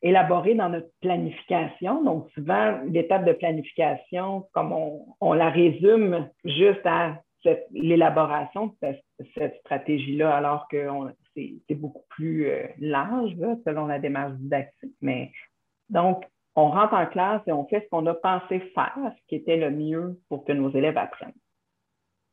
élaboré 0.00 0.54
dans 0.54 0.70
notre 0.70 0.90
planification. 1.02 2.02
Donc, 2.02 2.30
souvent, 2.30 2.80
l'étape 2.86 3.26
de 3.26 3.34
planification, 3.34 4.48
comme 4.52 4.72
on, 4.72 5.32
la 5.34 5.50
résume 5.50 6.30
juste 6.44 6.84
à 6.86 7.20
l'élaboration 7.72 8.74
de 8.82 8.94
cette, 9.34 9.58
stratégie-là, 9.60 10.34
alors 10.34 10.66
que 10.68 10.88
c'est 11.34 11.74
beaucoup 11.74 12.04
plus 12.08 12.50
large 12.78 13.36
selon 13.64 13.86
la 13.86 13.98
démarche 13.98 14.32
didactique. 14.38 14.96
Mais 15.02 15.30
donc, 15.90 16.24
on 16.56 16.70
rentre 16.70 16.94
en 16.94 17.06
classe 17.06 17.42
et 17.46 17.52
on 17.52 17.66
fait 17.68 17.82
ce 17.82 17.88
qu'on 17.90 18.06
a 18.06 18.14
pensé 18.14 18.60
faire, 18.74 18.96
ce 18.96 19.26
qui 19.28 19.36
était 19.36 19.56
le 19.56 19.70
mieux 19.70 20.18
pour 20.28 20.44
que 20.44 20.52
nos 20.52 20.70
élèves 20.70 20.98
apprennent. 20.98 21.32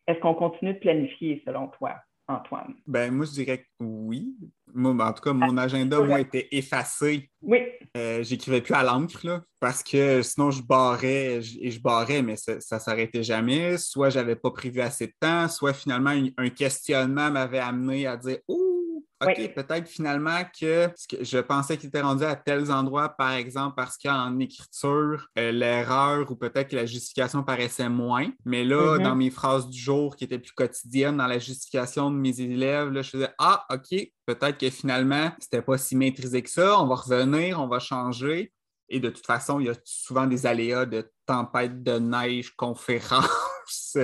Est-ce 0.07 0.19
qu'on 0.19 0.33
continue 0.33 0.73
de 0.73 0.79
planifier 0.79 1.43
selon 1.45 1.67
toi? 1.67 1.95
Antoine? 2.28 2.73
Ben, 2.88 3.13
moi, 3.13 3.26
je 3.26 3.32
dirais 3.32 3.59
que 3.59 3.84
oui. 3.86 4.36
Moi, 4.73 4.91
en 5.05 5.13
tout 5.13 5.21
cas, 5.21 5.34
mon 5.34 5.57
agenda, 5.57 6.01
moi, 6.01 6.19
était 6.19 6.47
effacé. 6.51 7.30
Oui. 7.41 7.59
Euh, 7.95 8.23
j'écrivais 8.23 8.61
plus 8.61 8.73
à 8.73 8.84
l'encre, 8.84 9.43
parce 9.59 9.82
que 9.84 10.21
sinon, 10.21 10.51
je 10.51 10.61
barrais 10.61 11.39
et 11.59 11.71
je 11.71 11.80
barrais, 11.80 12.21
mais 12.21 12.36
ça 12.36 12.55
ne 12.55 12.80
s'arrêtait 12.80 13.23
jamais. 13.23 13.78
Soit 13.78 14.09
j'avais 14.09 14.36
pas 14.36 14.51
prévu 14.51 14.82
assez 14.82 15.07
de 15.07 15.13
temps, 15.19 15.47
soit 15.47 15.73
finalement, 15.73 16.13
un 16.38 16.49
questionnement 16.49 17.32
m'avait 17.32 17.59
amené 17.59 18.05
à 18.07 18.17
dire 18.17 18.39
Ouh, 18.47 18.74
OK, 19.21 19.53
peut-être 19.53 19.87
finalement 19.87 20.41
que, 20.59 20.89
je 21.21 21.37
pensais 21.39 21.77
qu'il 21.77 21.89
était 21.89 22.01
rendu 22.01 22.23
à 22.23 22.35
tels 22.35 22.71
endroits, 22.71 23.09
par 23.09 23.31
exemple, 23.31 23.75
parce 23.75 23.97
qu'en 23.97 24.37
écriture, 24.39 25.27
euh, 25.37 25.51
l'erreur 25.51 26.29
ou 26.29 26.35
peut-être 26.35 26.69
que 26.69 26.75
la 26.75 26.85
justification 26.85 27.43
paraissait 27.43 27.89
moins. 27.89 28.29
Mais 28.45 28.63
là, 28.63 28.97
mm-hmm. 28.97 29.03
dans 29.03 29.15
mes 29.15 29.29
phrases 29.29 29.69
du 29.69 29.79
jour 29.79 30.15
qui 30.15 30.25
étaient 30.25 30.39
plus 30.39 30.51
quotidiennes, 30.51 31.17
dans 31.17 31.27
la 31.27 31.39
justification 31.39 32.11
de 32.11 32.15
mes 32.15 32.39
élèves, 32.41 32.89
là, 32.89 33.01
je 33.01 33.09
faisais 33.09 33.29
Ah, 33.37 33.65
OK, 33.71 33.97
peut-être 34.25 34.57
que 34.57 34.69
finalement, 34.69 35.31
c'était 35.39 35.61
pas 35.61 35.77
si 35.77 35.95
maîtrisé 35.95 36.41
que 36.41 36.49
ça. 36.49 36.79
On 36.79 36.87
va 36.87 36.95
revenir, 36.95 37.61
on 37.61 37.67
va 37.67 37.79
changer. 37.79 38.51
Et 38.89 38.99
de 38.99 39.09
toute 39.09 39.25
façon, 39.25 39.59
il 39.59 39.67
y 39.67 39.69
a 39.69 39.75
souvent 39.83 40.27
des 40.27 40.45
aléas 40.45 40.85
de 40.85 41.09
tempête 41.25 41.83
de 41.83 41.97
neige, 41.97 42.51
conférence. 42.55 43.97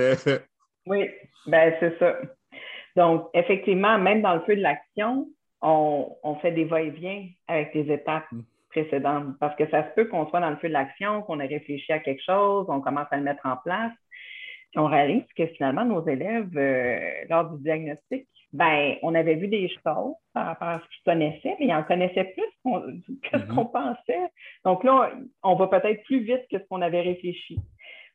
oui, 0.86 1.08
ben 1.46 1.74
c'est 1.78 1.98
ça. 1.98 2.16
Donc, 2.96 3.28
effectivement, 3.34 3.98
même 3.98 4.22
dans 4.22 4.34
le 4.34 4.40
feu 4.40 4.56
de 4.56 4.60
l'action, 4.60 5.26
on, 5.62 6.36
fait 6.40 6.52
des 6.52 6.64
va-et-vient 6.64 7.26
avec 7.48 7.74
les 7.74 7.92
étapes 7.92 8.30
mm. 8.32 8.42
précédentes 8.70 9.38
parce 9.38 9.54
que 9.56 9.68
ça 9.70 9.88
se 9.88 9.94
peut 9.94 10.06
qu'on 10.06 10.26
soit 10.26 10.40
dans 10.40 10.50
le 10.50 10.56
feu 10.56 10.68
de 10.68 10.72
l'action, 10.72 11.22
qu'on 11.22 11.40
ait 11.40 11.46
réfléchi 11.46 11.92
à 11.92 12.00
quelque 12.00 12.22
chose, 12.22 12.66
on 12.68 12.80
commence 12.80 13.06
à 13.10 13.16
le 13.16 13.22
mettre 13.22 13.46
en 13.46 13.56
place, 13.56 13.92
puis 14.70 14.80
on 14.80 14.86
réalise 14.86 15.24
que 15.36 15.46
finalement, 15.46 15.84
nos 15.84 16.04
élèves, 16.06 16.50
euh, 16.56 16.98
lors 17.28 17.50
du 17.50 17.62
diagnostic, 17.62 18.26
ben, 18.52 18.96
on 19.02 19.14
avait 19.14 19.36
vu 19.36 19.48
des 19.48 19.68
choses 19.68 20.14
par 20.34 20.46
rapport 20.46 20.68
à 20.68 20.80
ce 20.80 20.84
qu'ils 20.84 21.04
connaissaient, 21.04 21.56
mais 21.58 21.66
ils 21.66 21.74
en 21.74 21.84
connaissaient 21.84 22.24
plus 22.24 22.72
que 23.22 23.38
ce 23.38 23.44
qu'on 23.46 23.64
mm-hmm. 23.64 23.72
pensait. 23.72 24.30
Donc 24.64 24.84
là, 24.84 25.10
on 25.42 25.54
va 25.54 25.66
peut-être 25.68 26.02
plus 26.04 26.20
vite 26.20 26.42
que 26.50 26.58
ce 26.58 26.64
qu'on 26.68 26.82
avait 26.82 27.00
réfléchi. 27.00 27.58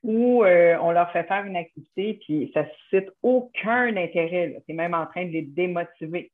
Ou 0.04 0.44
euh, 0.44 0.78
on 0.82 0.92
leur 0.92 1.12
fait 1.12 1.24
faire 1.24 1.46
une 1.46 1.56
activité, 1.56 2.20
puis 2.26 2.52
ça 2.54 2.64
ne 2.64 2.68
suscite 2.68 3.12
aucun 3.24 3.96
intérêt. 3.98 4.62
Tu 4.66 4.72
es 4.72 4.76
même 4.76 4.94
en 4.94 5.06
train 5.08 5.26
de 5.26 5.32
les 5.32 5.42
démotiver. 5.42 6.32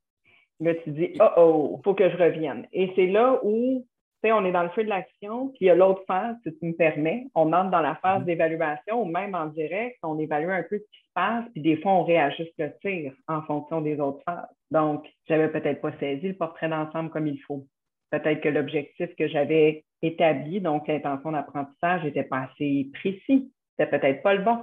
Là, 0.60 0.76
tu 0.76 0.92
dis, 0.92 1.14
oh 1.20 1.30
oh, 1.38 1.76
il 1.80 1.84
faut 1.84 1.94
que 1.94 2.10
je 2.10 2.18
revienne. 2.18 2.68
Et 2.72 2.92
c'est 2.96 3.08
là 3.08 3.40
où 3.44 3.86
on 4.32 4.46
est 4.46 4.52
dans 4.52 4.64
le 4.64 4.70
feu 4.70 4.84
de 4.84 4.90
l'action, 4.90 5.50
puis 5.50 5.60
il 5.62 5.68
y 5.68 5.70
a 5.70 5.76
l'autre 5.76 6.04
phase, 6.08 6.36
si 6.44 6.58
tu 6.58 6.66
me 6.66 6.74
permets. 6.74 7.28
On 7.36 7.52
entre 7.52 7.72
dans 7.72 7.82
la 7.82 7.96
phase 7.96 8.22
mm-hmm. 8.22 8.26
d'évaluation 8.26 9.02
ou 9.02 9.06
même 9.06 9.36
en 9.36 9.48
direct, 9.48 9.98
on 10.04 10.18
évalue 10.20 10.50
un 10.50 10.64
peu 10.64 10.78
ce 10.78 10.84
qui 10.84 11.00
se 11.00 11.14
passe, 11.14 11.46
puis 11.52 11.62
des 11.62 11.78
fois, 11.78 11.94
on 11.94 12.04
réajuste 12.04 12.54
le 12.58 12.72
tir 12.82 13.14
en 13.28 13.42
fonction 13.42 13.82
des 13.82 14.00
autres 14.00 14.24
phases. 14.24 14.48
Donc, 14.72 15.06
j'avais 15.28 15.50
peut-être 15.50 15.82
pas 15.82 15.92
saisi 16.00 16.30
le 16.30 16.36
portrait 16.36 16.70
d'ensemble 16.70 17.10
comme 17.10 17.28
il 17.28 17.40
faut. 17.42 17.66
Peut-être 18.14 18.42
que 18.42 18.50
l'objectif 18.50 19.10
que 19.16 19.28
j'avais 19.28 19.86
établi, 20.04 20.62
donc 20.62 20.88
l'intention 20.88 21.32
d'apprentissage, 21.32 22.04
n'était 22.04 22.24
pas 22.24 22.50
assez 22.52 22.90
précis. 22.94 23.52
C'était 23.72 23.90
peut-être 23.90 24.22
pas 24.22 24.36
le 24.36 24.44
bon 24.44 24.60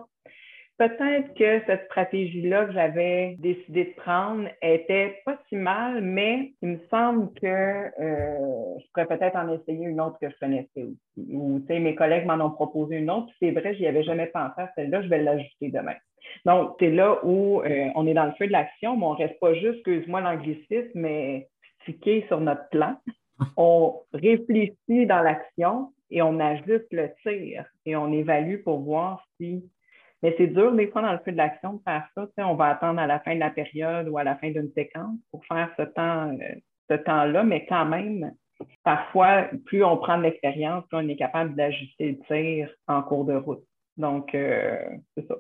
peut-être 0.81 1.35
que 1.35 1.61
cette 1.67 1.85
stratégie-là 1.87 2.65
que 2.65 2.73
j'avais 2.73 3.37
décidé 3.39 3.85
de 3.85 4.01
prendre 4.01 4.49
était 4.63 5.21
pas 5.27 5.39
si 5.49 5.57
mal, 5.57 6.01
mais 6.01 6.55
il 6.63 6.69
me 6.71 6.79
semble 6.91 7.31
que 7.35 7.47
euh, 7.47 8.79
je 8.79 8.87
pourrais 8.95 9.07
peut-être 9.07 9.37
en 9.37 9.53
essayer 9.53 9.85
une 9.85 10.01
autre 10.01 10.19
que 10.19 10.31
je 10.31 10.39
connaissais 10.41 10.85
aussi. 10.85 11.35
Ou, 11.35 11.61
tu 11.61 11.67
sais, 11.67 11.81
mes 11.81 11.95
collègues 11.95 12.25
m'en 12.25 12.43
ont 12.43 12.51
proposé 12.51 12.97
une 12.97 13.11
autre. 13.11 13.31
C'est 13.41 13.51
vrai, 13.51 13.75
j'y 13.75 13.87
avais 13.87 14.03
jamais 14.05 14.29
pensé 14.29 14.55
à 14.57 14.71
celle-là, 14.75 15.03
je 15.03 15.09
vais 15.09 15.23
l'ajouter 15.23 15.69
demain. 15.69 15.97
Donc, 16.47 16.77
c'est 16.81 16.91
là 16.91 17.19
où 17.25 17.61
euh, 17.61 17.89
on 17.95 18.07
est 18.07 18.15
dans 18.15 18.27
le 18.27 18.33
feu 18.39 18.47
de 18.47 18.53
l'action, 18.53 18.97
mais 18.97 19.05
on 19.05 19.13
reste 19.13 19.39
pas 19.39 19.53
juste, 19.53 19.87
excuse-moi 19.87 20.23
l'anglicisme, 20.23 20.93
mais 20.95 21.49
stické 21.83 22.25
sur 22.29 22.41
notre 22.41 22.67
plan. 22.71 22.97
On 23.57 24.01
réfléchit 24.13 25.07
dans 25.07 25.23
l'action 25.23 25.93
et 26.11 26.23
on 26.23 26.39
ajuste 26.41 26.93
le 26.93 27.11
tir 27.23 27.65
et 27.87 27.97
on 27.97 28.13
évalue 28.13 28.63
pour 28.63 28.81
voir 28.81 29.27
si 29.39 29.63
mais 30.23 30.35
c'est 30.37 30.49
dur, 30.49 30.73
des 30.73 30.89
fois, 30.89 31.03
dans 31.03 31.13
le 31.13 31.19
feu 31.25 31.33
de 31.33 31.37
l'action, 31.37 31.75
de 31.75 31.83
faire 31.83 32.07
ça. 32.15 32.29
on 32.47 32.55
va 32.55 32.67
attendre 32.67 33.01
à 33.01 33.07
la 33.07 33.21
fin 33.21 33.35
de 33.35 33.41
la 33.41 33.51
période 33.51 34.09
ou 34.09 34.19
à 34.19 34.25
la 34.25 34.37
fin 34.37 34.51
d'une 34.51 34.71
séquence 34.75 35.17
pour 35.31 35.45
faire 35.47 35.71
euh, 35.79 35.85
ce 36.91 36.95
temps-là, 36.95 37.43
mais 37.43 37.65
quand 37.67 37.87
même, 37.87 38.33
parfois, 38.85 39.49
plus 39.65 39.83
on 39.83 39.97
prend 39.97 40.19
de 40.19 40.25
l'expérience, 40.25 40.85
plus 40.89 40.99
on 40.99 41.09
est 41.09 41.17
capable 41.17 41.55
d'ajuster 41.55 42.13
le 42.13 42.19
tir 42.27 42.71
en 42.87 43.03
cours 43.03 43.25
de 43.25 43.35
route. 43.35 43.65
Donc, 43.97 44.35
euh, 44.35 44.79
c'est 45.17 45.27
ça. 45.27 45.37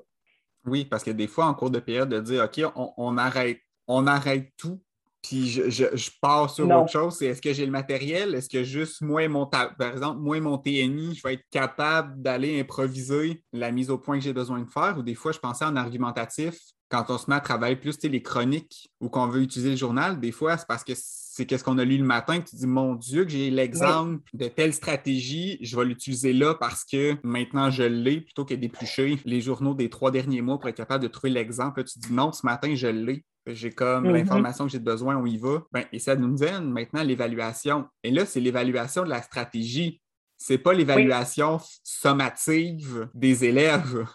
Oui, 0.64 0.86
parce 0.86 1.04
que 1.04 1.10
des 1.10 1.28
fois, 1.28 1.46
en 1.46 1.54
cours 1.54 1.70
de 1.70 1.80
période, 1.80 2.08
de 2.08 2.20
dire 2.20 2.44
OK, 2.44 2.72
on 2.96 3.16
arrête 3.16 4.52
tout 4.56 4.80
puis 5.22 5.48
je, 5.48 5.70
je, 5.70 6.10
pars 6.20 6.48
sur 6.48 6.68
autre 6.68 6.88
chose, 6.88 7.16
c'est 7.18 7.26
est-ce 7.26 7.42
que 7.42 7.52
j'ai 7.52 7.66
le 7.66 7.72
matériel? 7.72 8.34
Est-ce 8.34 8.48
que 8.48 8.64
juste 8.64 9.02
moi, 9.02 9.28
mon 9.28 9.46
par 9.46 9.74
exemple, 9.80 10.20
moi, 10.20 10.40
mon 10.40 10.56
TNI, 10.56 11.14
je 11.14 11.22
vais 11.22 11.34
être 11.34 11.44
capable 11.50 12.20
d'aller 12.20 12.60
improviser 12.60 13.42
la 13.52 13.70
mise 13.70 13.90
au 13.90 13.98
point 13.98 14.18
que 14.18 14.24
j'ai 14.24 14.32
besoin 14.32 14.60
de 14.60 14.68
faire? 14.68 14.96
Ou 14.98 15.02
des 15.02 15.14
fois, 15.14 15.32
je 15.32 15.38
pensais 15.38 15.64
en 15.64 15.76
argumentatif, 15.76 16.54
quand 16.88 17.04
on 17.08 17.18
se 17.18 17.30
met 17.30 17.36
à 17.36 17.40
travailler 17.40 17.76
plus 17.76 17.96
les 18.02 18.22
chroniques 18.22 18.90
ou 19.00 19.08
qu'on 19.08 19.28
veut 19.28 19.42
utiliser 19.42 19.70
le 19.70 19.76
journal, 19.76 20.18
des 20.18 20.32
fois, 20.32 20.56
c'est 20.56 20.66
parce 20.66 20.84
que 20.84 20.92
c'est 20.96 21.46
qu'est-ce 21.46 21.62
qu'on 21.62 21.78
a 21.78 21.84
lu 21.84 21.96
le 21.96 22.04
matin, 22.04 22.40
que 22.40 22.50
tu 22.50 22.56
dis, 22.56 22.66
mon 22.66 22.96
Dieu, 22.96 23.24
que 23.24 23.30
j'ai 23.30 23.50
l'exemple 23.50 24.20
de 24.34 24.48
telle 24.48 24.74
stratégie, 24.74 25.58
je 25.62 25.76
vais 25.76 25.84
l'utiliser 25.84 26.32
là 26.32 26.54
parce 26.54 26.84
que 26.84 27.16
maintenant 27.22 27.70
je 27.70 27.84
l'ai, 27.84 28.20
plutôt 28.20 28.44
que 28.44 28.54
d'éplucher 28.54 29.20
les 29.24 29.40
journaux 29.40 29.74
des 29.74 29.88
trois 29.88 30.10
derniers 30.10 30.42
mois 30.42 30.58
pour 30.58 30.68
être 30.68 30.76
capable 30.76 31.04
de 31.04 31.08
trouver 31.08 31.30
l'exemple. 31.30 31.84
Tu 31.84 32.00
dis, 32.00 32.12
non, 32.12 32.32
ce 32.32 32.44
matin, 32.44 32.74
je 32.74 32.88
l'ai. 32.88 33.24
J'ai 33.46 33.70
comme 33.70 34.06
mm-hmm. 34.06 34.12
l'information 34.12 34.64
que 34.66 34.72
j'ai 34.72 34.78
besoin, 34.78 35.16
on 35.16 35.26
y 35.26 35.38
va. 35.38 35.62
Ben, 35.72 35.84
et 35.92 35.98
ça 35.98 36.16
nous 36.16 36.36
donne 36.36 36.70
maintenant 36.70 37.02
l'évaluation. 37.02 37.86
Et 38.02 38.10
là, 38.10 38.24
c'est 38.26 38.40
l'évaluation 38.40 39.04
de 39.04 39.08
la 39.08 39.22
stratégie. 39.22 40.00
C'est 40.36 40.58
pas 40.58 40.72
l'évaluation 40.72 41.58
sommative 41.82 43.08
des 43.14 43.44
élèves. 43.44 44.06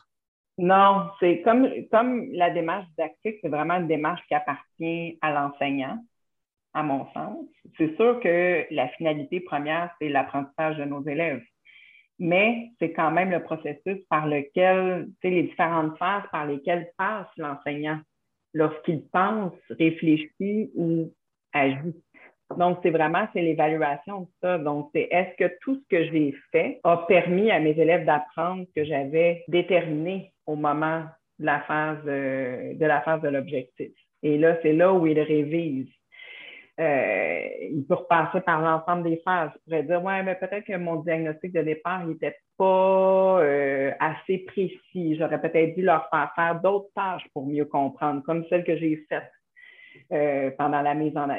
Non, 0.58 1.10
c'est 1.20 1.42
comme, 1.42 1.68
comme 1.92 2.32
la 2.32 2.50
démarche 2.50 2.88
didactique, 2.90 3.38
c'est 3.42 3.50
vraiment 3.50 3.76
une 3.76 3.88
démarche 3.88 4.22
qui 4.28 4.34
appartient 4.34 5.18
à 5.22 5.34
l'enseignant, 5.34 6.04
à 6.74 6.82
mon 6.82 7.12
sens. 7.12 7.46
C'est 7.78 7.96
sûr 7.98 8.20
que 8.22 8.66
la 8.72 8.88
finalité 8.90 9.42
première, 9.42 9.94
c'est 10.00 10.10
l'apprentissage 10.10 10.78
de 10.78 10.86
nos 10.86 11.04
élèves. 11.06 11.44
Mais 12.20 12.72
c'est 12.80 12.94
quand 12.94 13.12
même 13.12 13.32
le 13.32 13.44
processus 13.44 14.02
par 14.10 14.28
lequel, 14.28 15.08
tu 15.22 15.28
sais, 15.28 15.30
les 15.30 15.44
différentes 15.44 15.98
phases 15.98 16.24
par 16.32 16.46
lesquelles 16.46 16.90
passe 16.98 17.28
l'enseignant 17.36 18.00
lorsqu'il 18.56 19.06
pense, 19.10 19.54
réfléchit 19.70 20.72
ou 20.76 21.14
agit. 21.54 21.94
Donc, 22.58 22.80
c'est 22.82 22.90
vraiment, 22.90 23.28
c'est 23.34 23.42
l'évaluation 23.42 24.22
de 24.22 24.28
ça. 24.42 24.58
Donc, 24.58 24.90
c'est 24.94 25.08
est-ce 25.12 25.36
que 25.36 25.54
tout 25.62 25.76
ce 25.76 25.96
que 25.96 26.04
j'ai 26.06 26.34
fait 26.52 26.80
a 26.84 26.98
permis 27.08 27.52
à 27.52 27.60
mes 27.60 27.78
élèves 27.78 28.06
d'apprendre 28.06 28.66
que 28.76 28.86
j'avais 28.86 29.44
déterminé 29.48 30.32
au 30.46 30.56
moment 30.56 31.04
de 31.40 31.46
la 31.46 31.62
phase, 31.62 31.98
euh, 32.06 32.74
de 32.76 32.86
la 32.86 33.02
phase 33.02 33.22
de 33.22 33.30
l'objectif? 33.30 33.92
Et 34.24 34.38
là, 34.38 34.58
c'est 34.62 34.74
là 34.74 34.94
où 34.94 35.06
ils 35.06 35.20
révisent. 35.20 35.92
Euh, 36.78 37.48
il 37.72 37.86
peut 37.88 37.94
repasser 37.94 38.42
par 38.42 38.62
l'ensemble 38.62 39.04
des 39.04 39.22
phases. 39.24 39.50
Je 39.56 39.64
pourrais 39.64 39.84
dire, 39.84 40.04
ouais, 40.04 40.24
mais 40.24 40.36
peut-être 40.36 40.66
que 40.66 40.76
mon 40.76 40.98
diagnostic 40.98 41.54
de 41.54 41.62
départ 41.62 42.06
n'était 42.06 42.36
pas 42.58 43.40
euh, 43.42 43.92
assez 44.00 44.40
précis. 44.40 45.16
J'aurais 45.18 45.40
peut-être 45.40 45.76
dû 45.76 45.84
leur 45.84 46.10
faire 46.10 46.32
faire 46.36 46.60
d'autres 46.62 46.90
tâches 46.94 47.26
pour 47.34 47.48
mieux 47.48 47.66
comprendre, 47.66 48.22
comme 48.24 48.44
celle 48.50 48.66
que 48.66 48.76
j'ai 48.76 49.06
faite 49.08 49.32
euh, 50.12 50.52
pendant 50.58 50.82
la 50.82 50.96
mise 50.96 51.16
en 51.16 51.30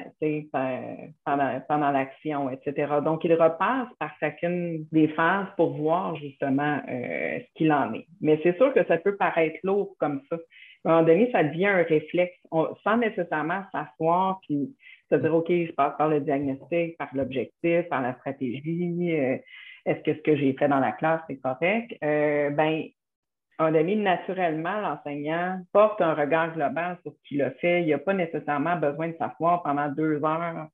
pendant, 1.25 1.61
pendant 1.69 1.91
l'action, 1.91 2.49
etc. 2.49 2.95
Donc, 3.05 3.23
il 3.25 3.35
repasse 3.35 3.89
par 3.99 4.13
chacune 4.19 4.87
des 4.91 5.09
phases 5.09 5.49
pour 5.59 5.75
voir 5.75 6.17
justement 6.17 6.81
ce 6.89 7.45
qu'il 7.57 7.71
en 7.73 7.93
est. 7.93 8.07
Mais 8.23 8.41
c'est 8.43 8.57
sûr 8.57 8.73
que 8.73 8.87
ça 8.87 8.97
peut 8.97 9.17
paraître 9.17 9.59
lourd 9.65 9.95
comme 9.99 10.23
ça. 10.31 10.37
À 10.87 10.89
un 10.89 10.93
moment 10.93 11.07
donné, 11.07 11.31
ça 11.33 11.45
devient 11.45 11.67
un 11.67 11.83
réflexe, 11.83 12.39
sans 12.85 12.97
nécessairement 12.97 13.65
s'asseoir 13.73 14.41
puis 14.47 14.75
se 15.11 15.17
dire, 15.17 15.35
OK, 15.35 15.49
je 15.49 15.73
passe 15.73 15.97
par 15.97 16.09
le 16.09 16.21
diagnostic, 16.21 16.97
par 16.97 17.09
l'objectif, 17.15 17.89
par 17.89 18.03
la 18.03 18.15
stratégie. 18.15 19.17
Euh, 19.17 19.39
est-ce 19.85 20.01
que 20.03 20.15
ce 20.15 20.23
que 20.23 20.37
j'ai 20.37 20.53
fait 20.55 20.69
dans 20.69 20.81
la 20.81 20.93
classe, 20.93 21.21
c'est 21.29 21.37
correct? 21.37 21.97
Euh, 22.03 22.51
ben, 22.51 22.85
un 23.59 23.73
demi, 23.73 23.97
naturellement, 23.97 24.81
l'enseignant 24.81 25.61
porte 25.73 26.01
un 26.01 26.15
regard 26.15 26.55
global 26.55 26.99
sur 27.03 27.13
ce 27.13 27.29
qu'il 27.29 27.43
a 27.43 27.51
fait. 27.53 27.83
Il 27.83 27.89
n'a 27.89 27.99
pas 27.99 28.13
nécessairement 28.13 28.77
besoin 28.77 29.09
de 29.09 29.17
s'asseoir 29.17 29.63
pendant 29.63 29.89
deux 29.89 30.23
heures 30.25 30.69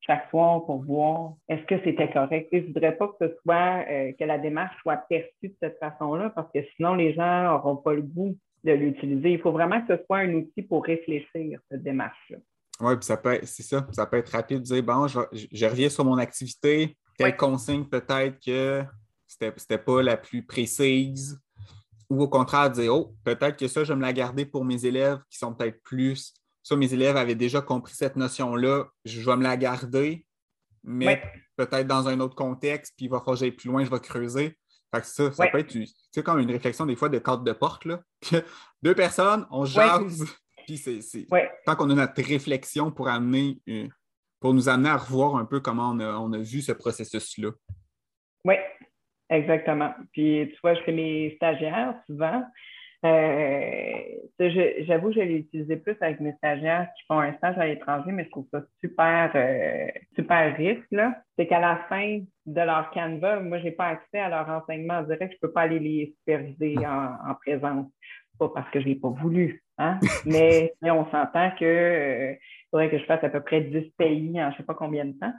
chaque 0.00 0.28
soir 0.30 0.64
pour 0.64 0.84
voir 0.84 1.34
est-ce 1.48 1.64
que 1.64 1.82
c'était 1.84 2.10
correct. 2.10 2.48
Je 2.52 2.58
ne 2.58 2.66
voudrais 2.66 2.96
pas 2.96 3.08
que 3.08 3.26
ce 3.26 3.34
soit 3.42 3.84
euh, 3.88 4.12
que 4.12 4.24
la 4.24 4.38
démarche 4.38 4.76
soit 4.82 4.96
perçue 5.08 5.48
de 5.48 5.54
cette 5.60 5.78
façon-là, 5.78 6.30
parce 6.30 6.50
que 6.52 6.60
sinon 6.76 6.94
les 6.94 7.12
gens 7.14 7.44
n'auront 7.44 7.76
pas 7.76 7.94
le 7.94 8.02
goût 8.02 8.36
de 8.64 8.72
l'utiliser. 8.72 9.32
Il 9.32 9.40
faut 9.40 9.52
vraiment 9.52 9.80
que 9.84 9.96
ce 9.96 10.04
soit 10.04 10.18
un 10.18 10.34
outil 10.34 10.62
pour 10.62 10.84
réfléchir, 10.84 11.60
cette 11.70 11.82
démarche-là. 11.82 12.38
Oui, 12.80 12.96
puis 12.96 13.04
ça 13.04 13.16
peut 13.16 13.40
c'est 13.42 13.62
ça, 13.62 13.86
ça 13.92 14.06
peut 14.06 14.18
être 14.18 14.30
rapide 14.30 14.58
de 14.58 14.64
dire 14.64 14.82
bon, 14.82 15.06
je, 15.08 15.66
reviens 15.66 15.88
sur 15.88 16.04
mon 16.04 16.18
activité, 16.18 16.96
telle 17.16 17.36
consigne 17.36 17.84
peut-être 17.84 18.38
que 18.44 18.84
c'était, 19.26 19.52
c'était 19.56 19.78
pas 19.78 20.02
la 20.02 20.16
plus 20.16 20.44
précise. 20.44 21.40
Ou 22.08 22.22
au 22.22 22.28
contraire, 22.28 22.70
dire 22.70 22.94
Oh, 22.94 23.14
peut-être 23.24 23.58
que 23.58 23.68
ça, 23.68 23.84
je 23.84 23.92
vais 23.92 23.96
me 23.96 24.02
la 24.02 24.12
garder 24.12 24.46
pour 24.46 24.64
mes 24.64 24.86
élèves 24.86 25.18
qui 25.28 25.38
sont 25.38 25.52
peut-être 25.52 25.82
plus. 25.82 26.32
Ça, 26.62 26.76
mes 26.76 26.92
élèves 26.92 27.16
avaient 27.16 27.34
déjà 27.34 27.60
compris 27.60 27.94
cette 27.94 28.16
notion-là, 28.16 28.86
je 29.04 29.20
vais 29.20 29.36
me 29.36 29.42
la 29.42 29.56
garder, 29.56 30.24
mais 30.84 31.22
peut-être 31.56 31.86
dans 31.86 32.08
un 32.08 32.20
autre 32.20 32.34
contexte, 32.34 32.94
puis 32.96 33.06
il 33.06 33.10
va 33.10 33.18
falloir 33.18 33.38
que 33.38 33.50
plus 33.50 33.68
loin, 33.68 33.84
je 33.84 33.90
vais 33.90 34.00
creuser. 34.00 34.58
Fait 34.94 35.00
que 35.00 35.06
ça, 35.06 35.32
ça 35.32 35.46
peut 35.48 35.58
être 35.58 35.68
tu 35.68 36.22
comme 36.22 36.38
une 36.38 36.50
réflexion 36.50 36.86
des 36.86 36.96
fois 36.96 37.08
de 37.10 37.18
cadre 37.18 37.42
de 37.42 37.52
porte, 37.52 37.84
là. 37.84 38.00
Deux 38.82 38.94
personnes, 38.94 39.46
on 39.50 39.64
jase, 39.64 40.24
puis 40.68 40.76
c'est, 40.76 41.26
tant 41.64 41.76
qu'on 41.76 41.88
a 41.88 41.94
notre 41.94 42.22
réflexion 42.22 42.90
pour 42.90 43.08
amener, 43.08 43.56
euh, 43.70 43.86
pour 44.38 44.52
nous 44.52 44.68
amener 44.68 44.90
à 44.90 44.98
revoir 44.98 45.36
un 45.36 45.46
peu 45.46 45.60
comment 45.60 45.92
on 45.96 46.32
a, 46.34 46.38
vu 46.38 46.60
ce 46.60 46.72
processus-là. 46.72 47.52
Oui, 48.44 48.56
exactement. 49.30 49.94
Puis 50.12 50.50
tu 50.52 50.58
vois, 50.62 50.74
je 50.74 50.82
fais 50.82 50.92
mes 50.92 51.34
stagiaires 51.36 51.94
souvent. 52.06 52.44
Euh, 53.06 53.92
j'avoue, 54.40 55.10
je 55.10 55.20
l'ai 55.20 55.38
utilisé 55.38 55.76
plus 55.76 55.96
avec 56.02 56.20
mes 56.20 56.34
stagiaires 56.34 56.88
qui 56.98 57.04
font 57.06 57.20
un 57.20 57.32
stage 57.38 57.56
à 57.56 57.66
l'étranger, 57.66 58.12
mais 58.12 58.24
je 58.24 58.30
trouve 58.30 58.48
ça 58.50 58.62
super, 58.84 59.30
euh, 59.36 59.86
super 60.16 60.54
riche. 60.54 60.84
C'est 61.38 61.46
qu'à 61.46 61.60
la 61.60 61.86
fin 61.88 62.20
de 62.44 62.60
leur 62.60 62.90
Canva, 62.90 63.40
moi, 63.40 63.58
je 63.58 63.64
n'ai 63.64 63.70
pas 63.70 63.86
accès 63.86 64.18
à 64.18 64.28
leur 64.28 64.46
enseignement 64.50 65.00
direct. 65.02 65.32
Je 65.32 65.36
ne 65.36 65.40
peux 65.40 65.52
pas 65.52 65.62
aller 65.62 65.78
les 65.78 66.14
superviser 66.18 66.76
en, 66.86 67.30
en 67.30 67.34
présence. 67.36 67.90
Pas 68.38 68.50
parce 68.50 68.70
que 68.70 68.80
je 68.80 68.86
n'ai 68.88 68.96
pas 68.96 69.08
voulu, 69.08 69.62
Hein? 69.78 70.00
mais, 70.26 70.74
on 70.82 71.08
s'entend 71.10 71.52
qu'il 71.52 71.66
euh, 71.66 72.34
faudrait 72.70 72.90
que 72.90 72.98
je 72.98 73.04
fasse 73.04 73.22
à 73.22 73.28
peu 73.28 73.40
près 73.40 73.60
10 73.60 73.90
pays 73.96 74.42
en 74.42 74.50
je 74.50 74.54
ne 74.54 74.56
sais 74.58 74.64
pas 74.64 74.74
combien 74.74 75.04
de 75.04 75.12
temps. 75.12 75.32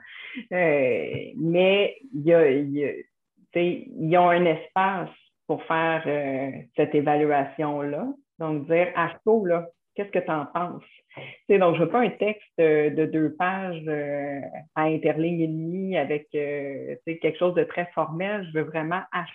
Euh, 0.53 1.31
mais 1.37 1.97
il 2.13 2.25
y 2.25 2.33
a, 2.33 2.49
ils 2.49 4.17
ont 4.17 4.29
un 4.29 4.45
espace 4.45 5.09
pour 5.45 5.63
faire 5.65 6.03
euh, 6.05 6.51
cette 6.75 6.95
évaluation-là. 6.95 8.07
Donc, 8.39 8.67
dire 8.67 8.87
à 8.95 9.13
là, 9.45 9.67
Qu'est-ce 9.95 10.11
que 10.11 10.19
tu 10.19 10.31
en 10.31 10.45
penses? 10.45 10.83
donc, 11.49 11.75
je 11.75 11.81
veux 11.81 11.89
pas 11.89 11.99
un 11.99 12.09
texte 12.09 12.57
de 12.57 13.05
deux 13.05 13.35
pages 13.35 13.83
à 14.75 14.83
interligne 14.83 15.41
et 15.41 15.47
demie 15.47 15.97
avec 15.97 16.29
quelque 16.29 17.37
chose 17.37 17.53
de 17.55 17.63
très 17.63 17.87
formel. 17.87 18.47
Je 18.47 18.59
veux 18.59 18.63
vraiment 18.63 19.01
à 19.11 19.25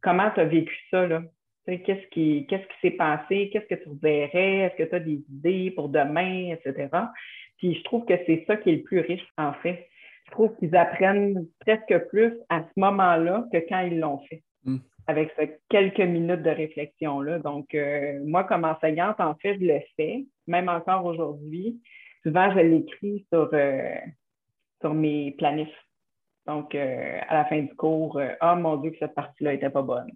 comment 0.00 0.30
tu 0.30 0.40
as 0.40 0.44
vécu 0.44 0.76
ça? 0.90 1.08
Là? 1.08 1.22
Qu'est-ce 1.66 2.06
qui 2.08 2.46
qu'est-ce 2.48 2.64
qui 2.64 2.80
s'est 2.80 2.96
passé? 2.96 3.50
Qu'est-ce 3.52 3.66
que 3.66 3.82
tu 3.82 3.90
verrais? 4.02 4.56
Est-ce 4.58 4.76
que 4.82 4.88
tu 4.88 4.94
as 4.94 5.00
des 5.00 5.22
idées 5.30 5.70
pour 5.70 5.88
demain, 5.88 6.52
etc. 6.52 6.88
Puis 7.58 7.76
je 7.76 7.84
trouve 7.84 8.04
que 8.04 8.14
c'est 8.26 8.44
ça 8.48 8.56
qui 8.56 8.70
est 8.70 8.76
le 8.76 8.82
plus 8.82 9.00
riche, 9.00 9.26
en 9.38 9.52
fait. 9.54 9.88
Je 10.26 10.32
trouve 10.32 10.54
qu'ils 10.56 10.74
apprennent 10.74 11.46
presque 11.60 11.96
plus 12.08 12.34
à 12.48 12.62
ce 12.62 12.80
moment-là 12.80 13.44
que 13.52 13.58
quand 13.68 13.80
ils 13.80 14.00
l'ont 14.00 14.18
fait, 14.28 14.42
hmm. 14.64 14.78
avec 15.06 15.30
ces 15.38 15.58
quelques 15.68 16.00
minutes 16.00 16.42
de 16.42 16.50
réflexion-là. 16.50 17.38
Donc, 17.38 17.72
euh, 17.74 18.18
moi, 18.24 18.42
comme 18.44 18.64
enseignante, 18.64 19.20
en 19.20 19.36
fait, 19.36 19.54
je 19.60 19.64
le 19.64 19.80
fais, 19.96 20.24
même 20.48 20.68
encore 20.68 21.04
aujourd'hui. 21.04 21.80
Souvent, 22.24 22.50
je 22.52 22.58
l'écris 22.58 23.24
sur, 23.32 23.50
euh, 23.52 23.94
sur 24.80 24.94
mes 24.94 25.32
planifs. 25.38 25.68
Donc, 26.46 26.74
euh, 26.74 27.20
à 27.28 27.34
la 27.34 27.44
fin 27.44 27.60
du 27.60 27.74
cours, 27.76 28.20
ah 28.40 28.56
mon 28.56 28.76
Dieu, 28.78 28.90
que 28.90 28.98
cette 28.98 29.14
partie-là 29.14 29.52
n'était 29.52 29.70
pas 29.70 29.82
bonne 29.82 30.10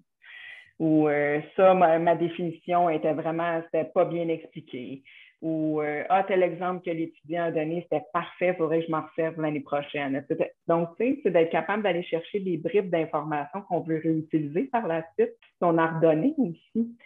ou 0.79 1.09
euh, 1.09 1.41
ça, 1.57 1.75
ma, 1.75 2.15
définition 2.17 2.91
était 2.91 3.15
vraiment, 3.15 3.63
c'était 3.65 3.91
pas 3.91 4.05
bien 4.05 4.29
expliqué. 4.29 5.03
Ou 5.43 5.81
euh, 5.81 6.05
ah, 6.09 6.25
tel 6.25 6.43
exemple 6.43 6.83
que 6.85 6.91
l'étudiant 6.91 7.45
a 7.45 7.51
donné, 7.51 7.83
c'était 7.83 8.05
parfait, 8.13 8.49
il 8.49 8.57
faudrait 8.57 8.81
que 8.81 8.87
je 8.87 8.91
m'en 8.91 9.05
serve 9.15 9.41
l'année 9.41 9.61
prochaine. 9.61 10.25
Donc, 10.67 10.91
tu 10.97 11.05
sais, 11.05 11.21
c'est 11.23 11.31
d'être 11.31 11.51
capable 11.51 11.83
d'aller 11.83 12.03
chercher 12.03 12.41
des 12.41 12.57
bribes 12.57 12.91
d'informations 12.91 13.63
qu'on 13.63 13.81
veut 13.81 14.01
réutiliser 14.03 14.65
par 14.65 14.87
la 14.87 15.05
suite, 15.19 15.35
qu'on 15.61 15.77
a 15.79 15.87
redonné 15.87 16.35
aussi 16.39 16.97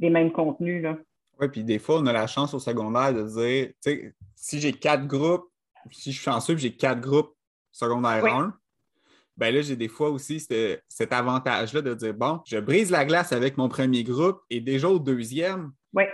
les 0.00 0.10
mêmes 0.10 0.32
contenus. 0.32 0.82
Là. 0.82 0.96
Oui, 1.40 1.48
puis 1.48 1.64
des 1.64 1.78
fois, 1.78 1.98
on 2.00 2.06
a 2.06 2.12
la 2.12 2.26
chance 2.26 2.54
au 2.54 2.58
secondaire 2.58 3.12
de 3.12 3.22
dire, 3.22 3.68
tu 3.68 3.74
sais, 3.80 4.14
si 4.34 4.60
j'ai 4.60 4.72
quatre 4.72 5.06
groupes, 5.06 5.46
si 5.90 6.10
je 6.10 6.16
suis 6.16 6.24
chanceux, 6.24 6.56
j'ai 6.56 6.74
quatre 6.74 7.00
groupes 7.00 7.34
secondaire 7.70 8.24
1, 8.24 8.56
ben 9.36 9.54
là, 9.54 9.62
j'ai 9.62 9.76
des 9.76 9.88
fois 9.88 10.10
aussi 10.10 10.40
cet 10.40 11.12
avantage-là 11.12 11.82
de 11.82 11.94
dire 11.94 12.14
bon, 12.14 12.40
je 12.46 12.58
brise 12.58 12.90
la 12.90 13.04
glace 13.04 13.32
avec 13.32 13.56
mon 13.56 13.68
premier 13.68 14.04
groupe 14.04 14.40
et 14.50 14.60
déjà 14.60 14.88
au 14.88 14.98
deuxième, 14.98 15.72
ouais. 15.92 16.08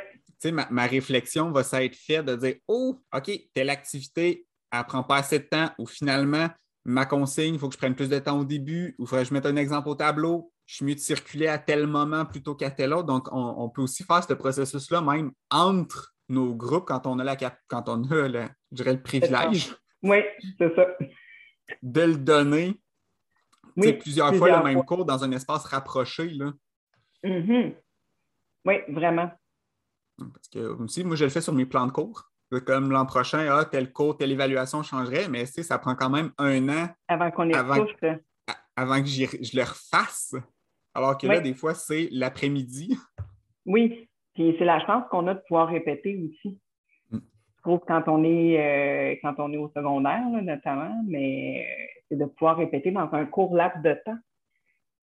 ma, 0.47 0.67
ma 0.71 0.87
réflexion 0.87 1.51
va 1.51 1.63
s'être 1.63 1.97
faite 1.97 2.25
de 2.25 2.37
dire 2.37 2.55
oh, 2.69 2.99
OK, 3.15 3.31
telle 3.55 3.71
activité, 3.71 4.47
elle 4.73 4.85
prend 4.85 5.03
pas 5.03 5.17
assez 5.17 5.39
de 5.39 5.45
temps 5.45 5.71
ou 5.79 5.87
finalement, 5.87 6.49
ma 6.85 7.07
consigne, 7.07 7.55
il 7.55 7.61
faut 7.61 7.69
que 7.69 7.75
je 7.75 7.79
prenne 7.79 7.95
plus 7.95 8.09
de 8.09 8.19
temps 8.19 8.39
au 8.39 8.45
début 8.45 8.95
ou 8.99 9.05
il 9.05 9.07
faudrait 9.07 9.25
que 9.25 9.29
je 9.29 9.35
mette 9.35 9.47
un 9.47 9.57
exemple 9.57 9.89
au 9.89 9.95
tableau. 9.95 10.53
Je 10.67 10.77
suis 10.77 10.85
mieux 10.85 10.95
de 10.95 11.01
circuler 11.01 11.49
à 11.49 11.59
tel 11.59 11.87
moment 11.87 12.25
plutôt 12.25 12.55
qu'à 12.55 12.71
tel 12.71 12.93
autre. 12.95 13.07
Donc, 13.07 13.29
on, 13.33 13.69
peut 13.71 13.83
aussi 13.83 14.05
faire 14.05 14.23
ce 14.23 14.35
processus-là 14.35 15.01
même 15.01 15.33
entre 15.51 16.15
nos 16.29 16.55
groupes 16.55 16.87
quand 16.87 17.09
on 17.09 17.19
a 17.19 17.25
la 17.25 17.37
quand 17.37 17.89
on 17.89 18.05
a 18.05 18.29
le, 18.29 18.45
je 18.71 18.77
dirais, 18.77 18.93
le 18.93 19.03
privilège. 19.03 19.75
Oui, 20.03 20.19
c'est 20.59 20.75
ça. 20.75 20.87
De 21.83 22.01
le 22.03 22.17
donner 22.17 22.81
plusieurs, 23.75 24.35
fois 24.35 24.59
le 24.59 24.65
même 24.65 24.85
cours 24.85 25.05
dans 25.05 25.25
un 25.25 25.33
espace 25.33 25.65
rapproché. 25.65 26.29
Là. 26.31 26.53
Mm-hmm. 27.25 27.75
Oui, 28.67 28.75
vraiment. 28.89 29.31
Parce 30.19 30.49
que 30.49 30.59
aussi, 30.59 31.05
moi, 31.05 31.17
je 31.17 31.25
le 31.25 31.31
fais 31.31 31.41
sur 31.41 31.53
mes 31.53 31.67
plans 31.67 31.87
de 31.87 31.93
cours. 31.93 32.31
Comme 32.67 32.91
l'an 32.91 33.07
prochain, 33.07 33.47
ah, 33.49 33.65
tel 33.65 33.93
cours, 33.93 34.17
telle 34.17 34.33
évaluation 34.33 34.83
changerait, 34.83 35.29
mais 35.29 35.47
ça 35.47 35.79
prend 35.79 35.95
quand 35.95 36.11
même 36.11 36.33
un 36.37 36.69
an 36.69 36.89
avant 37.07 37.31
qu'on 37.31 37.45
les 37.45 37.55
avant, 37.55 37.87
avant 38.77 39.01
que 39.01 39.07
je 39.07 39.57
le 39.57 39.63
refasse. 39.63 40.35
Alors 40.93 41.17
que 41.17 41.29
là, 41.29 41.41
des 41.41 41.55
fois, 41.55 41.75
c'est 41.75 42.09
l'après-midi. 42.11 42.99
Oui, 43.67 44.09
puis 44.35 44.57
c'est 44.59 44.65
la 44.65 44.85
chance 44.85 45.05
qu'on 45.11 45.29
a 45.29 45.35
de 45.35 45.41
pouvoir 45.47 45.69
répéter 45.69 46.17
aussi. 46.17 46.59
Mm. 47.11 47.19
Je 47.19 47.63
trouve 47.63 47.81
quand 47.87 48.03
on 48.09 48.25
est 48.25 48.59
euh, 48.59 49.17
quand 49.23 49.35
on 49.39 49.53
est 49.53 49.57
au 49.57 49.69
secondaire, 49.69 50.27
notamment, 50.43 51.03
mais 51.07 51.67
c'est 52.11 52.19
de 52.19 52.25
pouvoir 52.25 52.57
répéter 52.57 52.91
dans 52.91 53.13
un 53.13 53.25
court 53.25 53.55
laps 53.55 53.83
de 53.83 53.95
temps. 54.05 54.19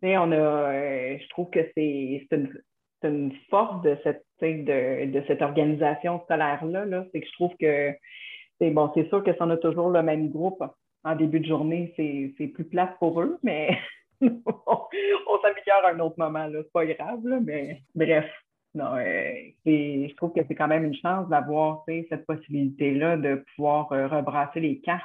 on 0.04 0.32
a, 0.32 0.36
euh, 0.36 1.18
je 1.20 1.30
trouve 1.30 1.50
que 1.50 1.60
c'est 1.76 2.28
une, 3.04 3.32
force 3.50 3.82
de 3.84 3.98
cette, 4.04 4.26
de, 4.42 5.24
cette 5.28 5.42
organisation 5.42 6.20
scolaire-là. 6.22 6.86
-là, 6.86 7.08
c'est 7.12 7.22
que 7.22 7.28
je 7.28 7.34
trouve 7.34 7.56
que 7.60 7.94
c'est 8.60 8.72
bon, 8.72 8.92
c'est 8.94 9.08
sûr 9.10 9.24
que 9.24 9.34
si 9.34 9.42
on 9.42 9.50
a 9.50 9.58
toujours 9.58 9.90
le 9.90 10.02
même 10.04 10.30
groupe 10.30 10.64
en 11.04 11.16
début 11.16 11.40
de 11.40 11.48
journée, 11.48 11.94
c'est 11.96 12.48
plus 12.48 12.66
place 12.66 12.90
pour 13.00 13.22
eux, 13.22 13.38
mais 13.44 13.70
on 14.22 15.40
s'améliore 15.42 15.86
à 15.86 15.92
un 15.94 16.00
autre 16.00 16.18
moment, 16.18 16.48
là. 16.48 16.60
C'est 16.64 16.72
pas 16.72 16.86
grave, 16.86 17.22
mais 17.44 17.82
bref. 17.96 18.26
Non, 18.74 18.96
euh, 18.96 19.34
je 19.66 20.14
trouve 20.16 20.34
que 20.34 20.42
c'est 20.48 20.54
quand 20.54 20.68
même 20.68 20.84
une 20.84 20.96
chance 20.96 21.28
d'avoir 21.30 21.84
cette 21.88 22.26
possibilité-là 22.26 23.18
de 23.18 23.44
pouvoir 23.56 23.92
euh, 23.92 24.08
rebrasser 24.08 24.60
les 24.60 24.80
cartes 24.82 25.04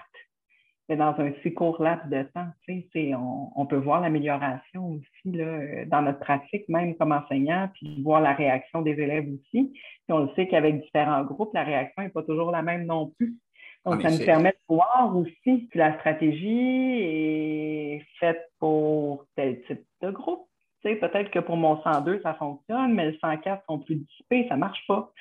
dans 0.97 1.15
un 1.19 1.33
si 1.43 1.53
court 1.53 1.83
laps 1.83 2.09
de 2.09 2.23
temps. 2.35 2.49
On, 2.95 3.51
on, 3.55 3.67
peut 3.67 3.77
voir 3.77 4.01
l'amélioration 4.01 4.93
aussi 4.93 5.37
là, 5.37 5.85
dans 5.87 6.03
notre 6.03 6.21
pratique, 6.21 6.69
même 6.69 6.97
comme 6.97 7.13
enseignant, 7.13 7.69
puis 7.75 8.03
voir 8.03 8.21
la 8.21 8.33
réaction 8.33 8.83
des 8.83 8.93
élèves 8.93 9.29
aussi. 9.29 9.73
Puis 9.73 10.11
on 10.11 10.21
le 10.21 10.29
sait 10.35 10.49
qu'avec 10.49 10.83
différents 10.83 11.25
groupes, 11.25 11.53
la 11.55 11.65
réaction 11.65 12.03
n'est 12.03 12.11
pas 12.11 12.23
toujours 12.23 12.51
la 12.51 12.63
même 12.63 12.87
non 12.87 13.13
plus. 13.17 13.37
Donc, 13.85 14.01
ça 14.01 14.11
nous 14.11 14.25
permet 14.25 14.51
de 14.51 14.75
voir 14.77 15.13
aussi 15.17 15.69
que 15.69 15.79
la 15.79 15.99
stratégie 15.99 17.01
est 17.01 18.07
faite 18.21 18.41
pour 18.61 19.27
tel 19.35 19.61
type 19.65 19.85
de 20.03 20.11
groupe. 20.11 20.47
Peut-être 20.85 21.31
que 21.31 21.41
pour 21.41 21.57
mon 21.57 21.83
102, 21.83 22.21
ça 22.23 22.35
fonctionne, 22.35 22.95
mais 22.95 23.11
le 23.11 23.19
104 23.19 23.65
sont 23.69 23.81
plus 23.81 23.97
dissipés, 23.97 24.47
ça 24.49 24.55
ne 24.55 24.61
marche 24.61 24.85
pas. 24.87 25.13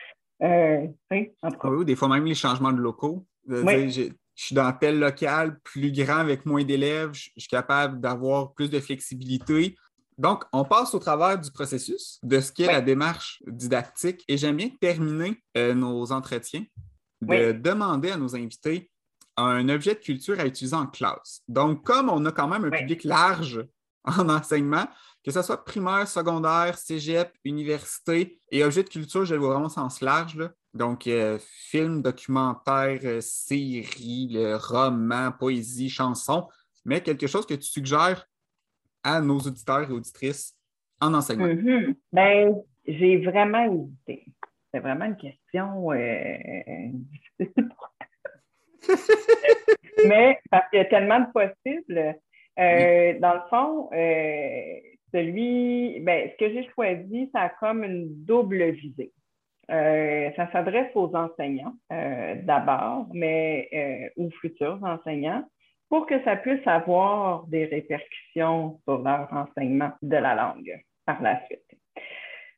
Euh, 0.43 0.87
oui, 1.11 1.31
des 1.85 1.95
fois 1.95 2.07
même 2.07 2.25
les 2.25 2.35
changements 2.35 2.71
de 2.71 2.79
locaux. 2.79 3.25
Oui 3.47 4.13
je 4.41 4.47
suis 4.47 4.55
dans 4.55 4.73
tel 4.73 4.97
local 4.97 5.59
plus 5.63 5.91
grand 5.91 6.17
avec 6.17 6.47
moins 6.47 6.63
d'élèves, 6.63 7.11
je 7.13 7.29
suis 7.37 7.47
capable 7.47 8.01
d'avoir 8.01 8.53
plus 8.53 8.71
de 8.71 8.79
flexibilité. 8.79 9.77
Donc, 10.17 10.45
on 10.51 10.65
passe 10.65 10.95
au 10.95 10.99
travers 10.99 11.37
du 11.39 11.51
processus 11.51 12.17
de 12.23 12.39
ce 12.39 12.51
qu'est 12.51 12.65
la 12.65 12.81
démarche 12.81 13.43
didactique 13.45 14.23
et 14.27 14.37
j'aime 14.37 14.57
bien 14.57 14.71
terminer 14.81 15.39
euh, 15.55 15.75
nos 15.75 16.11
entretiens 16.11 16.65
de 17.21 17.51
demander 17.51 18.09
à 18.09 18.17
nos 18.17 18.35
invités 18.35 18.89
un 19.37 19.69
objet 19.69 19.93
de 19.93 19.99
culture 19.99 20.39
à 20.39 20.47
utiliser 20.47 20.75
en 20.75 20.87
classe. 20.87 21.43
Donc, 21.47 21.85
comme 21.85 22.09
on 22.09 22.25
a 22.25 22.31
quand 22.31 22.47
même 22.47 22.65
un 22.65 22.71
public 22.71 23.03
large 23.03 23.63
en 24.05 24.27
enseignement, 24.27 24.87
que 25.23 25.29
ce 25.29 25.43
soit 25.43 25.63
primaire, 25.63 26.07
secondaire, 26.07 26.79
cégep, 26.79 27.31
université 27.43 28.41
et 28.49 28.63
objet 28.63 28.81
de 28.81 28.89
culture, 28.89 29.23
je 29.23 29.35
le 29.35 29.39
vois 29.39 29.51
vraiment 29.51 29.67
au 29.67 29.69
sens 29.69 30.01
large. 30.01 30.49
Donc, 30.73 31.05
euh, 31.07 31.37
film, 31.41 32.01
documentaire, 32.01 33.01
euh, 33.03 33.19
série, 33.19 34.37
roman, 34.55 35.33
poésie, 35.37 35.89
chanson, 35.89 36.47
mais 36.85 37.01
quelque 37.01 37.27
chose 37.27 37.45
que 37.45 37.55
tu 37.55 37.63
suggères 37.63 38.25
à 39.03 39.19
nos 39.19 39.39
auditeurs 39.39 39.89
et 39.89 39.93
auditrices 39.93 40.57
en 41.01 41.13
enseignement. 41.13 41.47
Mm-hmm. 41.47 41.95
Ben, 42.13 42.55
j'ai 42.87 43.17
vraiment 43.17 43.65
hésité. 43.65 44.23
C'est 44.73 44.79
vraiment 44.79 45.03
une 45.05 45.17
question 45.17 45.91
euh, 45.91 46.37
mais 50.07 50.39
parce 50.49 50.69
qu'il 50.69 50.79
y 50.79 50.81
a 50.81 50.85
tellement 50.85 51.19
de 51.19 51.29
possibles. 51.33 52.15
Dans 52.57 53.33
le 53.33 53.41
fond, 53.49 53.89
celui, 55.13 55.99
ben, 55.99 56.31
ce 56.31 56.37
que 56.37 56.49
j'ai 56.53 56.69
choisi, 56.73 57.29
ça 57.33 57.41
a 57.41 57.49
comme 57.49 57.83
une 57.83 58.23
double 58.23 58.71
visée. 58.71 59.11
Euh, 59.71 60.29
ça 60.35 60.51
s'adresse 60.51 60.91
aux 60.95 61.15
enseignants 61.15 61.75
euh, 61.93 62.35
d'abord, 62.43 63.07
mais 63.13 63.69
euh, 63.73 64.23
aux 64.23 64.29
futurs 64.41 64.79
enseignants, 64.83 65.43
pour 65.89 66.07
que 66.07 66.21
ça 66.23 66.35
puisse 66.35 66.65
avoir 66.65 67.45
des 67.47 67.65
répercussions 67.65 68.79
sur 68.83 69.01
leur 69.01 69.31
enseignement 69.31 69.91
de 70.01 70.17
la 70.17 70.35
langue 70.35 70.81
par 71.05 71.21
la 71.21 71.41
suite. 71.45 71.59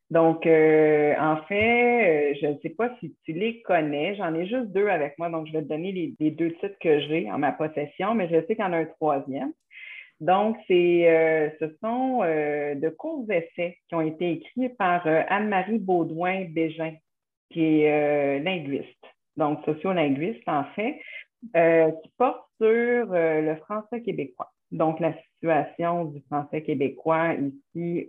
Donc, 0.09 0.45
en 0.45 1.37
fait, 1.47 2.35
je 2.39 2.45
ne 2.45 2.57
sais 2.59 2.69
pas 2.69 2.95
si 2.99 3.15
tu 3.23 3.33
les 3.33 3.63
connais. 3.63 4.15
J'en 4.15 4.35
ai 4.35 4.45
juste 4.45 4.67
deux 4.67 4.87
avec 4.87 5.17
moi, 5.17 5.29
donc 5.29 5.47
je 5.47 5.53
vais 5.53 5.63
te 5.63 5.67
donner 5.67 6.15
les, 6.19 6.29
deux 6.29 6.51
titres 6.51 6.77
que 6.79 6.99
j'ai 6.99 7.31
en 7.31 7.39
ma 7.39 7.51
possession, 7.51 8.13
mais 8.13 8.27
je 8.27 8.45
sais 8.45 8.55
qu'il 8.55 8.63
y 8.63 8.67
en 8.67 8.73
a 8.73 8.77
un 8.77 8.85
troisième. 8.85 9.51
Donc, 10.19 10.57
ce 10.67 11.75
sont 11.81 12.19
de 12.19 12.89
courts 12.89 13.25
essais 13.31 13.79
qui 13.89 13.95
ont 13.95 14.01
été 14.01 14.33
écrits 14.33 14.69
par 14.69 15.07
Anne-Marie 15.07 15.79
Baudouin-Bégin, 15.79 16.93
qui 17.53 17.81
est 17.81 18.39
linguiste, 18.39 19.05
donc 19.37 19.63
sociolinguiste 19.65 20.47
en 20.47 20.65
fait, 20.75 20.99
qui 21.53 22.09
porte 22.17 22.45
sur 22.59 23.07
le 23.11 23.55
français 23.65 24.01
québécois. 24.01 24.51
Donc, 24.71 24.99
la 24.99 25.13
situation 25.13 26.05
du 26.05 26.19
français 26.21 26.63
québécois 26.63 27.35
ici 27.35 28.07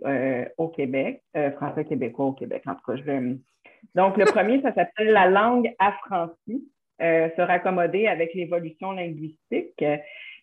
au 0.57 0.69
Québec, 0.69 1.21
français 1.57 1.85
québécois 1.85 2.25
au 2.25 2.33
Québec, 2.33 2.63
en 2.65 2.73
tout 2.73 2.81
cas, 2.87 2.95
je 2.95 3.03
vais... 3.03 3.21
Donc, 3.95 4.17
le 4.17 4.25
premier, 4.25 4.61
ça 4.61 4.73
s'appelle 4.73 5.11
La 5.11 5.29
langue 5.29 5.71
affranchie, 5.77 6.67
se 6.99 7.41
raccommoder 7.41 8.07
avec 8.07 8.33
l'évolution 8.33 8.93
linguistique. 8.93 9.85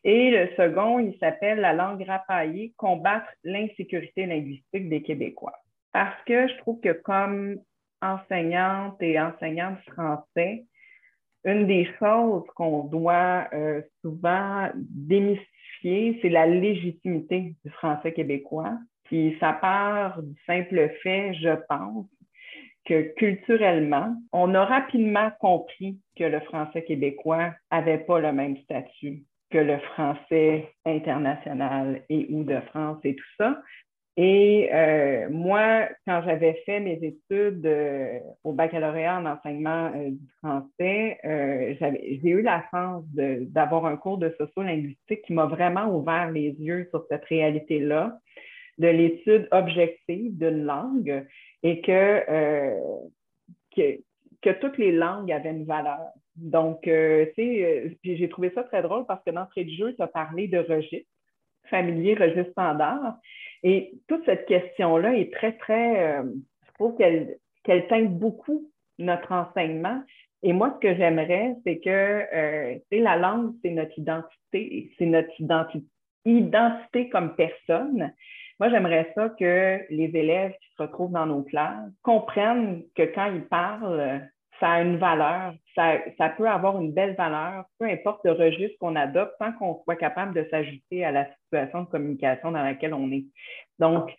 Et 0.05 0.31
le 0.31 0.49
second, 0.57 1.01
il 1.01 1.17
s'appelle 1.19 1.59
La 1.59 1.73
langue 1.73 2.05
rapaillée, 2.05 2.73
combattre 2.77 3.27
l'insécurité 3.43 4.27
linguistique 4.27 4.89
des 4.89 5.03
Québécois. 5.03 5.59
Parce 5.93 6.23
que 6.25 6.47
je 6.47 6.57
trouve 6.59 6.81
que 6.81 6.93
comme 6.93 7.57
enseignante 8.03 9.01
et 9.01 9.19
enseignante 9.19 9.79
français, 9.93 10.65
une 11.45 11.67
des 11.67 11.89
choses 11.99 12.45
qu'on 12.55 12.85
doit 12.85 13.49
euh, 13.53 13.83
souvent 14.01 14.69
démystifier, 14.75 16.19
c'est 16.21 16.29
la 16.29 16.47
légitimité 16.47 17.55
du 17.65 17.71
français 17.73 18.13
québécois. 18.13 18.79
Puis 19.05 19.37
ça 19.41 19.53
part 19.55 20.23
du 20.23 20.35
simple 20.47 20.91
fait, 21.03 21.35
je 21.35 21.55
pense, 21.69 22.07
que 22.85 23.15
culturellement, 23.15 24.17
on 24.33 24.55
a 24.55 24.65
rapidement 24.65 25.31
compris 25.41 25.99
que 26.17 26.25
le 26.25 26.41
français 26.41 26.83
québécois 26.83 27.53
n'avait 27.71 27.99
pas 27.99 28.21
le 28.21 28.33
même 28.33 28.57
statut 28.59 29.25
que 29.51 29.59
le 29.59 29.79
français 29.79 30.73
international 30.85 32.03
et 32.09 32.27
ou 32.31 32.43
de 32.43 32.59
France 32.71 32.99
et 33.05 33.15
tout 33.15 33.33
ça. 33.39 33.61
Et 34.17 34.69
euh, 34.73 35.31
moi, 35.31 35.89
quand 36.07 36.23
j'avais 36.23 36.63
fait 36.67 36.81
mes 36.81 36.99
études 37.03 37.65
euh, 37.65 38.19
au 38.45 38.53
baccalauréat 38.53 39.19
en 39.19 39.25
enseignement 39.25 39.91
euh, 39.95 40.11
du 40.11 40.29
français, 40.43 41.19
j'ai 42.23 42.29
eu 42.29 42.43
la 42.43 42.63
chance 42.71 43.05
d'avoir 43.15 43.87
un 43.87 43.97
cours 43.97 44.19
de 44.19 44.35
sociolinguistique 44.39 45.23
qui 45.23 45.33
m'a 45.33 45.47
vraiment 45.47 45.87
ouvert 45.97 46.31
les 46.31 46.51
yeux 46.51 46.87
sur 46.91 47.07
cette 47.11 47.25
réalité-là 47.25 48.19
de 48.79 48.89
l'étude 48.89 49.49
objective 49.51 50.37
d'une 50.37 50.65
langue 50.65 51.27
et 51.63 51.81
que, 51.81 52.25
que, 53.75 53.99
que, 54.43 54.51
toutes 54.61 54.77
les 54.77 54.93
langues 54.93 55.31
avaient 55.31 55.51
une 55.51 55.65
valeur. 55.65 56.09
Donc, 56.37 56.83
tu 56.83 57.99
j'ai 58.03 58.29
trouvé 58.29 58.51
ça 58.55 58.65
très 58.65 58.83
drôle 58.83 59.07
parce 59.07 59.23
que 59.25 59.31
d'entrée 59.31 59.65
de 59.65 59.71
jeu, 59.71 59.95
tu 59.95 60.03
as 60.03 60.07
parlé 60.07 60.49
de 60.49 60.59
registre 60.59 61.09
familier, 61.71 62.15
registre 62.15 62.51
standard. 62.51 63.17
Et 63.63 63.93
toute 64.09 64.25
cette 64.25 64.47
question-là 64.47 65.15
est 65.15 65.33
très, 65.33 65.53
très, 65.53 66.19
euh, 66.19 66.25
je 66.67 66.73
trouve 66.75 66.97
qu'elle 66.97 67.37
qu'elle 67.65 67.87
teinte 67.87 68.11
beaucoup 68.19 68.69
notre 68.99 69.33
enseignement. 69.33 70.03
Et 70.43 70.53
moi, 70.53 70.75
ce 70.75 70.89
que 70.89 70.97
j'aimerais, 70.97 71.55
c'est 71.65 71.79
que 71.79 71.89
euh, 72.35 72.79
la 72.91 73.17
langue, 73.17 73.55
c'est 73.63 73.71
notre 73.71 73.97
identité, 73.97 74.93
c'est 74.99 75.07
notre 75.07 75.31
identité 76.25 77.09
comme 77.09 77.37
personne. 77.37 78.13
Moi, 78.59 78.69
j'aimerais 78.71 79.13
ça 79.15 79.29
que 79.29 79.81
les 79.91 80.11
élèves 80.15 80.53
qui 80.61 80.69
se 80.77 80.83
retrouvent 80.83 81.13
dans 81.13 81.27
nos 81.27 81.43
classes 81.43 81.91
comprennent 82.03 82.83
que 82.97 83.03
quand 83.03 83.27
ils 83.27 83.45
parlent, 83.45 84.29
ça 84.63 84.75
a 84.75 84.83
une 84.83 84.97
valeur, 84.97 85.55
ça, 85.75 86.29
peut 86.37 86.49
avoir 86.49 86.81
une 86.81 86.93
belle 86.93 87.17
valeur, 87.17 87.65
peu 87.81 87.87
importe 87.87 88.21
le 88.25 88.31
registre 88.31 88.79
qu'on 88.79 88.95
adopte, 88.95 89.35
tant 89.41 89.53
qu'on 89.55 89.83
soit 89.83 89.97
capable 89.97 90.35
de 90.35 90.47
s'ajuster 90.53 91.05
à 91.05 91.11
la 91.11 91.27
situation 91.33 91.81
de 91.83 91.87
communication 91.89 92.53
dans 92.53 92.63
laquelle 92.63 92.95
on 92.95 93.11
est. 93.11 93.25
Donc, 93.81 94.15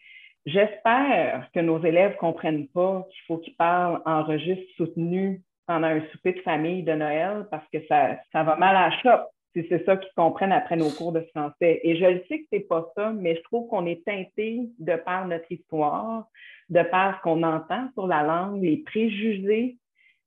j'espère 0.46 1.48
que 1.54 1.62
nos 1.62 1.82
élèves 1.82 2.12
ne 2.12 2.18
comprennent 2.18 2.68
pas 2.68 3.08
qu'il 3.10 3.22
faut 3.26 3.38
qu'ils 3.38 3.56
parlent 3.56 4.02
en 4.06 4.24
registre 4.24 4.70
soutenu 4.76 5.42
pendant 5.66 5.88
un 5.88 6.02
souper 6.12 6.34
de 6.34 6.42
famille 6.42 6.84
de 6.84 6.92
Noël 6.92 7.48
parce 7.50 7.66
que 7.72 7.78
ça, 7.88 8.18
ça 8.34 8.44
va 8.44 8.58
mal 8.58 8.76
à 8.76 8.90
la 8.90 8.98
chope 8.98 9.30
si 9.56 9.66
c'est 9.70 9.86
ça 9.86 9.96
qu'ils 9.96 10.12
comprennent 10.18 10.52
après 10.52 10.76
nos 10.76 10.90
cours 10.90 11.14
de 11.14 11.22
français. 11.34 11.80
Et 11.84 11.96
je 11.96 12.06
le 12.06 12.24
sais 12.28 12.40
que 12.40 12.48
c'est 12.52 12.68
pas 12.68 12.92
ça, 12.98 13.14
mais 13.14 13.38
je 13.38 13.42
trouve 13.44 13.70
qu'on 13.70 13.86
est 13.86 14.04
teinté 14.04 14.60
de 14.78 14.96
par 14.98 15.26
notre 15.26 15.50
histoire, 15.50 16.26
de 16.70 16.82
par 16.82 17.18
ce 17.18 17.22
qu'on 17.22 17.44
entend 17.44 17.88
sur 17.94 18.08
la 18.08 18.24
langue, 18.24 18.62
les 18.62 18.78
préjugés 18.78 19.78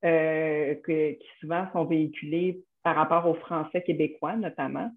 euh, 0.04 0.74
qui 0.84 1.26
souvent 1.40 1.66
sont 1.72 1.84
véhiculés 1.84 2.60
par 2.82 2.96
rapport 2.96 3.26
au 3.28 3.34
français 3.34 3.82
québécois 3.82 4.36
notamment. 4.36 4.90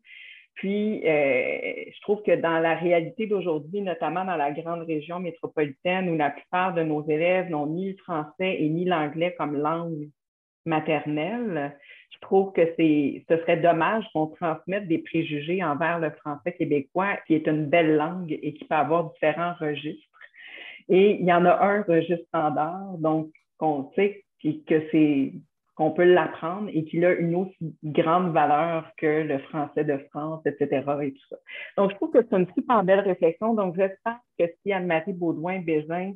Puis, 0.60 1.08
euh, 1.08 1.86
je 1.88 2.02
trouve 2.02 2.22
que 2.22 2.36
dans 2.36 2.60
la 2.60 2.76
réalité 2.76 3.28
d'aujourd'hui, 3.28 3.80
notamment 3.80 4.26
dans 4.26 4.36
la 4.36 4.52
grande 4.52 4.82
région 4.82 5.20
métropolitaine 5.20 6.10
où 6.10 6.18
la 6.18 6.32
plupart 6.32 6.74
de 6.74 6.84
nos 6.84 7.02
élèves 7.08 7.50
n'ont 7.50 7.68
ni 7.68 7.92
le 7.92 7.98
français 7.98 8.58
et 8.60 8.68
ni 8.68 8.84
l'anglais 8.84 9.34
comme 9.38 9.56
langue 9.56 10.10
maternelle, 10.66 11.78
je 12.12 12.20
trouve 12.20 12.52
que 12.52 12.66
ce 12.78 13.38
serait 13.38 13.62
dommage 13.62 14.04
qu'on 14.12 14.28
transmette 14.28 14.90
des 14.90 14.98
préjugés 14.98 15.64
envers 15.64 16.00
le 16.00 16.10
français 16.12 16.52
québécois, 16.52 17.16
qui 17.26 17.36
est 17.36 17.48
une 17.48 17.68
belle 17.68 17.96
langue 17.96 18.38
et 18.42 18.54
qui 18.54 18.66
peut 18.66 18.76
avoir 18.76 19.12
différents 19.14 19.54
registres. 19.62 20.06
Et 20.90 21.12
il 21.22 21.26
y 21.26 21.32
en 21.32 21.46
a 21.46 21.64
un 21.66 21.84
registre 21.84 22.26
standard, 22.28 22.98
donc 22.98 23.32
qu'on 23.58 23.92
sait 23.96 24.26
puis 24.40 24.64
que 24.64 24.82
c'est 24.92 25.34
qu'on 25.76 25.92
peut 25.92 26.04
l'apprendre 26.04 26.70
et 26.74 26.84
qu'il 26.84 27.06
a 27.06 27.14
une 27.14 27.36
aussi 27.36 27.74
grande 27.84 28.34
valeur 28.34 28.92
que 28.98 29.24
le 29.24 29.40
français 29.40 29.86
de 29.86 29.98
France, 30.10 30.42
etc. 30.46 30.84
et 31.04 31.14
tout 31.14 31.26
ça. 31.30 31.38
Donc, 31.78 31.92
je 31.92 31.96
trouve 31.96 32.12
que 32.12 32.20
c'est 32.22 32.36
une 32.36 32.52
super 32.54 32.84
belle 32.84 33.00
réflexion. 33.00 33.54
Donc, 33.54 33.78
j'espère 33.78 34.20
que 34.38 34.44
si 34.62 34.74
Anne-Marie 34.74 35.14
Baudouin-Bégin 35.14 36.16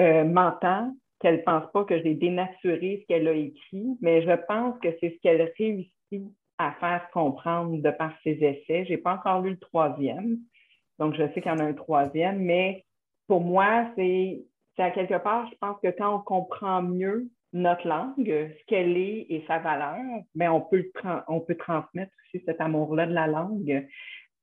euh, 0.00 0.24
m'entend, 0.24 0.92
qu'elle 1.20 1.36
ne 1.36 1.42
pense 1.42 1.70
pas 1.72 1.84
que 1.84 2.02
j'ai 2.02 2.14
dénaturé 2.14 3.00
ce 3.00 3.06
qu'elle 3.06 3.28
a 3.28 3.34
écrit, 3.34 3.96
mais 4.00 4.22
je 4.22 4.32
pense 4.46 4.78
que 4.80 4.88
c'est 5.00 5.10
ce 5.10 5.20
qu'elle 5.20 5.52
réussit 5.56 6.34
à 6.58 6.72
faire 6.80 7.08
comprendre 7.12 7.80
de 7.80 7.90
par 7.90 8.12
ses 8.24 8.32
essais. 8.32 8.84
Je 8.84 8.90
n'ai 8.90 8.98
pas 8.98 9.14
encore 9.14 9.42
lu 9.42 9.50
le 9.50 9.58
troisième, 9.58 10.38
donc 10.98 11.14
je 11.14 11.22
sais 11.28 11.40
qu'il 11.40 11.52
y 11.52 11.54
en 11.54 11.58
a 11.58 11.64
un 11.64 11.72
troisième, 11.72 12.40
mais 12.40 12.84
pour 13.28 13.40
moi, 13.40 13.90
c'est 13.96 14.44
à 14.78 14.90
quelque 14.90 15.18
part, 15.22 15.48
je 15.50 15.56
pense 15.60 15.76
que 15.80 15.88
quand 15.88 16.16
on 16.16 16.20
comprend 16.20 16.82
mieux 16.82 17.28
notre 17.52 17.86
langue, 17.88 18.26
ce 18.26 18.66
qu'elle 18.66 18.96
est 18.96 19.26
et 19.30 19.44
sa 19.46 19.58
valeur, 19.58 19.96
mais 20.34 20.48
on 20.48 20.60
peut, 20.60 20.84
on 21.28 21.40
peut 21.40 21.56
transmettre 21.56 22.12
aussi 22.26 22.42
cet 22.44 22.60
amour-là 22.60 23.06
de 23.06 23.14
la 23.14 23.26
langue. 23.26 23.86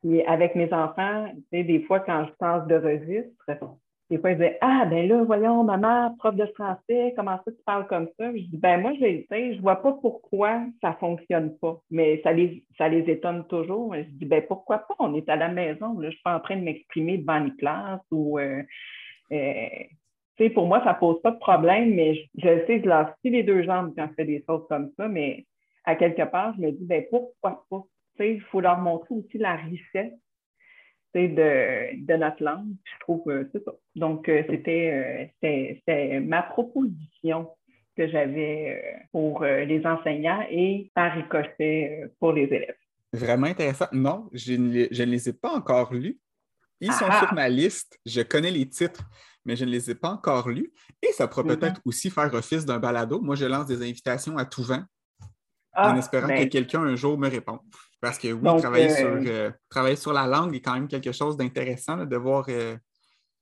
Et 0.07 0.25
avec 0.27 0.55
mes 0.55 0.71
enfants, 0.73 1.27
tu 1.33 1.43
sais, 1.51 1.63
des 1.63 1.81
fois, 1.81 1.99
quand 1.99 2.25
je 2.25 2.33
pense 2.37 2.67
de 2.67 2.75
registre, 2.75 3.31
des 4.09 4.19
fois, 4.19 4.31
ils 4.31 4.37
disent 4.37 4.57
Ah, 4.61 4.85
ben 4.85 5.07
là, 5.07 5.23
voyons, 5.23 5.63
maman, 5.63 6.15
prof 6.19 6.35
de 6.35 6.45
français, 6.47 7.13
comment 7.15 7.39
ça 7.43 7.51
tu 7.51 7.63
parles 7.65 7.87
comme 7.87 8.07
ça? 8.19 8.31
Je 8.31 8.43
dis 8.43 8.57
Ben, 8.57 8.79
moi, 8.81 8.93
je 8.99 9.05
ne 9.05 9.61
vois 9.61 9.81
pas 9.81 9.93
pourquoi 9.93 10.61
ça 10.81 10.91
ne 10.91 10.95
fonctionne 10.95 11.57
pas, 11.57 11.79
mais 11.89 12.21
ça 12.23 12.31
les, 12.31 12.63
ça 12.77 12.87
les 12.87 13.09
étonne 13.09 13.47
toujours. 13.47 13.95
Je 13.95 14.01
dis 14.01 14.25
Ben, 14.25 14.43
pourquoi 14.47 14.79
pas? 14.79 14.95
On 14.99 15.15
est 15.15 15.27
à 15.27 15.35
la 15.35 15.47
maison, 15.47 15.99
là, 15.99 16.09
je 16.09 16.15
suis 16.15 16.23
pas 16.23 16.35
en 16.35 16.39
train 16.39 16.57
de 16.57 16.63
m'exprimer 16.63 17.17
devant 17.17 17.37
une 17.37 17.55
classe 17.55 18.01
ou. 18.11 18.37
Euh, 18.39 18.61
euh, 19.31 19.69
sais, 20.37 20.49
pour 20.49 20.67
moi, 20.67 20.83
ça 20.83 20.93
ne 20.93 20.99
pose 20.99 21.21
pas 21.21 21.31
de 21.31 21.39
problème, 21.39 21.93
mais 21.95 22.15
je, 22.37 22.65
sais, 22.65 22.81
je 22.83 22.87
lance 22.87 23.09
les 23.23 23.43
deux 23.43 23.63
jambes 23.63 23.93
quand 23.95 24.07
je 24.09 24.13
fais 24.15 24.25
des 24.25 24.43
choses 24.47 24.65
comme 24.69 24.91
ça, 24.97 25.07
mais 25.07 25.45
à 25.83 25.95
quelque 25.95 26.23
part, 26.29 26.53
je 26.55 26.61
me 26.61 26.71
dis, 26.71 26.85
ben 26.85 27.05
pourquoi 27.09 27.65
pas? 27.69 27.83
Il 28.19 28.41
faut 28.41 28.61
leur 28.61 28.79
montrer 28.79 29.13
aussi 29.15 29.37
la 29.37 29.55
richesse 29.55 30.13
de, 31.13 32.05
de 32.05 32.13
notre 32.15 32.43
langue. 32.43 32.73
Je 32.83 32.99
trouve 32.99 33.23
que 33.25 33.49
c'est 33.51 33.63
ça. 33.63 33.71
Donc, 33.95 34.27
euh, 34.29 34.43
euh, 34.49 35.25
c'était 35.41 36.19
ma 36.19 36.43
proposition 36.43 37.49
que 37.95 38.07
j'avais 38.07 38.81
euh, 38.83 38.99
pour 39.11 39.43
les 39.43 39.85
enseignants 39.85 40.45
et 40.49 40.91
par 40.93 41.13
ricochet 41.13 42.11
pour 42.19 42.33
les 42.33 42.43
élèves. 42.43 42.75
Vraiment 43.13 43.47
intéressant. 43.47 43.87
Non, 43.93 44.29
je 44.33 44.53
ne, 44.53 44.87
je 44.91 45.03
ne 45.03 45.11
les 45.11 45.29
ai 45.29 45.33
pas 45.33 45.53
encore 45.53 45.93
lus. 45.93 46.19
Ils 46.81 46.91
sont 46.91 47.05
ah, 47.09 47.19
sur 47.19 47.29
ah. 47.31 47.35
ma 47.35 47.47
liste. 47.47 47.97
Je 48.05 48.21
connais 48.21 48.51
les 48.51 48.67
titres 48.67 49.09
mais 49.45 49.55
je 49.55 49.65
ne 49.65 49.69
les 49.69 49.91
ai 49.91 49.95
pas 49.95 50.09
encore 50.09 50.49
lus. 50.49 50.73
Et 51.01 51.11
ça 51.13 51.27
pourrait 51.27 51.55
peut-être 51.55 51.81
aussi 51.85 52.09
faire 52.09 52.33
office 52.33 52.65
d'un 52.65 52.79
balado. 52.79 53.21
Moi, 53.21 53.35
je 53.35 53.45
lance 53.45 53.67
des 53.67 53.81
invitations 53.81 54.37
à 54.37 54.45
tout 54.45 54.63
vent 54.63 54.83
en 55.75 55.93
ah, 55.93 55.97
espérant 55.97 56.27
que 56.27 56.33
ben. 56.33 56.49
quelqu'un 56.49 56.81
un 56.83 56.95
jour 56.95 57.17
me 57.17 57.29
réponde. 57.29 57.59
Parce 57.99 58.17
que 58.17 58.31
oui, 58.31 58.59
travailler, 58.59 58.89
sur, 58.89 59.07
euh, 59.07 59.23
euh, 59.25 59.51
travailler 59.69 59.95
sur 59.95 60.13
la 60.13 60.25
langue 60.27 60.55
est 60.55 60.61
quand 60.61 60.73
même 60.73 60.87
quelque 60.87 61.11
chose 61.11 61.37
d'intéressant 61.37 61.97
de 62.05 62.17
voir 62.17 62.45
euh, 62.49 62.77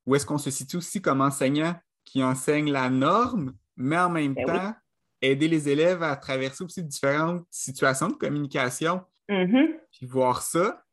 où 0.06 0.16
est-ce 0.16 0.26
qu'on 0.26 0.38
se 0.38 0.50
situe 0.50 0.78
aussi 0.78 1.02
comme 1.02 1.22
enseignant 1.22 1.76
qui 2.04 2.24
enseigne 2.24 2.72
la 2.72 2.90
norme, 2.90 3.54
mais 3.78 3.98
en 3.98 4.10
même 4.10 4.34
ben 4.34 4.46
temps, 4.46 4.76
aider 5.22 5.48
les 5.48 5.70
élèves 5.70 6.04
à 6.04 6.16
traverser 6.16 6.64
aussi 6.64 6.84
différentes 6.84 7.46
situations 7.50 8.10
de 8.10 8.16
communication, 8.16 9.02
mm-hmm. 9.30 9.80
puis 9.92 10.06
voir 10.06 10.42
ça, 10.42 10.84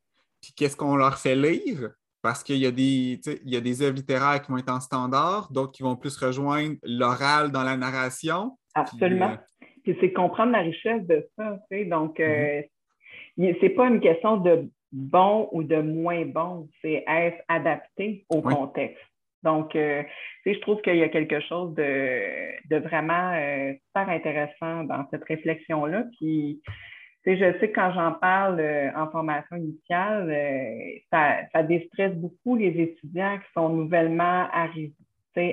puis 0.41 0.53
qu'est-ce 0.53 0.77
qu'on 0.77 0.95
leur 0.95 1.17
fait 1.17 1.35
lire, 1.35 1.91
parce 2.21 2.43
qu'il 2.43 2.57
y, 2.57 2.65
a 2.65 2.71
des, 2.71 3.19
il 3.45 3.51
y 3.51 3.57
a 3.57 3.61
des 3.61 3.81
œuvres 3.81 3.95
littéraires 3.95 4.41
qui 4.41 4.51
vont 4.51 4.57
être 4.57 4.71
en 4.71 4.79
standard, 4.79 5.51
d'autres 5.51 5.71
qui 5.71 5.83
vont 5.83 5.95
plus 5.95 6.15
rejoindre 6.17 6.75
l'oral 6.83 7.51
dans 7.51 7.63
la 7.63 7.75
narration. 7.77 8.57
Absolument. 8.75 9.37
Puis, 9.83 9.93
euh, 9.93 9.95
c'est 9.99 10.13
comprendre 10.13 10.51
la 10.51 10.59
richesse 10.59 11.05
de 11.07 11.27
ça. 11.35 11.57
Donc, 11.71 12.19
euh, 12.19 12.61
mm-hmm. 13.37 13.57
c'est 13.59 13.69
pas 13.69 13.87
une 13.87 13.99
question 13.99 14.37
de 14.37 14.69
bon 14.91 15.49
ou 15.51 15.63
de 15.63 15.77
moins 15.77 16.25
bon, 16.25 16.69
c'est 16.81 17.03
être 17.07 17.41
adapté 17.47 18.25
au 18.29 18.41
contexte. 18.41 19.01
Donc, 19.43 19.75
euh, 19.75 20.03
je 20.45 20.59
trouve 20.59 20.79
qu'il 20.81 20.97
y 20.97 21.03
a 21.03 21.09
quelque 21.09 21.39
chose 21.39 21.73
de, 21.73 22.69
de 22.69 22.77
vraiment 22.77 23.33
super 23.87 24.09
intéressant 24.09 24.83
dans 24.83 25.07
cette 25.09 25.23
réflexion-là. 25.23 26.03
Je 27.25 27.35
sais 27.59 27.69
que 27.69 27.75
quand 27.75 27.93
j'en 27.93 28.13
parle 28.13 28.59
euh, 28.59 28.89
en 28.95 29.09
formation 29.11 29.55
initiale, 29.55 30.29
euh, 30.29 30.99
ça, 31.11 31.47
ça, 31.53 31.61
déstresse 31.61 32.15
beaucoup 32.15 32.55
les 32.55 32.69
étudiants 32.69 33.37
qui 33.37 33.53
sont 33.53 33.69
nouvellement 33.69 34.47
arrivés, 34.51 34.93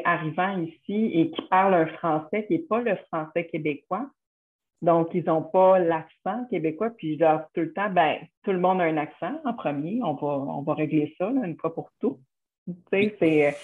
arrivants 0.04 0.58
ici 0.62 1.10
et 1.12 1.30
qui 1.30 1.42
parlent 1.42 1.74
un 1.74 1.86
français 1.86 2.46
qui 2.46 2.54
n'est 2.54 2.66
pas 2.66 2.80
le 2.80 2.96
français 3.12 3.44
québécois. 3.46 4.08
Donc, 4.80 5.08
ils 5.12 5.24
n'ont 5.24 5.42
pas 5.42 5.78
l'accent 5.78 6.46
québécois, 6.48 6.90
puis 6.90 7.14
je 7.14 7.20
leur 7.20 7.50
tout 7.52 7.60
le 7.60 7.72
temps, 7.72 7.90
ben, 7.90 8.16
tout 8.44 8.52
le 8.52 8.60
monde 8.60 8.80
a 8.80 8.84
un 8.84 8.96
accent 8.96 9.40
en 9.44 9.52
premier, 9.52 10.00
on 10.02 10.14
va, 10.14 10.28
on 10.28 10.62
va 10.62 10.74
régler 10.74 11.14
ça 11.18 11.28
une 11.28 11.56
fois 11.56 11.74
pour 11.74 11.90
tout. 12.00 12.20
C'est, 12.90 13.56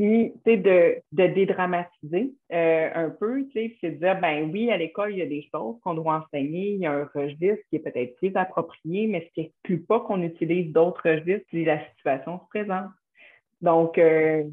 Puis, 0.00 0.32
tu 0.46 0.52
sais, 0.52 0.56
de, 0.56 0.96
de 1.12 1.26
dédramatiser 1.34 2.32
euh, 2.54 2.90
un 2.94 3.10
peu, 3.10 3.44
tu 3.48 3.52
sais, 3.52 3.76
c'est 3.82 3.90
de 3.90 3.96
dire, 3.96 4.18
ben 4.18 4.50
oui, 4.50 4.70
à 4.70 4.78
l'école, 4.78 5.12
il 5.12 5.18
y 5.18 5.22
a 5.22 5.26
des 5.26 5.46
choses 5.54 5.76
qu'on 5.82 5.92
doit 5.92 6.24
enseigner, 6.24 6.70
il 6.70 6.80
y 6.80 6.86
a 6.86 6.92
un 6.92 7.10
registre 7.14 7.62
qui 7.68 7.76
est 7.76 7.80
peut-être 7.80 8.16
plus 8.16 8.34
approprié, 8.34 9.08
mais 9.08 9.26
ce 9.26 9.34
qui 9.34 9.40
n'exclut 9.42 9.82
pas 9.82 10.00
qu'on 10.00 10.22
utilise 10.22 10.72
d'autres 10.72 11.06
registres 11.06 11.46
si 11.50 11.66
la 11.66 11.86
situation 11.90 12.40
se 12.40 12.48
présente. 12.48 12.88
Donc, 13.60 13.98
euh, 13.98 14.44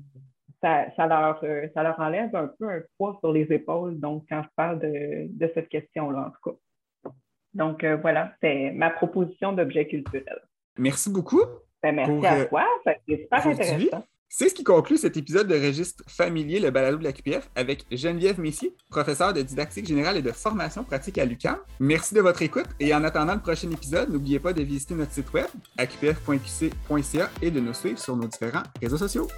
ça, 0.61 0.87
ça, 0.97 1.07
leur, 1.07 1.41
euh, 1.45 1.69
ça 1.73 1.81
leur 1.81 1.97
enlève 1.97 2.35
un 2.35 2.51
peu 2.59 2.67
un 2.67 2.81
poids 2.97 3.15
sur 3.21 3.31
les 3.31 3.49
épaules, 3.49 3.97
donc, 4.01 4.25
quand 4.27 4.43
je 4.43 4.49
parle 4.53 4.79
de, 4.79 5.27
de 5.29 5.51
cette 5.53 5.69
question-là, 5.69 6.27
en 6.27 6.31
tout 6.31 6.51
cas. 6.51 7.11
Donc, 7.53 7.85
voilà, 8.01 8.33
c'est 8.41 8.71
ma 8.71 8.89
proposition 8.89 9.53
d'objet 9.53 9.87
culturel. 9.87 10.41
Merci 10.77 11.09
beaucoup. 11.09 11.43
Ben, 11.81 11.95
merci 11.95 12.25
à 12.25 12.45
toi, 12.47 12.65
c'est 12.83 13.21
super 13.21 13.47
intéressant. 13.47 14.03
C'est 14.29 14.49
ce 14.49 14.53
qui 14.53 14.65
conclut 14.65 14.97
cet 14.97 15.15
épisode 15.15 15.47
de 15.47 15.55
Registre 15.55 16.03
familier, 16.07 16.59
le 16.59 16.69
balado 16.69 16.97
de 16.97 17.03
la 17.03 17.13
QPF, 17.13 17.49
avec 17.55 17.85
Geneviève 17.91 18.39
Messier, 18.39 18.75
professeure 18.89 19.33
de 19.33 19.41
didactique 19.41 19.87
générale 19.87 20.17
et 20.17 20.21
de 20.21 20.33
formation 20.33 20.83
pratique 20.83 21.17
à 21.17 21.25
l'UQAM. 21.25 21.57
Merci 21.79 22.13
de 22.13 22.19
votre 22.19 22.41
écoute 22.41 22.65
et 22.81 22.93
en 22.93 23.05
attendant 23.05 23.35
le 23.35 23.41
prochain 23.41 23.71
épisode, 23.71 24.09
n'oubliez 24.11 24.39
pas 24.39 24.51
de 24.51 24.61
visiter 24.63 24.95
notre 24.95 25.13
site 25.13 25.31
web, 25.31 25.47
aqpf.qc.ca 25.77 27.31
et 27.41 27.51
de 27.51 27.59
nous 27.61 27.73
suivre 27.73 27.99
sur 27.99 28.17
nos 28.17 28.27
différents 28.27 28.63
réseaux 28.81 28.97
sociaux. 28.97 29.29